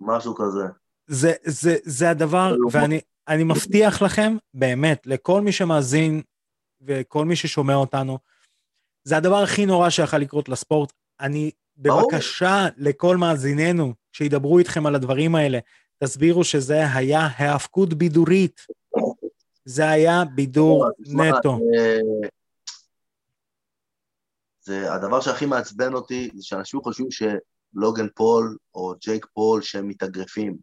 משהו 0.00 0.34
כזה. 0.34 0.64
זה, 1.06 1.32
זה, 1.44 1.76
זה 1.84 2.10
הדבר, 2.10 2.54
ואני 2.70 3.00
אני 3.28 3.44
מבטיח 3.44 4.02
לכם, 4.02 4.36
באמת, 4.54 5.06
לכל 5.06 5.40
מי 5.40 5.52
שמאזין 5.52 6.22
וכל 6.82 7.24
מי 7.24 7.36
ששומע 7.36 7.74
אותנו, 7.74 8.18
זה 9.06 9.16
הדבר 9.16 9.36
הכי 9.36 9.66
נורא 9.66 9.90
שיכול 9.90 10.18
לקרות 10.18 10.48
לספורט. 10.48 10.92
אני, 11.20 11.50
בבקשה 11.76 12.66
לכל 12.76 13.16
מאזיננו, 13.16 13.94
שידברו 14.12 14.58
איתכם 14.58 14.86
על 14.86 14.94
הדברים 14.94 15.34
האלה, 15.34 15.58
תסבירו 15.98 16.44
שזה 16.44 16.80
היה 16.94 17.28
האבקות 17.36 17.94
בידורית. 17.94 18.60
זה 19.64 19.88
היה 19.88 20.24
בידור 20.34 20.88
נטו. 20.98 21.58
זה 24.60 24.92
הדבר 24.94 25.20
שהכי 25.20 25.46
מעצבן 25.46 25.94
אותי, 25.94 26.30
זה 26.34 26.44
שאנשים 26.44 26.80
חושבים 26.80 27.08
שלוגן 27.10 28.08
פול 28.14 28.56
או 28.74 28.94
ג'ייק 29.00 29.26
פול 29.34 29.62
שהם 29.62 29.88
מתאגרפים. 29.88 30.56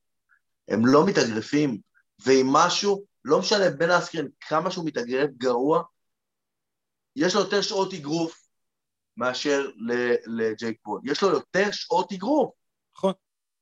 הם 0.68 0.86
לא 0.86 1.06
מתאגרפים, 1.06 1.78
ואם 2.26 2.48
משהו, 2.50 3.04
לא 3.26 3.40
משנה 3.40 3.70
בן 3.70 3.90
אסקרן 3.90 4.28
כמה 4.40 4.72
שהוא 4.72 4.86
מתאגרף 4.86 5.30
גרוע, 5.38 5.84
יש 7.16 7.36
לו 7.36 7.42
יותר 7.42 7.62
שעות 7.62 7.94
אגרוף 7.94 8.48
מאשר 9.18 9.70
לג'ייק 10.26 10.78
פול. 10.84 11.02
יש 11.04 11.22
לו 11.22 11.30
יותר 11.30 11.72
שעות 11.72 12.12
אגרוף. 12.12 12.52
נכון. 12.98 13.14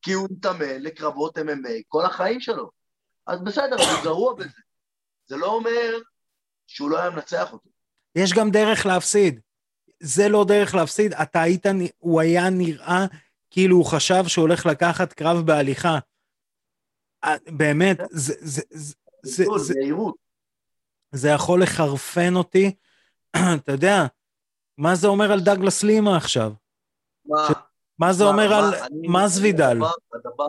כי 0.02 0.14
הוא 0.14 0.28
מתאמן 0.32 0.82
לקרבות 0.82 1.38
MMA 1.38 1.72
כל 1.88 2.06
החיים 2.06 2.42
שלו. 2.42 2.70
אז 3.28 3.40
בסדר, 3.42 3.76
הוא 3.76 4.04
גרוע 4.04 4.34
בזה. 4.34 4.60
זה 5.28 5.38
לא 5.38 5.48
אומר 5.48 5.98
שהוא 6.68 6.90
לא 6.90 7.00
היה 7.00 7.10
מנצח 7.10 7.54
אותו. 7.54 7.70
יש 8.16 8.34
גם 8.34 8.52
דרך 8.52 8.86
להפסיד. 8.86 9.40
זה 10.00 10.30
לא 10.30 10.46
דרך 10.48 10.76
להפסיד. 10.76 11.14
אתה 11.14 11.42
היית, 11.42 11.66
הוא 11.98 12.22
היה 12.22 12.50
נראה 12.50 13.06
כאילו 13.52 13.76
הוא 13.76 13.86
חשב 13.86 14.24
שהוא 14.28 14.42
הולך 14.42 14.66
לקחת 14.66 15.14
קרב 15.14 15.46
בהליכה. 15.46 16.00
באמת, 17.48 17.98
כן. 17.98 18.06
זה, 18.10 18.34
זה, 18.40 18.62
זה, 18.70 18.94
זה, 19.24 19.46
זה, 19.58 19.74
זה 21.12 21.30
יכול 21.30 21.64
לחרפן 21.64 22.36
אותי. 22.36 22.76
אתה 23.64 23.72
יודע, 23.72 23.96
מה 24.78 24.96
זה 24.96 25.08
אומר 25.08 25.32
על 25.32 25.40
דגלס 25.40 25.84
לימה 25.84 26.18
עכשיו? 26.18 26.52
מה? 27.26 27.48
מה 28.00 28.14
זה 28.14 28.24
אומר 28.24 28.54
על 28.54 28.74
מזוידל? 29.10 29.78
הדבר, 30.14 30.48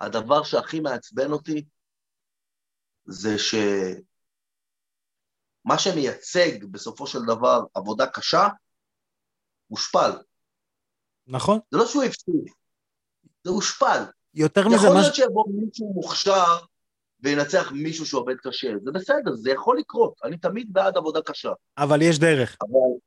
הדבר 0.00 0.42
שהכי 0.42 0.80
מעצבן 0.80 1.32
אותי 1.32 1.64
זה 3.04 3.38
שמה 3.38 3.98
שמייצג 5.78 6.64
בסופו 6.64 7.06
של 7.06 7.18
דבר 7.26 7.60
עבודה 7.74 8.06
קשה, 8.06 8.48
הושפל. 9.68 10.10
נכון. 11.26 11.58
זה 11.70 11.78
לא 11.78 11.86
שהוא 11.86 12.02
הפסיד, 12.02 12.34
זה 13.44 13.50
הושפל. 13.50 14.02
יותר 14.34 14.68
מזה... 14.68 14.76
יכול 14.76 15.00
להיות 15.00 15.14
שיבוא 15.14 15.44
מישהו 15.54 15.92
מוכשר 15.94 16.58
וינצח 17.22 17.72
מישהו 17.72 18.06
שעובד 18.06 18.36
קשה, 18.36 18.68
זה 18.84 18.90
בסדר, 18.92 19.34
זה 19.34 19.50
יכול 19.50 19.78
לקרות, 19.78 20.14
אני 20.24 20.38
תמיד 20.38 20.72
בעד 20.72 20.96
עבודה 20.96 21.20
קשה. 21.22 21.52
אבל 21.78 22.02
יש 22.02 22.18
דרך. 22.18 22.56
אבל, 22.62 22.98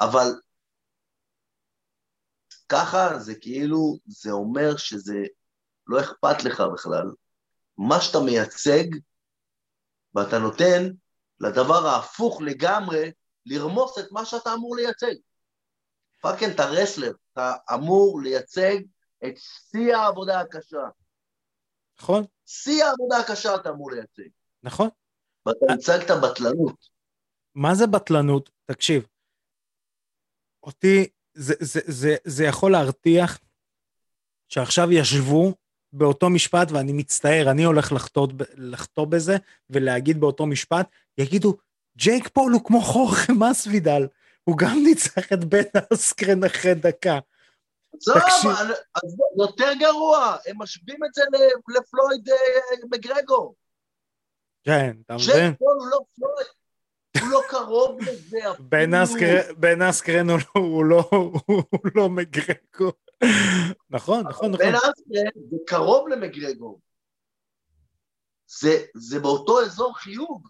אבל 0.00 0.40
ככה 2.68 3.18
זה 3.18 3.34
כאילו, 3.34 3.98
זה 4.06 4.30
אומר 4.30 4.76
שזה 4.76 5.18
לא 5.86 6.00
אכפת 6.00 6.44
לך 6.44 6.62
בכלל. 6.74 7.06
מה 7.78 8.00
שאתה 8.00 8.18
מייצג, 8.20 8.84
ואתה 10.14 10.38
נותן 10.38 10.90
לדבר 11.40 11.86
ההפוך 11.86 12.42
לגמרי, 12.42 13.10
לרמוס 13.46 13.98
את 13.98 14.12
מה 14.12 14.24
שאתה 14.24 14.54
אמור 14.54 14.76
לייצג. 14.76 15.14
fucking, 16.20 16.52
אתה 16.52 16.64
wrestler, 16.64 17.12
אתה 17.32 17.54
אמור 17.74 18.20
לייצג 18.22 18.76
את 19.24 19.34
שיא 19.36 19.96
העבודה 19.96 20.40
הקשה. 20.40 20.88
נכון. 22.00 22.24
שיא 22.48 22.84
העבודה 22.84 23.18
הקשה 23.18 23.54
אתה 23.54 23.70
אמור 23.70 23.90
לייצג. 23.90 24.28
נכון. 24.62 24.88
ואתה 25.46 25.72
הצגת 25.72 26.10
בטלנות. 26.10 26.88
מה 27.54 27.74
זה 27.74 27.86
בטלנות? 27.86 28.50
תקשיב. 28.64 29.06
אותי 30.62 31.06
זה, 31.34 31.54
זה, 31.60 31.80
זה, 31.86 32.16
זה 32.24 32.44
יכול 32.44 32.72
להרתיח 32.72 33.38
שעכשיו 34.48 34.92
ישבו 34.92 35.54
באותו 35.92 36.30
משפט, 36.30 36.70
ואני 36.70 36.92
מצטער, 36.92 37.50
אני 37.50 37.64
הולך 37.64 37.92
לחטוא, 37.92 38.28
לחטוא 38.54 39.06
בזה 39.06 39.36
ולהגיד 39.70 40.20
באותו 40.20 40.46
משפט, 40.46 40.88
יגידו, 41.18 41.56
ג'ייק 41.96 42.28
פול 42.28 42.52
הוא 42.52 42.64
כמו 42.64 42.80
חורכה 42.80 43.32
מסוידל, 43.50 44.06
הוא 44.44 44.58
גם 44.58 44.78
ניצח 44.84 45.32
את 45.32 45.44
בן 45.44 45.62
אסקרן 45.92 46.44
אחרי 46.44 46.74
דקה. 46.74 47.18
עזוב, 47.94 49.20
יותר 49.38 49.72
גרוע, 49.78 50.36
הם 50.46 50.56
משווים 50.58 51.04
את 51.04 51.14
זה 51.14 51.22
לפלויד 51.68 52.28
אה, 52.28 52.76
מגרגו. 52.90 53.54
כן, 54.64 54.96
אתה 55.06 55.14
מבין? 55.14 55.54
הוא 55.58 55.86
לא 55.90 55.98
פלויד. 56.14 56.46
הוא 57.20 57.30
לא 57.30 57.40
קרוב 57.48 58.00
לזה 58.00 58.38
בן 59.60 59.82
אסקרן 59.82 60.26
הוא 60.54 60.84
לא, 60.84 61.10
לא 61.94 62.08
מגרגו. 62.08 62.92
נכון, 63.90 64.26
נכון, 64.26 64.50
נכון. 64.50 64.52
בן 64.52 64.74
אסקרן 64.74 65.42
זה 65.50 65.56
קרוב 65.66 66.08
למגרגו. 66.08 66.78
זה 68.94 69.20
באותו 69.22 69.62
אזור 69.62 69.98
חיוג. 69.98 70.48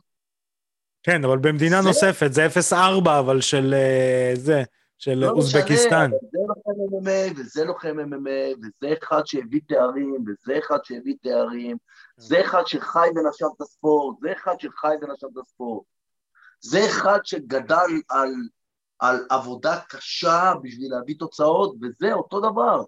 כן, 1.02 1.24
אבל 1.24 1.38
במדינה 1.38 1.80
נוספת, 1.80 2.32
זה 2.32 2.46
0-4, 2.72 2.74
אבל 3.18 3.40
של 3.40 3.74
אה, 3.74 4.32
זה, 4.34 4.62
של 4.98 5.14
לא 5.14 5.30
אוזבקיסטן. 5.30 6.10
זה 6.10 6.38
לוחם 6.48 6.70
MMA, 6.70 7.40
וזה 7.40 7.64
לוחם 7.64 7.96
MMA, 7.98 8.58
וזה 8.58 8.94
אחד 9.02 9.22
שהביא 9.26 9.60
תארים, 9.68 10.24
וזה 10.26 10.58
אחד 10.58 10.78
שהביא 10.84 11.14
תארים, 11.22 11.76
זה 12.16 12.40
אחד 12.40 12.62
שחי 12.66 13.08
ונשם 13.16 13.46
את 13.56 13.60
הספורט, 13.60 14.16
זה 14.20 14.32
אחד 14.32 14.60
שחי 14.60 14.94
ונשם 15.02 15.26
את 15.32 15.38
הספורט. 15.38 15.84
זה 16.60 16.86
אחד 16.86 17.18
שגדל 17.24 18.00
על, 18.08 18.32
על 18.98 19.26
עבודה 19.30 19.80
קשה 19.88 20.52
בשביל 20.62 20.90
להביא 20.90 21.14
תוצאות, 21.18 21.74
וזה 21.82 22.12
אותו 22.12 22.40
דבר. 22.40 22.82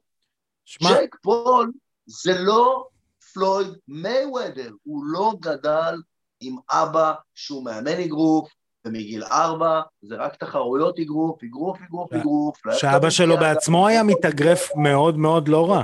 שמה... 0.64 0.88
ג'ייק 0.88 1.16
פול 1.22 1.72
זה 2.06 2.32
לא 2.38 2.88
פלויד 3.32 3.68
מייוודר, 3.88 4.70
הוא 4.82 5.04
לא 5.04 5.32
גדל 5.40 5.94
עם 6.40 6.56
אבא 6.70 7.14
שהוא 7.34 7.64
מאמן 7.64 8.00
אגרוף, 8.04 8.52
ומגיל 8.84 9.24
ארבע 9.24 9.80
זה 10.02 10.14
רק 10.16 10.36
תחרויות 10.36 10.98
אגרוף, 10.98 11.42
אגרוף, 11.42 11.78
אגרוף, 11.82 12.12
אגרוף. 12.12 12.58
שאבא 12.72 13.10
שלו 13.10 13.36
בעצמו 13.36 13.88
היה 13.88 14.02
מתאגרף 14.02 14.68
מאוד 14.76 15.16
מאוד 15.16 15.48
לא 15.48 15.70
רע. 15.70 15.82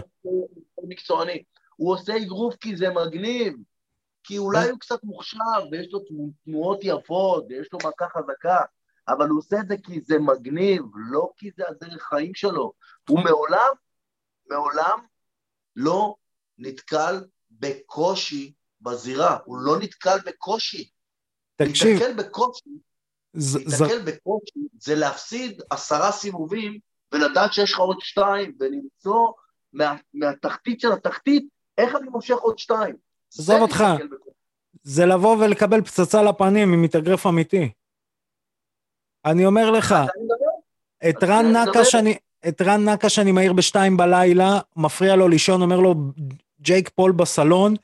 מקצועני. 0.82 1.42
הוא 1.76 1.92
עושה 1.92 2.16
אגרוף 2.16 2.55
כי 2.57 2.76
זה 2.76 2.90
מגניב. 2.90 3.55
כי 4.26 4.38
אולי 4.38 4.70
הוא 4.70 4.78
קצת 4.78 5.05
מוכשר, 5.05 5.68
ויש 5.70 5.92
לו 5.92 6.01
תנועות 6.44 6.78
יפות, 6.82 7.44
ויש 7.49 7.68
לו 7.72 7.78
מכה 7.78 8.07
חזקה, 8.09 8.61
אבל 9.09 9.28
הוא 9.28 9.38
עושה 9.38 9.57
את 9.61 9.68
זה 9.68 9.74
כי 9.82 10.01
זה 10.01 10.18
מגניב, 10.18 10.82
לא 11.11 11.30
כי 11.36 11.51
זה 11.57 11.64
הדרך 11.68 12.03
חיים 12.03 12.34
שלו. 12.34 12.72
הוא 13.09 13.20
מעולם, 13.20 13.68
מעולם 14.51 14.99
לא 15.76 16.14
נתקל 16.59 17.24
בקושי 17.51 18.53
בזירה, 18.80 19.38
הוא 19.44 19.59
לא 19.59 19.78
נתקל 19.80 20.18
בקושי. 20.26 20.90
תקשיב. 21.57 21.99
להתקל 21.99 22.12
בקושי, 22.12 22.70
להתקל 23.37 23.99
בקושי 23.99 24.61
זה 24.80 24.95
להפסיד 24.95 25.62
עשרה 25.70 26.12
סיבובים 26.12 26.78
ולדעת 27.12 27.53
שיש 27.53 27.72
לך 27.72 27.78
עוד 27.78 27.97
שתיים, 28.01 28.53
ולמצוא 28.61 29.32
מה, 29.72 29.97
מהתחתית 30.14 30.80
של 30.80 30.93
התחתית 30.93 31.49
איך 31.78 31.97
אני 31.97 32.09
מושך 32.09 32.37
עוד 32.37 32.59
שתיים. 32.59 32.97
עזוב 33.39 33.61
אותך, 33.61 33.84
זה 34.82 35.07
לבוא 35.07 35.37
ולקבל 35.37 35.82
פצצה 35.82 36.22
לפנים 36.22 36.72
ממתאגרף 36.72 37.26
אמיתי. 37.26 37.70
אני 39.24 39.47
אומר 39.47 39.70
לך, 39.70 39.95
את 41.09 41.22
רן 41.22 41.57
נקש 41.57 41.84
אני... 41.84 42.16
את 42.49 42.62
רן 42.62 42.89
נקש 42.89 43.09
אני 43.09 43.32
מעיר 43.32 43.53
בשתיים 43.53 43.97
בלילה, 43.97 44.61
מפריע 44.76 45.16
לו 45.16 45.28
לישון, 45.28 45.62
אומר 45.62 45.80
לו, 45.80 45.95
ג'ייק 46.61 46.89
פול 46.89 47.12
בסלון, 47.12 47.74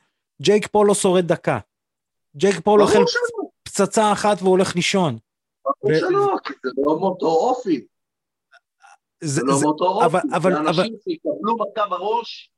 ג'ייק 0.42 0.66
פול 0.66 0.86
לא 0.86 0.94
שורד 0.94 1.26
דקה. 1.26 1.59
ג'ייק 2.36 2.61
פול 2.61 2.82
אוכל 2.82 3.05
פצצה 3.62 4.12
אחת 4.12 4.36
והוא 4.42 4.50
הולך 4.50 4.76
לישון. 4.76 5.18
ברור 5.64 5.98
שלא, 5.98 6.36
כי 6.44 6.52
זה 6.62 6.70
לא 6.86 7.00
מאותו 7.00 7.26
אופי. 7.26 7.86
זה 9.24 9.40
לא 9.44 9.54
מאותו 9.62 9.84
אופי. 9.84 10.18
זה 10.42 10.48
אנשים 10.58 10.96
שיקבלו 11.04 11.56
מכה 11.56 11.88
בראש, 11.88 12.50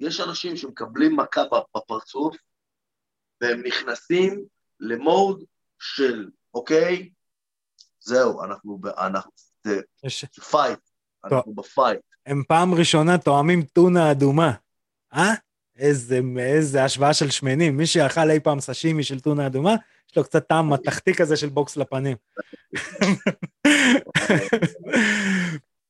יש 0.00 0.20
אנשים 0.20 0.56
שמקבלים 0.56 1.16
מכה 1.16 1.42
בפרצוף, 1.76 2.36
והם 3.40 3.62
נכנסים 3.66 4.44
למוד 4.80 5.44
של, 5.78 6.30
אוקיי, 6.54 7.10
זהו, 8.00 8.44
אנחנו, 8.44 8.78
אנחנו, 8.98 9.30
זה 9.64 9.80
fight, 10.50 10.78
אנחנו 11.24 11.54
ב 11.54 11.61
fight. 11.61 12.00
הם 12.26 12.42
פעם 12.48 12.74
ראשונה 12.74 13.18
טועמים 13.18 13.62
טונה 13.62 14.12
אדומה, 14.12 14.52
אה? 15.14 15.34
איזה, 15.80 16.20
איזה 16.38 16.84
השוואה 16.84 17.14
של 17.14 17.30
שמנים. 17.30 17.76
מי 17.76 17.86
שאכל 17.86 18.30
אי 18.30 18.40
פעם 18.40 18.60
סשימי 18.60 19.04
של 19.04 19.20
טונה 19.20 19.46
אדומה, 19.46 19.74
יש 20.10 20.16
לו 20.16 20.24
קצת 20.24 20.48
טעם 20.48 20.72
מתכתי 20.72 21.14
כזה 21.14 21.36
של 21.36 21.48
בוקס 21.48 21.76
לפנים. 21.76 22.16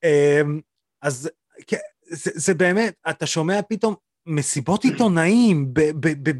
אמ, 0.04 0.60
אז 1.02 1.30
זה, 2.10 2.30
זה 2.34 2.54
באמת, 2.54 2.94
אתה 3.10 3.26
שומע 3.26 3.60
פתאום 3.68 3.94
מסיבות 4.26 4.84
עיתונאים 4.84 5.66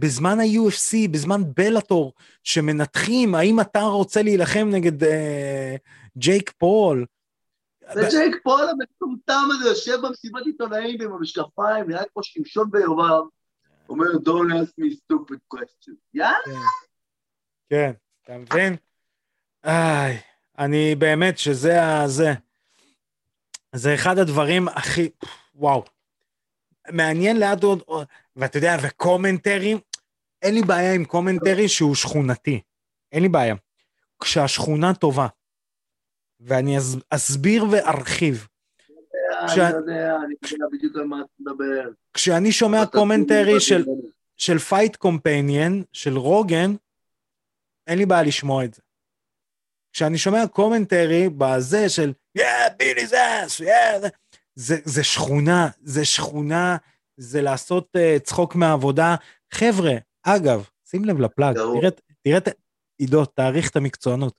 בזמן 0.01 0.41
ה-UFC, 0.41 1.09
בזמן 1.11 1.43
Bellator, 1.57 2.13
שמנתחים 2.45 3.35
האם 3.35 3.61
אתה 3.61 3.81
רוצה 3.81 4.23
להילחם 4.23 4.69
נגד 4.71 5.05
אה, 5.05 5.77
ג'ייק 6.17 6.53
פול. 6.59 7.07
וג'ייק 7.97 8.37
פול 8.43 8.61
המטומטם 8.69 9.49
הזה 9.53 9.69
יושב 9.69 9.99
במסיבת 10.03 10.43
עיתונאים 10.47 11.03
עם 11.03 11.13
המשקפיים, 11.13 11.89
נראה 11.89 12.03
כמו 12.13 12.23
שמשון 12.23 12.71
ביומיו, 12.71 13.23
אומר, 13.91 14.07
Don't 14.07 14.53
ask 14.53 14.73
me 14.81 14.95
stupid 14.95 15.55
questions. 15.55 15.97
יאללה. 16.15 16.61
כן, 17.69 17.93
אתה 18.23 18.39
מבין? 18.39 18.77
איי, 19.65 20.19
אני 20.59 20.95
באמת, 20.95 21.39
שזה 21.39 21.83
ה... 21.83 22.09
זה. 22.09 22.33
זה 23.75 23.95
אחד 23.95 24.19
הדברים 24.19 24.69
הכי... 24.69 25.11
וואו. 25.55 25.85
מעניין 26.89 27.41
לאט 27.41 27.63
עוד, 27.63 27.83
ואתה 28.37 28.59
יודע, 28.59 28.77
ו 28.83 28.91
commentary, 28.91 29.75
אין 30.43 30.55
לי 30.55 30.63
בעיה 30.63 30.95
עם 30.95 31.05
commentary 31.05 31.69
שהוא 31.69 31.95
שכונתי. 31.95 32.61
אין 33.13 33.23
לי 33.23 33.29
בעיה. 33.29 33.55
כשהשכונה 34.23 34.95
טובה, 34.95 35.27
ואני 36.41 36.77
אסביר 37.11 37.65
וארחיב. 37.71 38.49
אני 39.41 39.71
יודע, 39.71 40.17
אני 40.25 40.35
יודע 40.53 40.67
בדיוק 40.73 40.97
על 40.97 41.05
מה 41.05 41.21
אתה 41.21 41.29
מדבר. 41.41 41.91
כשאני 42.15 42.53
שומע 42.53 42.87
commentary 42.87 43.61
של, 43.61 43.85
של 44.37 44.59
Fight 44.59 44.97
Companion, 44.97 45.83
של 45.93 46.17
רוגן, 46.17 46.75
אין 47.87 47.99
לי 47.99 48.07
בעיה 48.07 48.23
לשמוע 48.23 48.65
את 48.65 48.75
זה. 48.75 48.83
כשאני 49.93 50.19
שומע 50.19 50.47
קומנטרי 50.47 51.29
בזה 51.29 51.89
של 51.89 52.13
his 52.97 53.13
ass, 53.13 53.61
yeah, 53.61 54.09
זה, 54.55 54.77
זה 54.85 55.05
שכונה, 55.05 55.69
זה 55.83 56.05
שכונה, 56.05 56.77
זה 57.17 57.43
לעשות 57.43 57.89
uh, 57.97 58.19
צחוק 58.19 58.55
מהעבודה. 58.55 59.15
חבר'ה, 59.53 59.93
אגב, 60.23 60.69
שים 60.85 61.05
לב 61.05 61.21
לפלאג, 61.21 61.55
תראה, 61.55 61.91
תראה, 62.23 62.39
עידו, 62.99 63.25
תעריך 63.25 63.71
את 63.71 63.77
המקצוענות. 63.77 64.35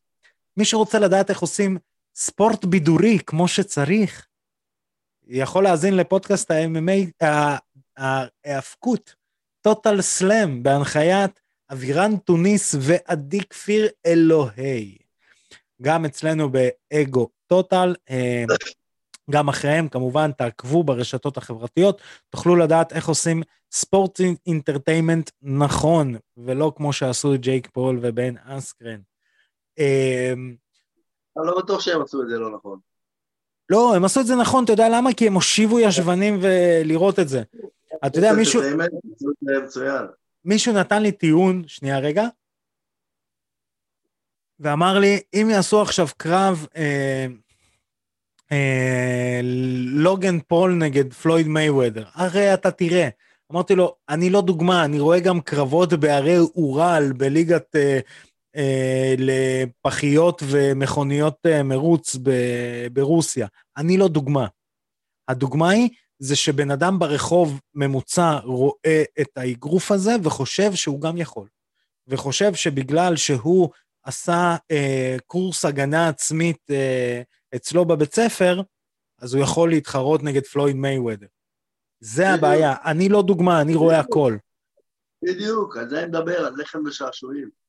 מי 0.57 0.65
שרוצה 0.65 0.99
לדעת 0.99 1.29
איך 1.29 1.39
עושים 1.39 1.77
ספורט 2.15 2.65
בידורי 2.65 3.19
כמו 3.25 3.47
שצריך, 3.47 4.27
יכול 5.27 5.63
להאזין 5.63 5.97
לפודקאסט 5.97 6.51
ה-MMA, 6.51 7.27
ההאבקות, 7.97 9.15
טוטל 9.61 10.01
סלאם, 10.01 10.63
בהנחיית 10.63 11.39
אבירן 11.71 12.17
טוניס 12.17 12.75
ועדי 12.79 13.39
כפיר 13.49 13.87
אלוהי. 14.05 14.97
גם 15.81 16.05
אצלנו 16.05 16.49
באגו 16.51 17.29
טוטל, 17.47 17.95
אה, 18.09 18.43
גם 19.31 19.49
אחריהם, 19.49 19.89
כמובן, 19.89 20.31
תעקבו 20.31 20.83
ברשתות 20.83 21.37
החברתיות, 21.37 22.01
תוכלו 22.29 22.55
לדעת 22.55 22.93
איך 22.93 23.07
עושים 23.07 23.43
sport 23.71 24.19
entertainment 24.47 25.31
נכון, 25.41 26.15
ולא 26.37 26.73
כמו 26.75 26.93
שעשו 26.93 27.33
ג'ייק 27.35 27.69
פול 27.73 27.99
ובן 28.01 28.33
אסקרן. 28.37 28.99
אה, 29.79 30.33
אני 31.37 31.47
לא 31.47 31.57
בטוח 31.57 31.81
שהם 31.81 32.01
עשו 32.01 32.21
את 32.21 32.29
זה 32.29 32.39
לא 32.39 32.55
נכון. 32.55 32.79
לא, 33.71 33.95
הם 33.95 34.05
עשו 34.05 34.19
את 34.19 34.27
זה 34.27 34.35
נכון, 34.35 34.63
אתה 34.63 34.73
יודע 34.73 34.89
למה? 34.89 35.13
כי 35.13 35.27
הם 35.27 35.33
הושיבו 35.33 35.79
ישבנים 35.79 36.39
ולראות 36.41 37.19
את 37.19 37.29
זה. 37.29 37.41
אתה 38.05 38.17
יודע, 38.19 38.33
מישהו... 38.33 38.61
מישהו 40.45 40.73
נתן 40.73 41.01
לי 41.01 41.11
טיעון, 41.11 41.63
שנייה 41.67 41.99
רגע, 41.99 42.27
ואמר 44.59 44.99
לי, 44.99 45.19
אם 45.33 45.47
יעשו 45.51 45.81
עכשיו 45.81 46.07
קרב 46.17 46.67
אה, 46.75 47.25
אה, 48.51 49.39
לוגן 49.85 50.39
פול 50.39 50.73
נגד 50.73 51.13
פלויד 51.13 51.47
מייוודר, 51.47 52.05
הרי 52.13 52.53
אתה 52.53 52.71
תראה. 52.71 53.09
אמרתי 53.51 53.75
לו, 53.75 53.95
אני 54.09 54.29
לא 54.29 54.41
דוגמה, 54.41 54.85
אני 54.85 54.99
רואה 54.99 55.19
גם 55.19 55.41
קרבות 55.41 55.93
בערי 55.93 56.37
אורל, 56.37 57.13
בליגת 57.17 57.75
אה, 57.75 57.99
אה, 58.55 59.15
לפחיות 59.17 60.41
ומכוניות 60.45 61.37
אה, 61.45 61.63
מרוץ 61.63 62.15
ב- 62.23 62.87
ברוסיה. 62.93 63.47
אני 63.77 63.97
לא 63.97 64.07
דוגמה. 64.07 64.47
הדוגמה 65.27 65.69
היא, 65.69 65.89
זה 66.19 66.35
שבן 66.35 66.71
אדם 66.71 66.99
ברחוב 66.99 67.59
ממוצע 67.73 68.39
רואה 68.43 69.03
את 69.21 69.37
האגרוף 69.37 69.91
הזה 69.91 70.11
וחושב 70.23 70.73
שהוא 70.73 71.01
גם 71.01 71.17
יכול. 71.17 71.47
וחושב 72.07 72.53
שבגלל 72.53 73.15
שהוא 73.15 73.69
עשה 74.03 74.55
אה, 74.71 75.15
קורס 75.27 75.65
הגנה 75.65 76.07
עצמית 76.07 76.71
אה, 76.71 77.21
אצלו 77.55 77.85
בבית 77.85 78.13
ספר, 78.15 78.61
אז 79.19 79.33
הוא 79.33 79.43
יכול 79.43 79.69
להתחרות 79.69 80.23
נגד 80.23 80.45
פלויד 80.45 80.75
מייוודר. 80.75 81.27
זה 81.99 82.29
הבעיה, 82.29 82.75
אני 82.85 83.09
לא 83.09 83.21
דוגמה, 83.21 83.61
אני 83.61 83.75
רואה 83.75 83.99
הכל. 83.99 84.37
בדיוק, 85.23 85.77
על 85.77 85.89
זה 85.89 85.99
אני 85.99 86.07
מדבר, 86.07 86.45
על 86.45 86.53
לחם 86.57 86.79
ושעשועים. 86.85 87.60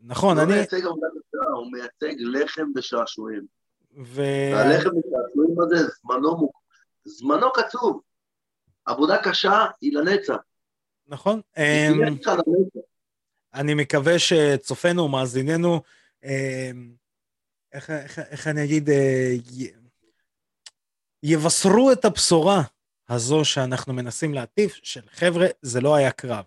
נכון, 0.00 0.38
אני... 0.38 0.46
הוא 0.46 0.56
מייצג 0.56 0.84
עבודת 0.86 1.10
השעה, 1.28 1.52
הוא 1.52 1.72
מייצג 1.72 2.20
לחם 2.20 2.66
ושעשועים. 2.76 3.46
ו... 4.04 4.22
והלחם 4.52 4.88
ושעשועים 4.88 5.60
הזה, 5.60 5.76
זמנו, 6.02 6.36
מוק... 6.36 6.56
זמנו 7.04 7.52
קצוב. 7.52 8.00
עבודה 8.84 9.22
קשה 9.22 9.66
היא 9.80 9.92
לנצח. 9.94 10.36
נכון. 11.06 11.40
אמ, 11.58 12.16
אני 13.54 13.74
מקווה 13.74 14.18
שצופינו, 14.18 15.08
מאזיננו, 15.08 15.80
אמ, 16.24 16.92
איך, 17.72 17.90
איך, 17.90 18.18
איך 18.18 18.46
אני 18.46 18.64
אגיד, 18.64 18.90
אה, 18.90 19.34
יבשרו 21.22 21.92
את 21.92 22.04
הבשורה 22.04 22.62
הזו 23.08 23.44
שאנחנו 23.44 23.92
מנסים 23.92 24.34
להטיף, 24.34 24.80
של 24.82 25.00
חבר'ה, 25.10 25.46
זה 25.62 25.80
לא 25.80 25.94
היה 25.94 26.12
קרב. 26.12 26.44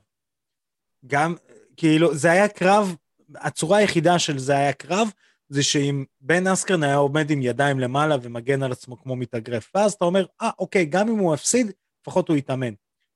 גם, 1.07 1.35
כאילו, 1.77 2.15
זה 2.15 2.31
היה 2.31 2.47
קרב 2.47 2.95
הצורה 3.35 3.77
היחידה 3.77 4.19
של 4.19 4.37
זה 4.39 4.57
היה 4.57 4.73
קרב, 4.73 5.09
זה 5.49 5.63
שאם 5.63 6.03
בן 6.21 6.47
אסקרן 6.47 6.83
היה 6.83 6.95
עומד 6.95 7.31
עם 7.31 7.41
ידיים 7.41 7.79
למעלה 7.79 8.15
ומגן 8.21 8.63
על 8.63 8.71
עצמו 8.71 9.01
כמו 9.01 9.15
מתאגרף. 9.15 9.71
ואז 9.75 9.93
אתה 9.93 10.05
אומר, 10.05 10.25
אה, 10.41 10.49
אוקיי, 10.59 10.85
גם 10.85 11.09
אם 11.09 11.17
הוא 11.17 11.33
הפסיד, 11.33 11.71
לפחות 12.01 12.29
הוא 12.29 12.37
יתאמן. 12.37 12.73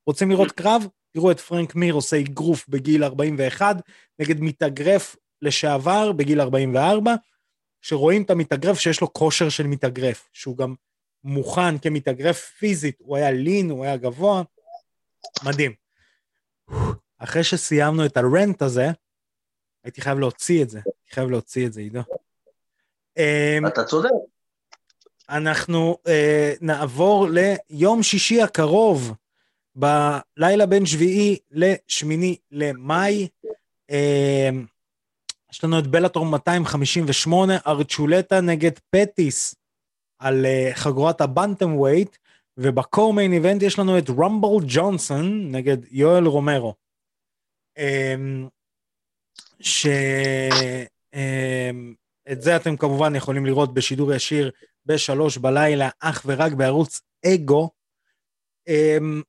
רוצים 0.07 0.31
לראות 0.31 0.51
קרב? 0.51 0.87
תראו 1.13 1.31
את 1.31 1.39
פרנק 1.39 1.75
מיר 1.75 1.93
עושה 1.93 2.19
אגרוף 2.19 2.69
בגיל 2.69 3.03
41 3.03 3.75
נגד 4.19 4.41
מתאגרף 4.41 5.15
לשעבר 5.41 6.11
בגיל 6.11 6.41
44, 6.41 7.15
שרואים 7.81 8.21
את 8.21 8.29
המתאגרף 8.29 8.79
שיש 8.79 9.01
לו 9.01 9.13
כושר 9.13 9.49
של 9.49 9.67
מתאגרף, 9.67 10.29
שהוא 10.33 10.57
גם 10.57 10.75
מוכן 11.23 11.77
כמתאגרף 11.77 12.39
פיזית, 12.59 12.95
הוא 12.99 13.17
היה 13.17 13.31
לין, 13.31 13.69
הוא 13.69 13.83
היה 13.83 13.97
גבוה, 13.97 14.41
מדהים. 15.45 15.73
אחרי 17.17 17.43
שסיימנו 17.43 18.05
את 18.05 18.17
הרנט 18.17 18.61
הזה, 18.61 18.87
הייתי 19.87 20.01
חייב 20.01 20.19
להוציא 20.19 20.63
את 20.63 20.69
זה, 20.69 20.77
הייתי 20.85 21.15
חייב 21.15 21.29
להוציא 21.29 21.67
את 21.67 21.73
זה, 21.73 21.81
עידו. 21.81 21.99
אמ, 23.17 23.67
אתה 23.67 23.83
צודק. 23.83 24.09
אנחנו 25.29 25.97
אה, 26.07 26.53
נעבור 26.61 27.27
ליום 27.29 28.03
שישי 28.03 28.41
הקרוב, 28.41 29.13
בלילה 29.75 30.65
בין 30.65 30.85
שביעי 30.85 31.37
לשמיני 31.51 32.35
למאי. 32.51 33.27
אה, 33.91 34.49
יש 35.51 35.63
לנו 35.63 35.79
את 35.79 35.87
בלאטור 35.87 36.25
258, 36.25 37.57
ארצ'ולטה 37.67 38.41
נגד 38.41 38.79
פטיס 38.89 39.55
על 40.19 40.45
אה, 40.45 40.71
חגורת 40.73 41.21
הבנטם 41.21 41.75
ווייט, 41.75 42.17
ובקור 42.57 43.13
מיין 43.13 43.33
איבנט 43.33 43.61
יש 43.61 43.79
לנו 43.79 43.97
את 43.97 44.09
רמבל 44.09 44.65
ג'ונסון 44.67 45.51
נגד 45.51 45.77
יואל 45.91 46.25
רומרו. 46.25 46.73
אה, 47.77 48.15
ש... 49.59 49.87
אה, 51.13 51.69
את 52.31 52.41
זה 52.41 52.55
אתם 52.55 52.77
כמובן 52.77 53.15
יכולים 53.15 53.45
לראות 53.45 53.73
בשידור 53.73 54.13
ישיר 54.13 54.51
בשלוש 54.85 55.37
בלילה, 55.37 55.89
אך 55.99 56.23
ורק 56.25 56.51
בערוץ 56.53 57.01
אגו. 57.25 57.69
Um, 58.69 59.23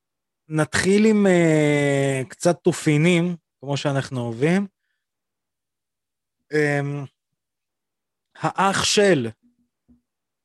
נתחיל 0.49 1.05
עם 1.05 1.25
uh, 1.25 2.29
קצת 2.29 2.59
תופינים, 2.63 3.35
כמו 3.59 3.77
שאנחנו 3.77 4.21
אוהבים. 4.21 4.67
Um, 6.53 7.07
האח 8.35 8.83
של 8.83 9.29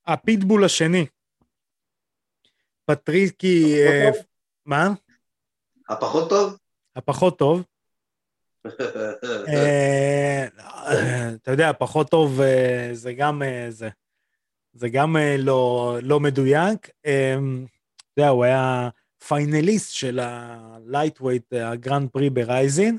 הפיטבול 0.06 0.64
השני, 0.64 1.06
פטריקי... 2.84 3.74
Uh, 3.86 4.16
מה? 4.66 4.88
הפחות 5.88 6.28
טוב? 6.28 6.58
הפחות 6.96 7.38
טוב. 7.38 7.62
אתה 11.34 11.50
יודע, 11.50 11.70
פחות 11.78 12.10
טוב 12.10 12.40
זה 12.92 13.12
גם 13.12 13.42
זה. 13.68 13.88
זה 14.72 14.88
גם 14.88 15.16
לא, 15.38 15.98
לא 16.02 16.20
מדויק. 16.20 16.90
אתה 17.00 17.10
יודע, 18.16 18.28
הוא 18.28 18.44
היה 18.44 18.88
פיינליסט 19.28 19.92
של 19.92 20.20
ה 20.22 20.32
lightweight, 20.32 21.53
ה 21.53 21.62
grand 21.62 22.09
prix 22.09 22.30
ב 22.30 22.40
Rizin. 22.40 22.99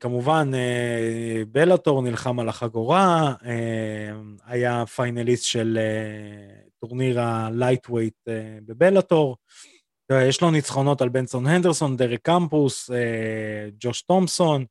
כמובן, 0.00 0.50
בלאטור 1.48 2.02
נלחם 2.02 2.40
על 2.40 2.48
החגורה, 2.48 3.34
היה 4.46 4.86
פיינליסט 4.86 5.44
של 5.44 5.78
טורניר 6.80 7.20
ה 7.20 7.29
lightweight 7.29 8.28
בבלאטור. 8.66 9.36
יש 10.14 10.42
לו 10.42 10.50
ניצחונות 10.50 11.02
על 11.02 11.08
בנסון 11.08 11.46
הנדרסון, 11.46 11.96
דרק 11.96 12.20
קמפוס, 12.22 12.90
אה, 12.90 13.68
ג'וש 13.80 14.02
תומפסון, 14.02 14.64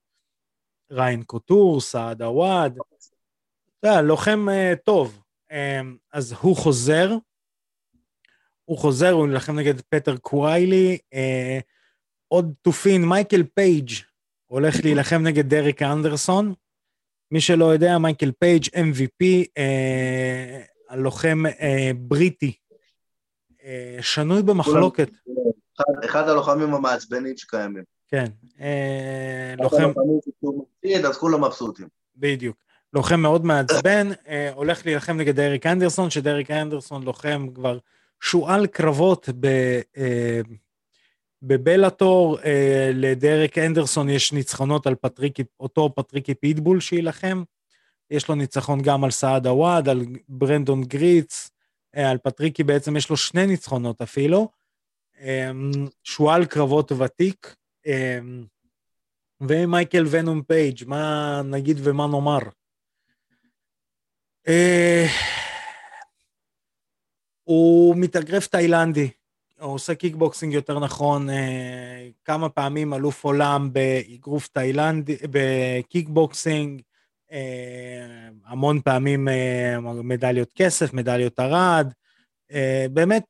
ריאן 0.92 1.24
קוטור, 1.24 1.82
סעד 1.82 2.22
עוואד. 2.22 2.78
אתה 3.80 3.88
יודע, 3.88 4.02
לוחם 4.02 4.50
אה, 4.50 4.74
טוב. 4.84 5.22
אה, 5.52 5.82
אז 6.14 6.36
הוא 6.42 6.56
חוזר, 6.56 7.12
הוא 8.66 8.78
חוזר, 8.78 9.12
הוא 9.12 9.28
נלחם 9.28 9.60
נגד 9.60 9.82
פיטר 9.82 10.18
קוויילי. 10.18 10.98
עוד 12.28 12.54
תופין, 12.62 13.06
מייקל 13.06 13.44
פייג' 13.56 13.90
הולך 14.46 14.76
להילחם 14.84 15.24
נגד 15.24 15.50
דרק 15.50 15.82
אנדרסון. 15.82 16.54
מי 17.32 17.42
שלא 17.42 17.66
יודע, 17.66 17.98
מייקל 17.98 18.32
פייג' 18.40 18.64
MVP, 18.66 19.26
הלוחם 20.90 21.44
בריטי 21.98 22.48
אה, 22.48 22.59
שנוי 24.02 24.44
במחלוקת. 24.44 25.10
אחד, 25.76 26.04
אחד 26.06 26.30
הלוחמים 26.30 26.74
המעצבנים 26.74 27.38
שקיימים. 27.38 27.84
כן. 28.08 28.26
אה, 28.62 29.54
לוחם... 29.60 29.92
אז 31.06 31.18
כולם 31.18 31.44
מבסוטים. 31.44 31.88
בדיוק. 32.18 32.58
לוחם 32.94 33.20
מאוד 33.20 33.46
מעצבן, 33.46 34.10
אה, 34.28 34.52
הולך 34.54 34.86
להילחם 34.86 35.18
נגד 35.18 35.36
דרק 35.36 35.66
אנדרסון, 35.66 36.10
שדרק 36.10 36.52
אנדרסון 36.52 37.04
לוחם 37.04 37.48
כבר 37.56 37.78
שועל 38.22 38.68
קרבות 38.68 39.30
ב... 39.40 39.48
בבלאטור, 41.42 42.38
לדרק 42.94 43.58
אנדרסון 43.58 44.10
יש 44.10 44.34
ניצחונות 44.34 44.88
על 44.88 44.96
פטריקי, 44.96 45.44
אותו 45.60 45.90
פטריקי 45.96 46.34
פיטבול 46.34 46.80
שיילחם. 46.80 47.44
יש 48.12 48.30
לו 48.30 48.36
ניצחון 48.36 48.82
גם 48.82 49.04
על 49.04 49.12
סעד 49.12 49.48
עוואד, 49.48 49.90
על 49.90 50.06
ברנדון 50.30 50.84
גירץ, 50.84 51.50
אה, 51.50 51.59
על 51.94 52.18
פטריקי 52.18 52.64
בעצם 52.64 52.98
יש 52.98 53.10
לו 53.10 53.18
שני 53.18 53.48
ניצחונות 53.48 54.02
אפילו. 54.02 54.50
אמ, 55.22 55.72
שועל 56.04 56.46
קרבות 56.46 56.92
ותיק, 56.92 57.56
אמ, 57.86 58.46
ומייקל 59.42 60.06
ונום 60.10 60.42
פייג', 60.44 60.84
מה 60.88 61.42
נגיד 61.46 61.78
ומה 61.84 62.08
נאמר? 62.08 62.40
אה, 64.48 65.06
הוא 67.44 67.96
מתאגרף 67.96 68.48
תאילנדי, 68.48 69.10
הוא 69.60 69.74
עושה 69.74 69.96
קיקבוקסינג 69.96 70.54
יותר 70.54 70.80
נכון, 70.80 71.30
אה, 71.30 72.10
כמה 72.26 72.50
פעמים 72.50 72.94
אלוף 72.94 73.24
עולם 73.24 73.74
באגרוף 73.74 74.48
תאילנדי, 74.48 75.18
בקיקבוקסינג, 75.32 76.80
אה, 76.80 76.89
המון 78.46 78.82
פעמים 78.82 79.28
אה, 79.28 79.80
מדליות 80.04 80.54
כסף, 80.54 80.94
מדליות 80.94 81.40
ארד. 81.40 81.94
אה, 82.52 82.86
באמת, 82.94 83.26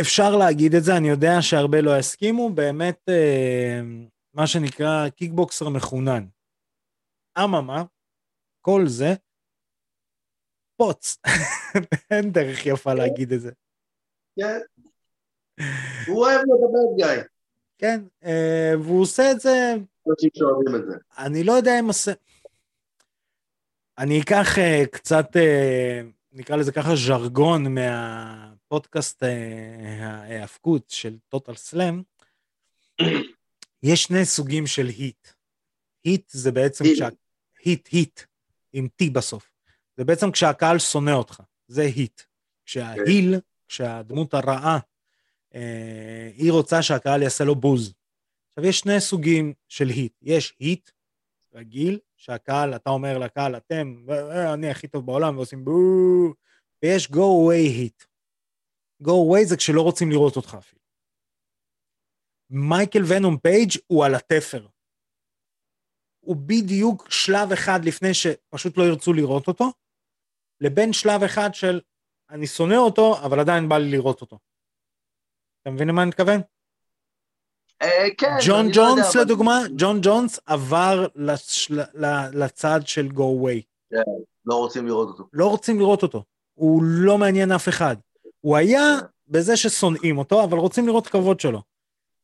אפשר 0.00 0.36
להגיד 0.36 0.74
את 0.74 0.84
זה, 0.84 0.96
אני 0.96 1.08
יודע 1.08 1.32
שהרבה 1.40 1.80
לא 1.80 1.98
יסכימו, 1.98 2.50
באמת, 2.50 3.08
מה 4.34 4.46
שנקרא 4.46 5.08
קיקבוקסר 5.08 5.68
מחונן. 5.68 6.24
אממה, 7.38 7.84
כל 8.60 8.82
זה 8.86 9.14
פוץ. 10.76 11.16
אין 12.10 12.32
דרך 12.32 12.66
יפה 12.66 12.94
להגיד 12.94 13.32
את 13.32 13.40
זה. 13.40 13.50
כן. 14.36 14.58
הוא 16.06 16.24
אוהב 16.24 16.40
לדבר 16.40 16.96
גיא. 16.96 17.22
כן, 17.78 18.00
והוא 18.80 19.02
עושה 19.02 19.30
את 19.30 19.40
זה... 19.40 19.74
אני 21.18 21.44
לא 21.44 21.52
יודע 21.52 21.80
אם 21.80 21.86
עושה... 21.86 22.12
אני 23.98 24.20
אקח 24.20 24.58
uh, 24.58 24.86
קצת, 24.86 25.36
uh, 25.36 26.06
נקרא 26.32 26.56
לזה 26.56 26.72
ככה, 26.72 26.96
ז'רגון 26.96 27.74
מהפודקאסט 27.74 29.22
uh, 29.22 29.26
ההאבקות 30.00 30.90
של 30.90 31.16
טוטל 31.28 31.54
סלאם. 31.54 32.02
יש 33.82 34.02
שני 34.02 34.24
סוגים 34.24 34.66
של 34.66 34.86
היט. 34.86 35.28
היט 36.04 36.30
זה 36.30 36.52
בעצם 36.52 36.84
כשה... 36.94 37.08
היט, 37.64 37.88
היט, 37.92 38.20
עם 38.72 38.88
T 39.02 39.10
בסוף. 39.12 39.50
זה 39.96 40.04
בעצם 40.04 40.30
כשהקהל 40.30 40.78
שונא 40.78 41.10
אותך, 41.10 41.42
זה 41.68 41.82
היט. 41.82 42.22
כשההיל, 42.64 43.34
כשהדמות 43.68 44.34
הרעה, 44.34 44.78
אה, 45.54 46.30
היא 46.36 46.52
רוצה 46.52 46.82
שהקהל 46.82 47.22
יעשה 47.22 47.44
לו 47.44 47.54
בוז. 47.54 47.94
עכשיו, 48.48 48.66
יש 48.66 48.78
שני 48.78 49.00
סוגים 49.00 49.52
של 49.68 49.88
היט. 49.88 50.12
יש 50.22 50.54
היט 50.60 50.90
רגיל, 51.54 51.98
שהקהל, 52.18 52.76
אתה 52.76 52.90
אומר 52.90 53.18
לקהל, 53.18 53.56
אתם, 53.56 54.06
אני 54.54 54.70
הכי 54.70 54.88
טוב 54.88 55.06
בעולם, 55.06 55.36
ועושים 55.36 55.64
בואו, 55.64 56.34
ויש 56.82 57.06
go 57.06 57.16
away 57.16 57.68
hit. 57.78 58.06
go 59.02 59.10
away 59.10 59.48
זה 59.48 59.56
כשלא 59.56 59.82
רוצים 59.82 60.10
לראות 60.10 60.36
אותך 60.36 60.54
אפילו. 60.58 60.82
מייקל 62.50 63.02
ונום 63.08 63.38
פייג' 63.38 63.70
הוא 63.86 64.04
על 64.04 64.14
התפר. 64.14 64.66
הוא 66.20 66.36
בדיוק 66.36 67.10
שלב 67.10 67.52
אחד 67.52 67.80
לפני 67.84 68.14
שפשוט 68.14 68.78
לא 68.78 68.82
ירצו 68.82 69.12
לראות 69.12 69.48
אותו, 69.48 69.64
לבין 70.60 70.92
שלב 70.92 71.22
אחד 71.22 71.50
של 71.52 71.80
אני 72.30 72.46
שונא 72.46 72.74
אותו, 72.74 73.18
אבל 73.26 73.40
עדיין 73.40 73.68
בא 73.68 73.78
לי 73.78 73.90
לראות 73.90 74.20
אותו. 74.20 74.38
אתה 75.62 75.70
מבין 75.70 75.88
למה 75.88 76.02
אני 76.02 76.08
מתכוון? 76.08 76.40
אה, 77.82 78.08
כן. 78.18 78.36
ג'ון 78.46 78.66
לא 78.66 78.72
ג'ונס 78.74 79.16
לדוגמה, 79.16 79.62
ג'ון 79.76 79.98
ג'ונס 80.02 80.40
עבר 80.46 81.06
לצד 82.32 82.80
של 82.84 83.08
go 83.14 83.18
away. 83.18 83.62
כן, 83.90 84.02
לא 84.46 84.54
רוצים 84.54 84.86
לראות 84.86 85.08
אותו. 85.08 85.24
לא 85.32 85.46
רוצים 85.46 85.78
לראות 85.78 86.02
אותו. 86.02 86.22
הוא 86.54 86.82
לא 86.82 87.18
מעניין 87.18 87.52
אף 87.52 87.68
אחד. 87.68 87.96
הוא 88.40 88.56
היה 88.56 88.96
כן. 89.00 89.06
בזה 89.28 89.56
ששונאים 89.56 90.18
אותו, 90.18 90.44
אבל 90.44 90.58
רוצים 90.58 90.86
לראות 90.86 91.06
כבוד 91.06 91.40
שלו. 91.40 91.62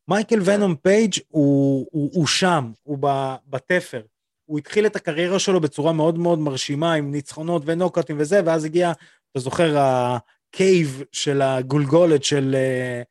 מייקל 0.08 0.44
כן. 0.44 0.50
ונום 0.54 0.74
פייג' 0.74 1.14
הוא 1.30 2.26
שם, 2.26 2.72
הוא 2.82 2.98
בתפר. 3.46 4.02
הוא 4.44 4.58
התחיל 4.58 4.86
את 4.86 4.96
הקריירה 4.96 5.38
שלו 5.38 5.60
בצורה 5.60 5.92
מאוד 5.92 6.18
מאוד 6.18 6.38
מרשימה, 6.38 6.94
עם 6.94 7.10
ניצחונות 7.10 7.62
ונוקאטים 7.64 8.16
וזה, 8.18 8.40
ואז 8.44 8.64
הגיע, 8.64 8.92
אתה 9.30 9.40
זוכר, 9.40 9.76
הקייב 9.78 11.02
של 11.12 11.42
הגולגולת 11.42 12.24
של, 12.24 12.54
אה, 12.58 13.02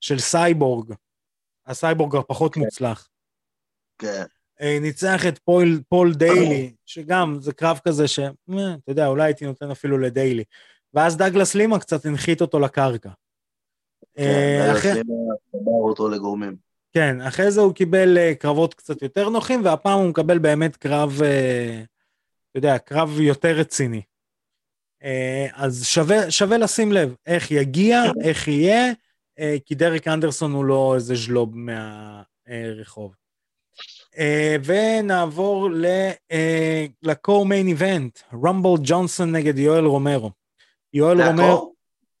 של 0.00 0.18
סייבורג. 0.18 0.92
הסייבורג 1.66 2.16
הפחות 2.16 2.54
כן. 2.54 2.60
מוצלח. 2.60 3.08
כן. 3.98 4.24
אה, 4.60 4.78
ניצח 4.80 5.26
את 5.26 5.38
פול, 5.38 5.80
פול 5.88 6.14
דיילי, 6.14 6.72
שגם 6.86 7.38
זה 7.40 7.52
קרב 7.52 7.80
כזה 7.84 8.08
ש... 8.08 8.18
אה, 8.18 8.34
אתה 8.48 8.90
יודע, 8.90 9.06
אולי 9.06 9.24
הייתי 9.24 9.46
נותן 9.46 9.70
אפילו 9.70 9.98
לדיילי. 9.98 10.44
ואז 10.94 11.16
דאגלס 11.16 11.54
לימה 11.54 11.78
קצת 11.78 12.06
הנחית 12.06 12.40
אותו 12.40 12.58
לקרקע. 12.58 13.10
כן, 14.16 14.22
אה, 14.22 14.72
דגלס 14.72 14.84
לימה 14.84 15.34
סבר 15.52 15.82
אותו 15.88 16.08
לגורמים. 16.08 16.56
כן, 16.92 17.20
אחרי 17.20 17.50
זה 17.50 17.60
הוא 17.60 17.74
קיבל 17.74 18.34
קרבות 18.34 18.74
קצת 18.74 19.02
יותר 19.02 19.28
נוחים, 19.28 19.64
והפעם 19.64 19.98
הוא 19.98 20.08
מקבל 20.08 20.38
באמת 20.38 20.76
קרב, 20.76 21.12
אתה 22.50 22.58
יודע, 22.58 22.78
קרב 22.78 23.20
יותר 23.20 23.56
רציני. 23.56 24.02
אז 25.52 25.86
שווה, 25.86 26.30
שווה 26.30 26.58
לשים 26.58 26.92
לב 26.92 27.14
איך 27.26 27.50
יגיע, 27.50 28.02
איך 28.22 28.48
יהיה, 28.48 28.92
כי 29.66 29.74
דרק 29.74 30.08
אנדרסון 30.08 30.52
הוא 30.52 30.64
לא 30.64 30.92
איזה 30.94 31.14
ז'לוב 31.14 31.50
מהרחוב. 31.56 33.14
אה, 34.18 34.56
ונעבור 34.64 35.70
ל 37.02 37.46
co-main 37.46 37.66
event, 37.66 38.18
רמבל 38.44 38.70
ג'ונסון 38.82 39.32
נגד 39.32 39.58
יואל 39.58 39.84
רומרו. 39.84 40.30
יואל 40.92 41.22
רומרו... 41.22 41.74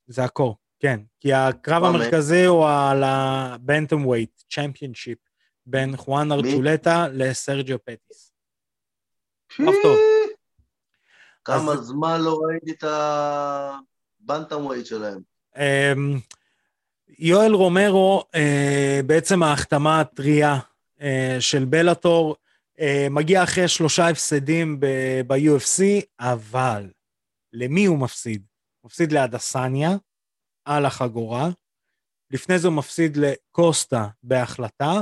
זה 0.06 0.24
הקור, 0.24 0.56
כן. 0.80 1.00
כי 1.20 1.32
הקרב 1.32 1.84
המרכזי 1.84 2.44
הוא 2.44 2.66
על 2.68 3.02
ה 3.04 4.06
bantamweight, 4.06 4.42
championship, 4.50 5.18
בין 5.66 5.96
חואן 5.96 6.32
ארצ'ולטה 6.32 7.06
לסרג'יו 7.12 7.78
פטיס. 7.84 8.32
טוב. 9.56 9.96
כמה 11.44 11.76
זמן 11.76 12.20
לא 12.20 12.40
ראיתי 12.42 12.70
את 12.70 12.84
ה 14.20 14.66
bantamweight 14.66 14.86
שלהם. 14.86 15.20
יואל 17.08 17.52
רומרו, 17.52 18.24
אה, 18.34 19.00
בעצם 19.06 19.42
ההחתמה 19.42 20.00
הטריה 20.00 20.58
אה, 21.00 21.36
של 21.40 21.64
בלאטור, 21.64 22.36
אה, 22.80 23.06
מגיע 23.10 23.42
אחרי 23.42 23.68
שלושה 23.68 24.08
הפסדים 24.08 24.80
ב-UFC, 25.26 25.82
אבל 26.20 26.90
למי 27.52 27.84
הוא 27.84 27.98
מפסיד? 27.98 28.42
הוא 28.80 28.88
מפסיד 28.88 29.12
לאדסניה 29.12 29.90
על 30.64 30.86
החגורה, 30.86 31.48
לפני 32.30 32.58
זה 32.58 32.68
הוא 32.68 32.76
מפסיד 32.76 33.16
לקוסטה 33.16 34.06
בהחלטה, 34.22 34.92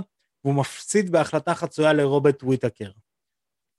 והוא 0.44 0.54
מפסיד 0.54 1.12
בהחלטה 1.12 1.54
חצויה 1.54 1.92
לרוברט 1.92 2.42
וויטקר. 2.42 2.90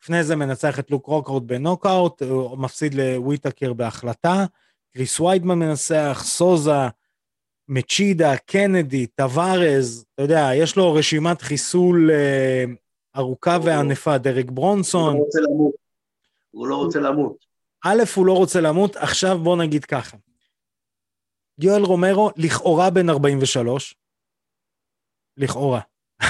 לפני 0.04 0.24
זה 0.24 0.36
מנצח 0.36 0.80
את 0.80 0.92
לוק 0.92 1.06
רוקהולד 1.06 1.44
בנוקאוט, 1.44 2.22
הוא 2.22 2.58
מפסיד 2.58 2.94
לוויטקר 2.94 3.74
בהחלטה, 3.74 4.46
קריס 4.94 5.20
ויידמן 5.20 5.60
מנצח, 5.60 6.22
סוזה, 6.26 6.88
מצ'ידה, 7.68 8.38
קנדי, 8.38 9.08
טווארז, 9.08 10.06
אתה 10.14 10.24
יודע, 10.24 10.50
יש 10.56 10.76
לו 10.76 10.94
רשימת 10.94 11.42
חיסול 11.42 12.12
אה, 12.12 12.64
ארוכה 13.16 13.58
וענפה, 13.64 14.18
דרק 14.18 14.46
ברונסון. 14.46 15.16
הוא 15.16 15.18
לא 15.18 15.26
רוצה 15.26 15.40
למות. 15.40 15.76
הוא 16.52 16.68
לא 16.68 16.76
רוצה 16.76 17.00
למות. 17.00 17.46
א', 17.86 18.04
הוא 18.16 18.26
לא 18.26 18.34
רוצה 18.34 18.62
למות, 18.62 18.96
עכשיו 18.96 19.40
בוא 19.40 19.58
נגיד 19.58 19.86
ככה. 19.86 20.18
יואל 21.60 21.82
רומרו, 21.82 22.32
לכאורה 22.36 22.90
בן 22.90 23.10
43, 23.10 23.96
לכאורה. 25.38 25.82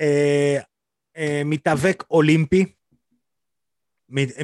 אה, 0.00 0.58
אה, 1.16 1.42
מתאבק 1.44 2.04
אולימפי, 2.10 2.64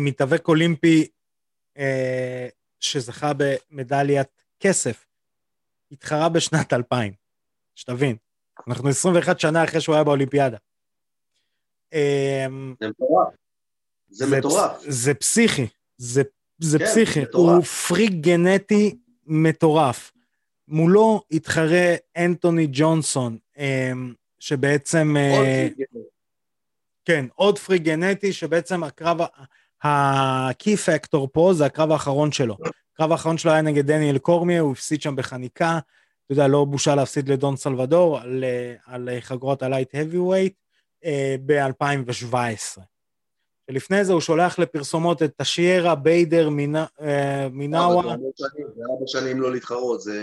מתאבק 0.01 0.49
אולימפי 0.49 1.09
אה, 1.78 2.49
שזכה 2.80 3.32
במדליית 3.36 4.42
כסף, 4.61 5.05
התחרה 5.93 6.28
בשנת 6.28 6.72
2000, 6.72 7.12
שתבין, 7.74 8.16
אנחנו 8.68 8.89
21 8.89 9.41
שנה 9.41 9.64
אחרי 9.64 9.80
שהוא 9.80 9.95
היה 9.95 10.05
באולימפיאדה. 10.05 10.57
זה 11.93 12.47
מטורף. 12.80 13.34
זה 14.09 14.26
מטורף. 14.39 14.72
זה 14.80 15.14
פסיכי, 15.14 15.66
זה, 15.97 16.22
זה 16.59 16.78
כן, 16.78 16.84
פסיכי. 16.87 17.20
מטורף. 17.20 17.55
הוא 17.55 17.64
פריק 17.64 18.12
גנטי 18.12 18.97
מטורף. 19.26 20.12
מולו 20.68 21.22
התחרה 21.30 21.95
אנטוני 22.16 22.68
ג'ונסון, 22.72 23.39
שבעצם... 24.39 25.16
כן, 27.05 27.26
עוד 27.34 27.59
פרי 27.59 27.78
גנטי, 27.78 28.32
שבעצם 28.32 28.84
הקרב, 28.84 29.18
ה-key 29.82 30.76
factor 30.87 31.26
פה 31.32 31.53
זה 31.55 31.66
הקרב 31.66 31.91
האחרון 31.91 32.32
שלו. 32.32 32.57
הקרב 32.97 33.12
האחרון 33.12 33.38
שלו 33.38 33.53
היה 33.53 33.62
נגד 33.62 33.86
דניאל 33.86 34.18
קורמיה, 34.18 34.61
הוא 34.61 34.72
הפסיד 34.72 35.03
שם 35.03 35.16
בחניקה. 35.16 35.78
אתה 36.24 36.32
יודע, 36.32 36.49
לא 36.49 36.64
בושה 36.64 36.94
להפסיד 36.94 37.28
לדון 37.28 37.57
סלבדור 37.57 38.18
על, 38.18 38.44
על 38.86 39.09
חגורת 39.20 39.62
הלייט 39.62 39.94
האבי 39.94 40.18
ווייט 40.18 40.55
ב-2017. 41.47 42.80
ולפני 43.68 44.05
זה 44.05 44.12
הוא 44.12 44.20
שולח 44.20 44.59
לפרסומות 44.59 45.22
את 45.22 45.32
תשיירה, 45.36 45.94
ביידר, 45.94 46.49
אה, 47.01 47.49
מינאווה. 47.51 48.16
זה 48.36 48.47
ארבע 48.90 49.07
שנים 49.07 49.40
לא 49.40 49.53
להתחרות, 49.53 50.01
זה... 50.01 50.20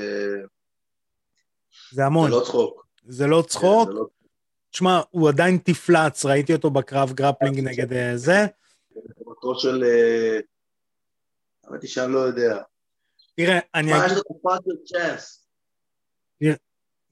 זה 1.91 2.05
המון. 2.05 2.32
זה 2.32 2.36
לא 2.36 2.41
צחוק. 2.45 2.86
זה 3.07 3.28
לא 3.28 3.43
צחוק. 3.47 3.89
כן, 3.89 3.95
תשמע, 4.71 5.01
הוא 5.11 5.30
עדיין 5.30 5.57
תפלץ, 5.63 6.26
ראיתי 6.26 6.53
אותו 6.53 6.69
בקרב 6.69 7.13
grappling 7.13 7.59
נגד 7.59 7.93
אה, 7.93 8.17
זה. 8.17 8.45
אותו 9.26 9.59
של... 9.59 9.84
היא 11.82 11.89
שאני 11.89 12.14
לא 12.14 12.20
יודע. 12.20 12.61
תראה, 13.36 13.59
אני 13.76 13.91
אגיד... 14.05 14.18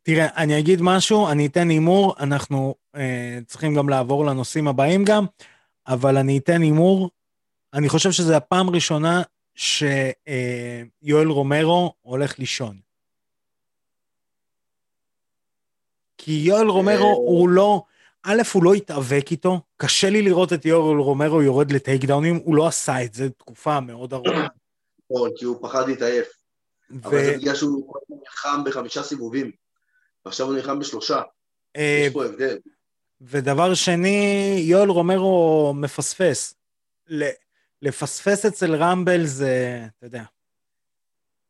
תראה, 0.03 0.27
אני 0.37 0.59
אגיד 0.59 0.79
משהו, 0.81 1.29
אני 1.31 1.45
אתן 1.47 1.69
הימור, 1.69 2.15
אנחנו 2.19 2.75
אה, 2.95 3.39
צריכים 3.47 3.75
גם 3.75 3.89
לעבור 3.89 4.25
לנושאים 4.25 4.67
הבאים 4.67 5.05
גם, 5.05 5.25
אבל 5.87 6.17
אני 6.17 6.37
אתן 6.37 6.61
הימור, 6.61 7.09
אני 7.73 7.89
חושב 7.89 8.11
שזו 8.11 8.33
הפעם 8.33 8.67
הראשונה 8.67 9.21
שיואל 9.55 11.27
אה, 11.27 11.33
רומרו 11.33 11.93
הולך 12.01 12.39
לישון. 12.39 12.79
כי 16.17 16.31
יואל 16.31 16.67
רומרו 16.67 17.05
אה. 17.05 17.13
הוא 17.13 17.49
לא, 17.49 17.83
א', 18.23 18.41
הוא 18.53 18.63
לא 18.63 18.73
התאבק 18.73 19.31
איתו, 19.31 19.61
קשה 19.81 20.09
לי 20.09 20.21
לראות 20.21 20.53
את 20.53 20.65
יואל 20.65 20.99
רומרו 20.99 21.41
יורד 21.41 21.71
לטייק 21.71 22.05
דאונים, 22.05 22.35
הוא 22.35 22.55
לא 22.55 22.67
עשה 22.67 23.03
את 23.03 23.13
זה 23.13 23.29
תקופה 23.29 23.79
מאוד 23.79 24.13
ארוכה. 24.13 24.31
נכון, 25.11 25.29
כי 25.35 25.45
הוא 25.45 25.57
פחד 25.61 25.87
להתעייף. 25.87 26.27
אבל 27.03 27.25
זה 27.25 27.37
בגלל 27.37 27.55
שהוא 27.55 27.93
נלחם 28.09 28.63
בחמישה 28.65 29.03
סיבובים, 29.03 29.51
ועכשיו 30.25 30.45
הוא 30.47 30.55
נלחם 30.55 30.79
בשלושה. 30.79 31.21
אה, 31.75 32.03
יש 32.07 32.13
פה 32.13 32.25
הבדל. 32.25 32.57
ודבר 33.21 33.73
שני, 33.73 34.55
יואל 34.67 34.89
רומרו 34.89 35.73
מפספס. 35.75 36.55
לפספס 37.81 38.45
אצל 38.45 38.75
רמבל 38.75 39.25
זה, 39.25 39.85
אתה 39.97 40.05
יודע, 40.05 40.23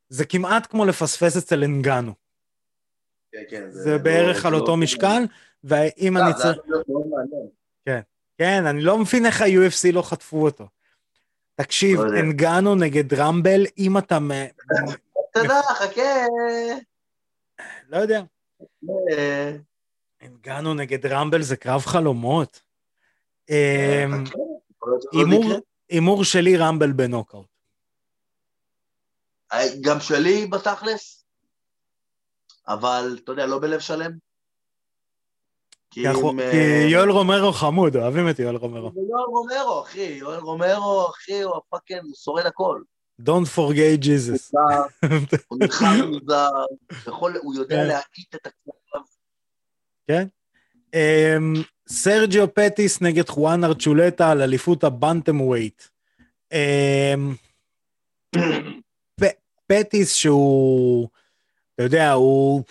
זה 0.09 0.25
כמעט 0.25 0.67
כמו 0.69 0.85
לפספס 0.85 1.37
אצל 1.37 1.63
אנגנו. 1.63 2.13
כן, 3.31 3.43
כן. 3.49 3.71
זה, 3.71 3.97
בערך 3.97 4.45
על 4.45 4.51
לא 4.51 4.57
אותו 4.57 4.77
משקל, 4.77 5.23
ואם 5.63 6.17
אני 6.17 6.33
צריך... 6.33 6.57
כן, 7.85 8.01
כן, 8.41 8.65
אני 8.65 8.81
לא 8.81 8.97
מבין 8.97 9.25
איך 9.25 9.41
ה-UFC 9.41 9.91
לא 9.93 10.01
חטפו 10.01 10.43
אותו. 10.45 10.67
תקשיב, 11.55 11.99
לא 11.99 12.19
אנגנו 12.19 12.75
נגד 12.75 13.13
רמבל, 13.13 13.65
אם 13.77 13.97
אתה... 13.97 14.17
יודע, 15.35 15.61
חכה. 15.75 16.25
לא 17.89 17.97
יודע. 17.97 18.21
אנגנו 20.21 20.73
נגד 20.73 21.05
רמבל 21.05 21.41
זה 21.41 21.55
קרב 21.55 21.81
חלומות. 21.81 22.61
אמ, 23.49 24.23
הימור 25.89 26.23
שלי 26.23 26.57
רמבל 26.57 26.91
בנוקאוט. 26.91 27.47
גם 29.81 29.99
שלי 29.99 30.47
בתכלס? 30.47 31.25
אבל 32.67 33.19
אתה 33.23 33.31
יודע, 33.31 33.45
לא 33.45 33.59
בלב 33.59 33.79
שלם. 33.79 34.30
כי 35.91 36.07
אה, 36.07 36.85
יואל 36.87 37.09
רומרו 37.09 37.51
חמוד, 37.51 37.95
אוהבים 37.95 38.29
את 38.29 38.39
יואל 38.39 38.55
רומרו. 38.55 38.91
יואל 38.95 39.25
רומרו, 39.27 39.83
אחי, 39.83 40.01
יואל 40.19 40.39
רומרו, 40.39 41.09
אחי, 41.09 41.41
הוא 41.41 41.57
הפאקינג, 41.57 42.01
הוא 42.03 42.15
שורד 42.23 42.45
הכל. 42.45 42.81
Don't 43.21 43.47
forget 43.55 44.03
Jesus. 44.03 44.51
הוא 45.47 45.57
נלחם 45.61 45.85
מוזר, 46.07 46.49
הוא 47.41 47.55
יודע 47.55 47.75
כן. 47.75 47.87
להאיט 47.87 48.35
את 48.35 48.47
הקרב. 48.47 49.03
כן. 50.07 50.27
אמ, 50.93 51.53
סרג'יו 51.87 52.53
פטיס 52.53 53.01
נגד 53.01 53.29
חואן 53.29 53.63
ארצ'ולטה 53.63 54.31
על 54.31 54.41
אליפות 54.41 54.83
ה 54.83 55.41
bantamweight. 55.41 55.83
אמ, 56.51 57.35
פטיס 59.67 60.13
שהוא... 60.13 61.07
אתה 61.75 61.83
יודע, 61.83 62.11
הוא 62.11 62.63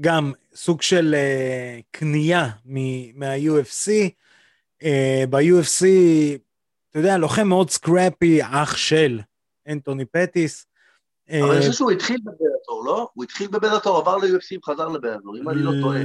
גם 0.00 0.32
סוג 0.54 0.82
של 0.82 1.14
uh, 1.14 1.82
קנייה 1.90 2.48
מה-UFC. 3.14 3.90
Uh, 4.82 4.86
ב-UFC, 5.30 5.86
אתה 6.90 6.98
יודע, 6.98 7.18
לוחם 7.18 7.48
מאוד 7.48 7.70
scrappy, 7.70 8.42
אח 8.42 8.76
של 8.76 9.20
אנטוני 9.68 10.04
פטיס. 10.04 10.66
אבל 11.30 11.50
אני 11.50 11.58
חושב 11.58 11.72
שהוא 11.72 11.90
התחיל 11.90 12.20
בבלאטור, 12.24 12.84
לא? 12.86 13.08
הוא 13.14 13.24
התחיל 13.24 13.48
בבלאטור, 13.48 13.98
עבר 13.98 14.16
ל-UFC 14.16 14.58
וחזר 14.58 14.88
לבלאטור, 14.88 15.36
אם 15.36 15.48
אני 15.48 15.62
לא 15.62 15.72
טועה. 15.82 16.02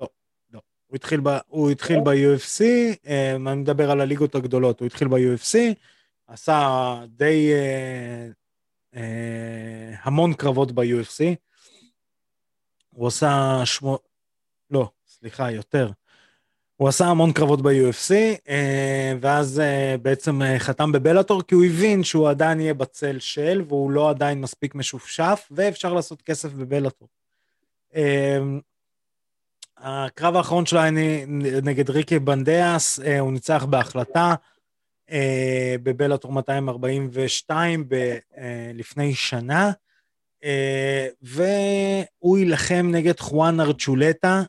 לא, 0.00 0.08
לא. 0.52 0.60
הוא 0.86 0.94
התחיל, 0.96 1.20
ב, 1.22 1.28
הוא 1.46 1.70
התחיל 1.70 2.00
ב-UFC, 2.00 2.64
אה, 3.06 3.34
אני 3.34 3.54
מדבר 3.54 3.90
על 3.90 4.00
הליגות 4.00 4.34
הגדולות, 4.34 4.80
הוא 4.80 4.86
התחיל 4.86 5.08
ב-UFC, 5.08 5.56
עשה 6.26 7.00
די 7.08 7.50
אה, 8.96 9.94
המון 10.02 10.34
קרבות 10.34 10.72
ב-UFC. 10.72 11.34
הוא 12.98 13.06
עושה 13.06 13.60
שמו... 13.64 13.98
לא, 14.70 14.88
סליחה, 15.06 15.50
יותר. 15.50 15.90
הוא 16.76 16.88
עשה 16.88 17.06
המון 17.06 17.32
קרבות 17.32 17.62
ב-UFC, 17.62 18.14
אה, 18.48 19.12
ואז 19.20 19.60
אה, 19.60 19.96
בעצם 20.02 20.42
אה, 20.42 20.58
חתם 20.58 20.92
בבלאטור, 20.92 21.42
כי 21.42 21.54
הוא 21.54 21.64
הבין 21.64 22.04
שהוא 22.04 22.28
עדיין 22.28 22.60
יהיה 22.60 22.74
בצל 22.74 23.18
של, 23.18 23.62
והוא 23.68 23.90
לא 23.90 24.10
עדיין 24.10 24.40
מספיק 24.40 24.74
משופשף, 24.74 25.48
ואפשר 25.50 25.92
לעשות 25.92 26.22
כסף 26.22 26.52
בבלאטור. 26.52 27.08
הקרב 29.78 30.36
האחרון 30.36 30.66
שלו 30.66 30.80
היה 30.80 30.90
נגד 31.62 31.90
ריקי 31.90 32.18
בנדיאס, 32.18 33.00
הוא 33.20 33.32
ניצח 33.32 33.64
בהחלטה 33.64 34.34
בבלאטור 35.82 36.32
242 36.32 37.88
לפני 38.74 39.14
שנה, 39.14 39.70
והוא 41.22 42.38
יילחם 42.38 42.88
נגד 42.92 43.20
חואן 43.20 43.60
ארצ'ולטה, 43.60 44.42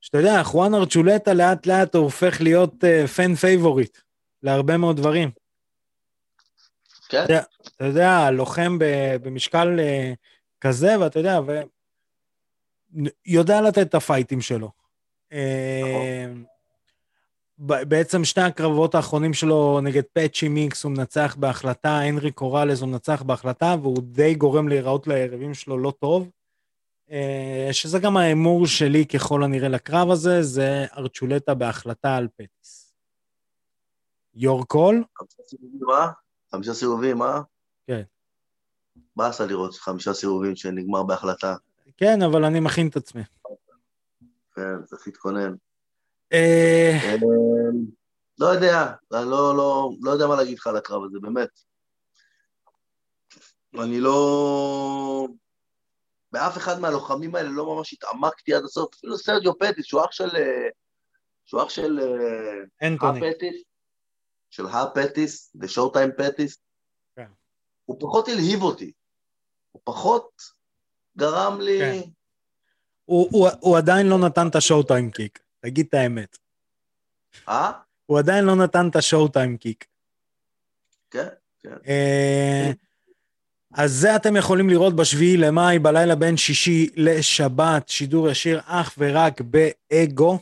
שאתה 0.00 0.18
יודע, 0.18 0.42
חואן 0.42 0.74
ארצ'ולטה 0.74 1.34
לאט 1.34 1.66
לאט 1.66 1.94
הוא 1.94 2.04
הופך 2.04 2.40
להיות 2.40 2.84
fan 3.16 3.32
אה, 3.32 3.36
favorite 3.36 3.98
להרבה 4.42 4.76
מאוד 4.76 4.96
דברים. 4.96 5.30
כן. 7.08 7.24
אתה, 7.24 7.40
אתה 7.76 7.84
יודע, 7.84 8.30
לוחם 8.30 8.78
במשקל 9.22 9.78
אה, 9.78 10.16
כזה, 10.60 11.00
ואתה 11.00 11.18
יודע, 11.18 11.40
ו... 11.46 11.60
יודע 13.26 13.60
לתת 13.60 13.78
את 13.78 13.94
הפייטים 13.94 14.40
שלו. 14.40 14.70
נכון. 15.30 16.44
בעצם 17.58 18.24
שני 18.24 18.42
הקרבות 18.42 18.94
האחרונים 18.94 19.34
שלו 19.34 19.80
נגד 19.82 20.02
פאצ'י 20.12 20.48
מיקס 20.48 20.84
הוא 20.84 20.92
מנצח 20.92 21.36
בהחלטה, 21.38 21.98
הנרי 21.98 22.32
קוראלס 22.32 22.80
הוא 22.80 22.88
מנצח 22.88 23.22
בהחלטה, 23.22 23.76
והוא 23.82 24.02
די 24.02 24.34
גורם 24.34 24.68
להיראות 24.68 25.06
ליריבים 25.06 25.54
שלו 25.54 25.78
לא 25.78 25.92
טוב. 26.00 26.30
אה, 27.10 27.68
שזה 27.72 27.98
גם 27.98 28.16
ההימור 28.16 28.66
שלי 28.66 29.06
ככל 29.06 29.42
הנראה 29.44 29.68
לקרב 29.68 30.10
הזה, 30.10 30.42
זה 30.42 30.86
ארצ'ולטה 30.96 31.54
בהחלטה 31.54 32.16
על 32.16 32.28
פטיס. 32.36 32.94
יור 34.34 34.66
קול? 34.66 35.04
חמישה 35.18 35.42
סיבובים, 35.42 35.80
מה? 35.86 36.10
חמישה 36.52 36.74
סיבובים, 36.74 37.18
מה? 37.18 37.40
כן. 37.86 38.02
באסה 39.16 39.46
לראות 39.46 39.74
חמישה 39.74 40.14
סיבובים 40.14 40.56
שנגמר 40.56 41.02
בהחלטה. 41.02 41.56
כן, 41.96 42.22
אבל 42.22 42.44
אני 42.44 42.60
מכין 42.60 42.88
את 42.88 42.96
עצמי. 42.96 43.22
כן, 44.54 44.82
צריך 44.84 45.06
להתכונן. 45.06 45.54
אה, 46.32 46.98
אה, 47.04 47.16
לא 48.38 48.46
יודע, 48.46 48.92
אני 49.12 49.30
לא, 49.30 49.56
לא, 49.56 49.90
לא 50.00 50.10
יודע 50.10 50.26
מה 50.26 50.36
להגיד 50.36 50.58
לך 50.58 50.66
על 50.66 50.76
הקרב 50.76 51.04
הזה, 51.04 51.18
באמת. 51.22 51.48
אני 53.80 54.00
לא... 54.00 55.28
באף 56.32 56.56
אחד 56.56 56.80
מהלוחמים 56.80 57.34
האלה 57.34 57.48
לא 57.48 57.76
ממש 57.76 57.92
התעמקתי 57.92 58.54
עד 58.54 58.64
הסוף, 58.64 58.94
אפילו 58.94 59.18
סרג'יו 59.18 59.58
פטיס, 59.58 59.84
שהוא 59.86 60.04
אח 60.04 60.10
של... 60.10 60.28
שהוא 61.44 61.62
אח 61.62 61.68
של... 61.68 62.00
אנטוני. 62.82 63.18
הפטיס, 63.18 63.62
של 64.50 64.66
הפטיס, 64.66 65.52
ושואו 65.60 65.90
טיים 65.90 66.10
פטיס. 66.18 66.58
כן. 67.16 67.28
הוא 67.84 67.96
פחות 68.00 68.28
הלהיב 68.28 68.62
אותי. 68.62 68.92
הוא 69.72 69.82
פחות 69.84 70.42
גרם 71.16 71.60
לי... 71.60 71.78
כן. 71.78 72.10
הוא, 73.04 73.28
הוא, 73.32 73.48
הוא 73.60 73.78
עדיין 73.78 74.06
לא 74.06 74.18
נתן 74.18 74.48
את 74.48 74.56
השואו 74.56 74.82
טיים 74.82 75.10
קיק, 75.10 75.38
תגיד 75.64 75.86
את 75.88 75.94
האמת. 75.94 76.38
אה? 77.48 77.72
הוא 78.06 78.18
עדיין 78.18 78.44
לא 78.44 78.56
נתן 78.56 78.88
את 78.88 78.96
השואו 78.96 79.28
טיים 79.28 79.56
קיק. 79.56 79.86
כן, 81.10 81.28
כן. 81.62 81.74
אה, 81.88 82.70
אז 83.74 83.92
זה 83.92 84.16
אתם 84.16 84.36
יכולים 84.36 84.70
לראות 84.70 84.96
בשביעי 84.96 85.36
למאי, 85.36 85.78
בלילה 85.78 86.14
בין 86.14 86.36
שישי 86.36 86.90
לשבת, 86.96 87.88
שידור 87.88 88.30
ישיר 88.30 88.60
אך 88.64 88.94
ורק 88.98 89.40
באגו. 89.40 90.38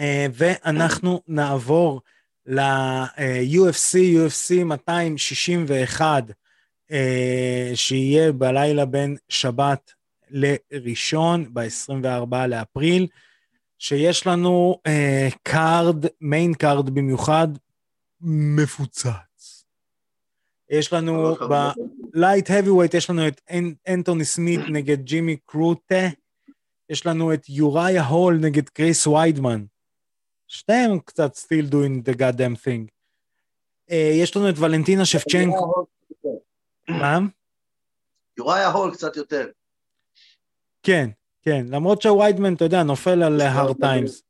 אה, 0.00 0.26
ואנחנו 0.32 1.22
נעבור 1.28 2.00
ל-UFC, 2.46 3.96
UFC 3.96 4.64
261, 4.64 6.24
שיהיה 7.74 8.32
בלילה 8.32 8.84
בין 8.84 9.16
שבת 9.28 9.92
לראשון, 10.30 11.54
ב-24 11.54 12.36
לאפריל, 12.48 13.06
שיש 13.78 14.26
לנו 14.26 14.80
card, 15.42 16.06
main 16.20 16.54
card 16.54 16.90
במיוחד, 16.90 17.48
מפוצץ. 18.20 19.64
יש 20.70 20.92
לנו 20.92 21.34
ב 22.12 22.18
light 22.18 22.50
heavyweight, 22.50 22.96
יש 22.96 23.10
לנו 23.10 23.28
את 23.28 23.40
אנטוני 23.88 24.24
סמית 24.24 24.60
נגד 24.76 25.02
ג'ימי 25.02 25.36
קרוט, 25.46 26.08
יש 26.88 27.06
לנו 27.06 27.34
את 27.34 27.48
יוריה 27.48 28.04
הול 28.04 28.38
נגד 28.42 28.68
קריס 28.68 29.06
ויידמן. 29.06 29.64
שתיהם 30.48 30.98
קצת 30.98 31.36
still 31.36 31.70
doing 31.72 32.10
the 32.10 32.14
goddamn 32.18 32.56
thing. 32.64 32.88
Uh, 33.90 33.94
יש 33.94 34.36
לנו 34.36 34.48
את 34.48 34.54
ולנטינה 34.58 35.04
שפצ'נקו. 35.04 35.84
מה? 36.88 37.18
יוריה 38.38 38.68
הול 38.68 38.94
קצת 38.94 39.16
יותר. 39.16 39.48
כן, 40.82 41.10
כן, 41.42 41.66
למרות 41.68 42.02
שוויידמן, 42.02 42.54
אתה 42.54 42.64
יודע, 42.64 42.82
נופל 42.82 43.22
על 43.22 43.40
הרד 43.40 43.76
טיימס. 43.80 44.22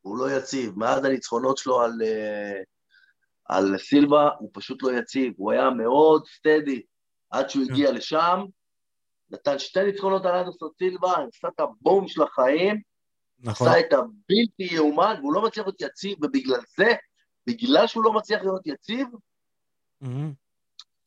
הוא 0.00 0.18
לא 0.18 0.36
יציב, 0.36 0.78
מאז 0.78 1.04
הניצחונות 1.04 1.58
שלו 1.58 1.80
על... 1.80 1.92
Uh... 1.92 2.64
על 3.44 3.78
סילבה, 3.78 4.28
הוא 4.38 4.50
פשוט 4.52 4.82
לא 4.82 4.98
יציב, 4.98 5.32
הוא 5.36 5.52
היה 5.52 5.70
מאוד 5.70 6.26
סטדי 6.26 6.82
עד 7.30 7.50
שהוא 7.50 7.64
הגיע 7.70 7.88
כן. 7.88 7.94
לשם, 7.94 8.40
נתן 9.30 9.58
שתי 9.58 9.84
ניצחונות 9.84 10.26
על 10.26 10.34
אנדרסון 10.34 10.68
סילבה, 10.78 11.12
עשה 11.12 11.48
את 11.48 11.60
הבום 11.60 12.08
של 12.08 12.22
החיים, 12.22 12.80
נכון. 13.38 13.68
עשה 13.68 13.80
את 13.80 13.92
הבלתי 13.92 14.74
יאומן, 14.74 15.14
והוא 15.20 15.34
לא 15.34 15.42
מצליח 15.42 15.66
להיות 15.66 15.80
יציב, 15.80 16.18
ובגלל 16.24 16.60
זה, 16.76 16.92
בגלל 17.46 17.86
שהוא 17.86 18.04
לא 18.04 18.12
מצליח 18.12 18.42
להיות 18.42 18.66
יציב, 18.66 19.06
mm-hmm. 20.04 20.06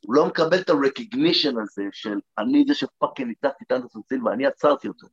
הוא 0.06 0.16
לא 0.16 0.26
מקבל 0.26 0.60
את 0.60 0.70
ה-recognition 0.70 1.62
הזה 1.62 1.84
של 1.92 2.20
אני 2.38 2.64
זה 2.68 2.74
שפאקינג 2.74 3.28
ניצחתי 3.28 3.64
את 3.68 3.72
אנדרסון 3.72 4.02
סילבה, 4.10 4.34
אני 4.34 4.46
עצרתי 4.46 4.88
אותו. 4.88 5.08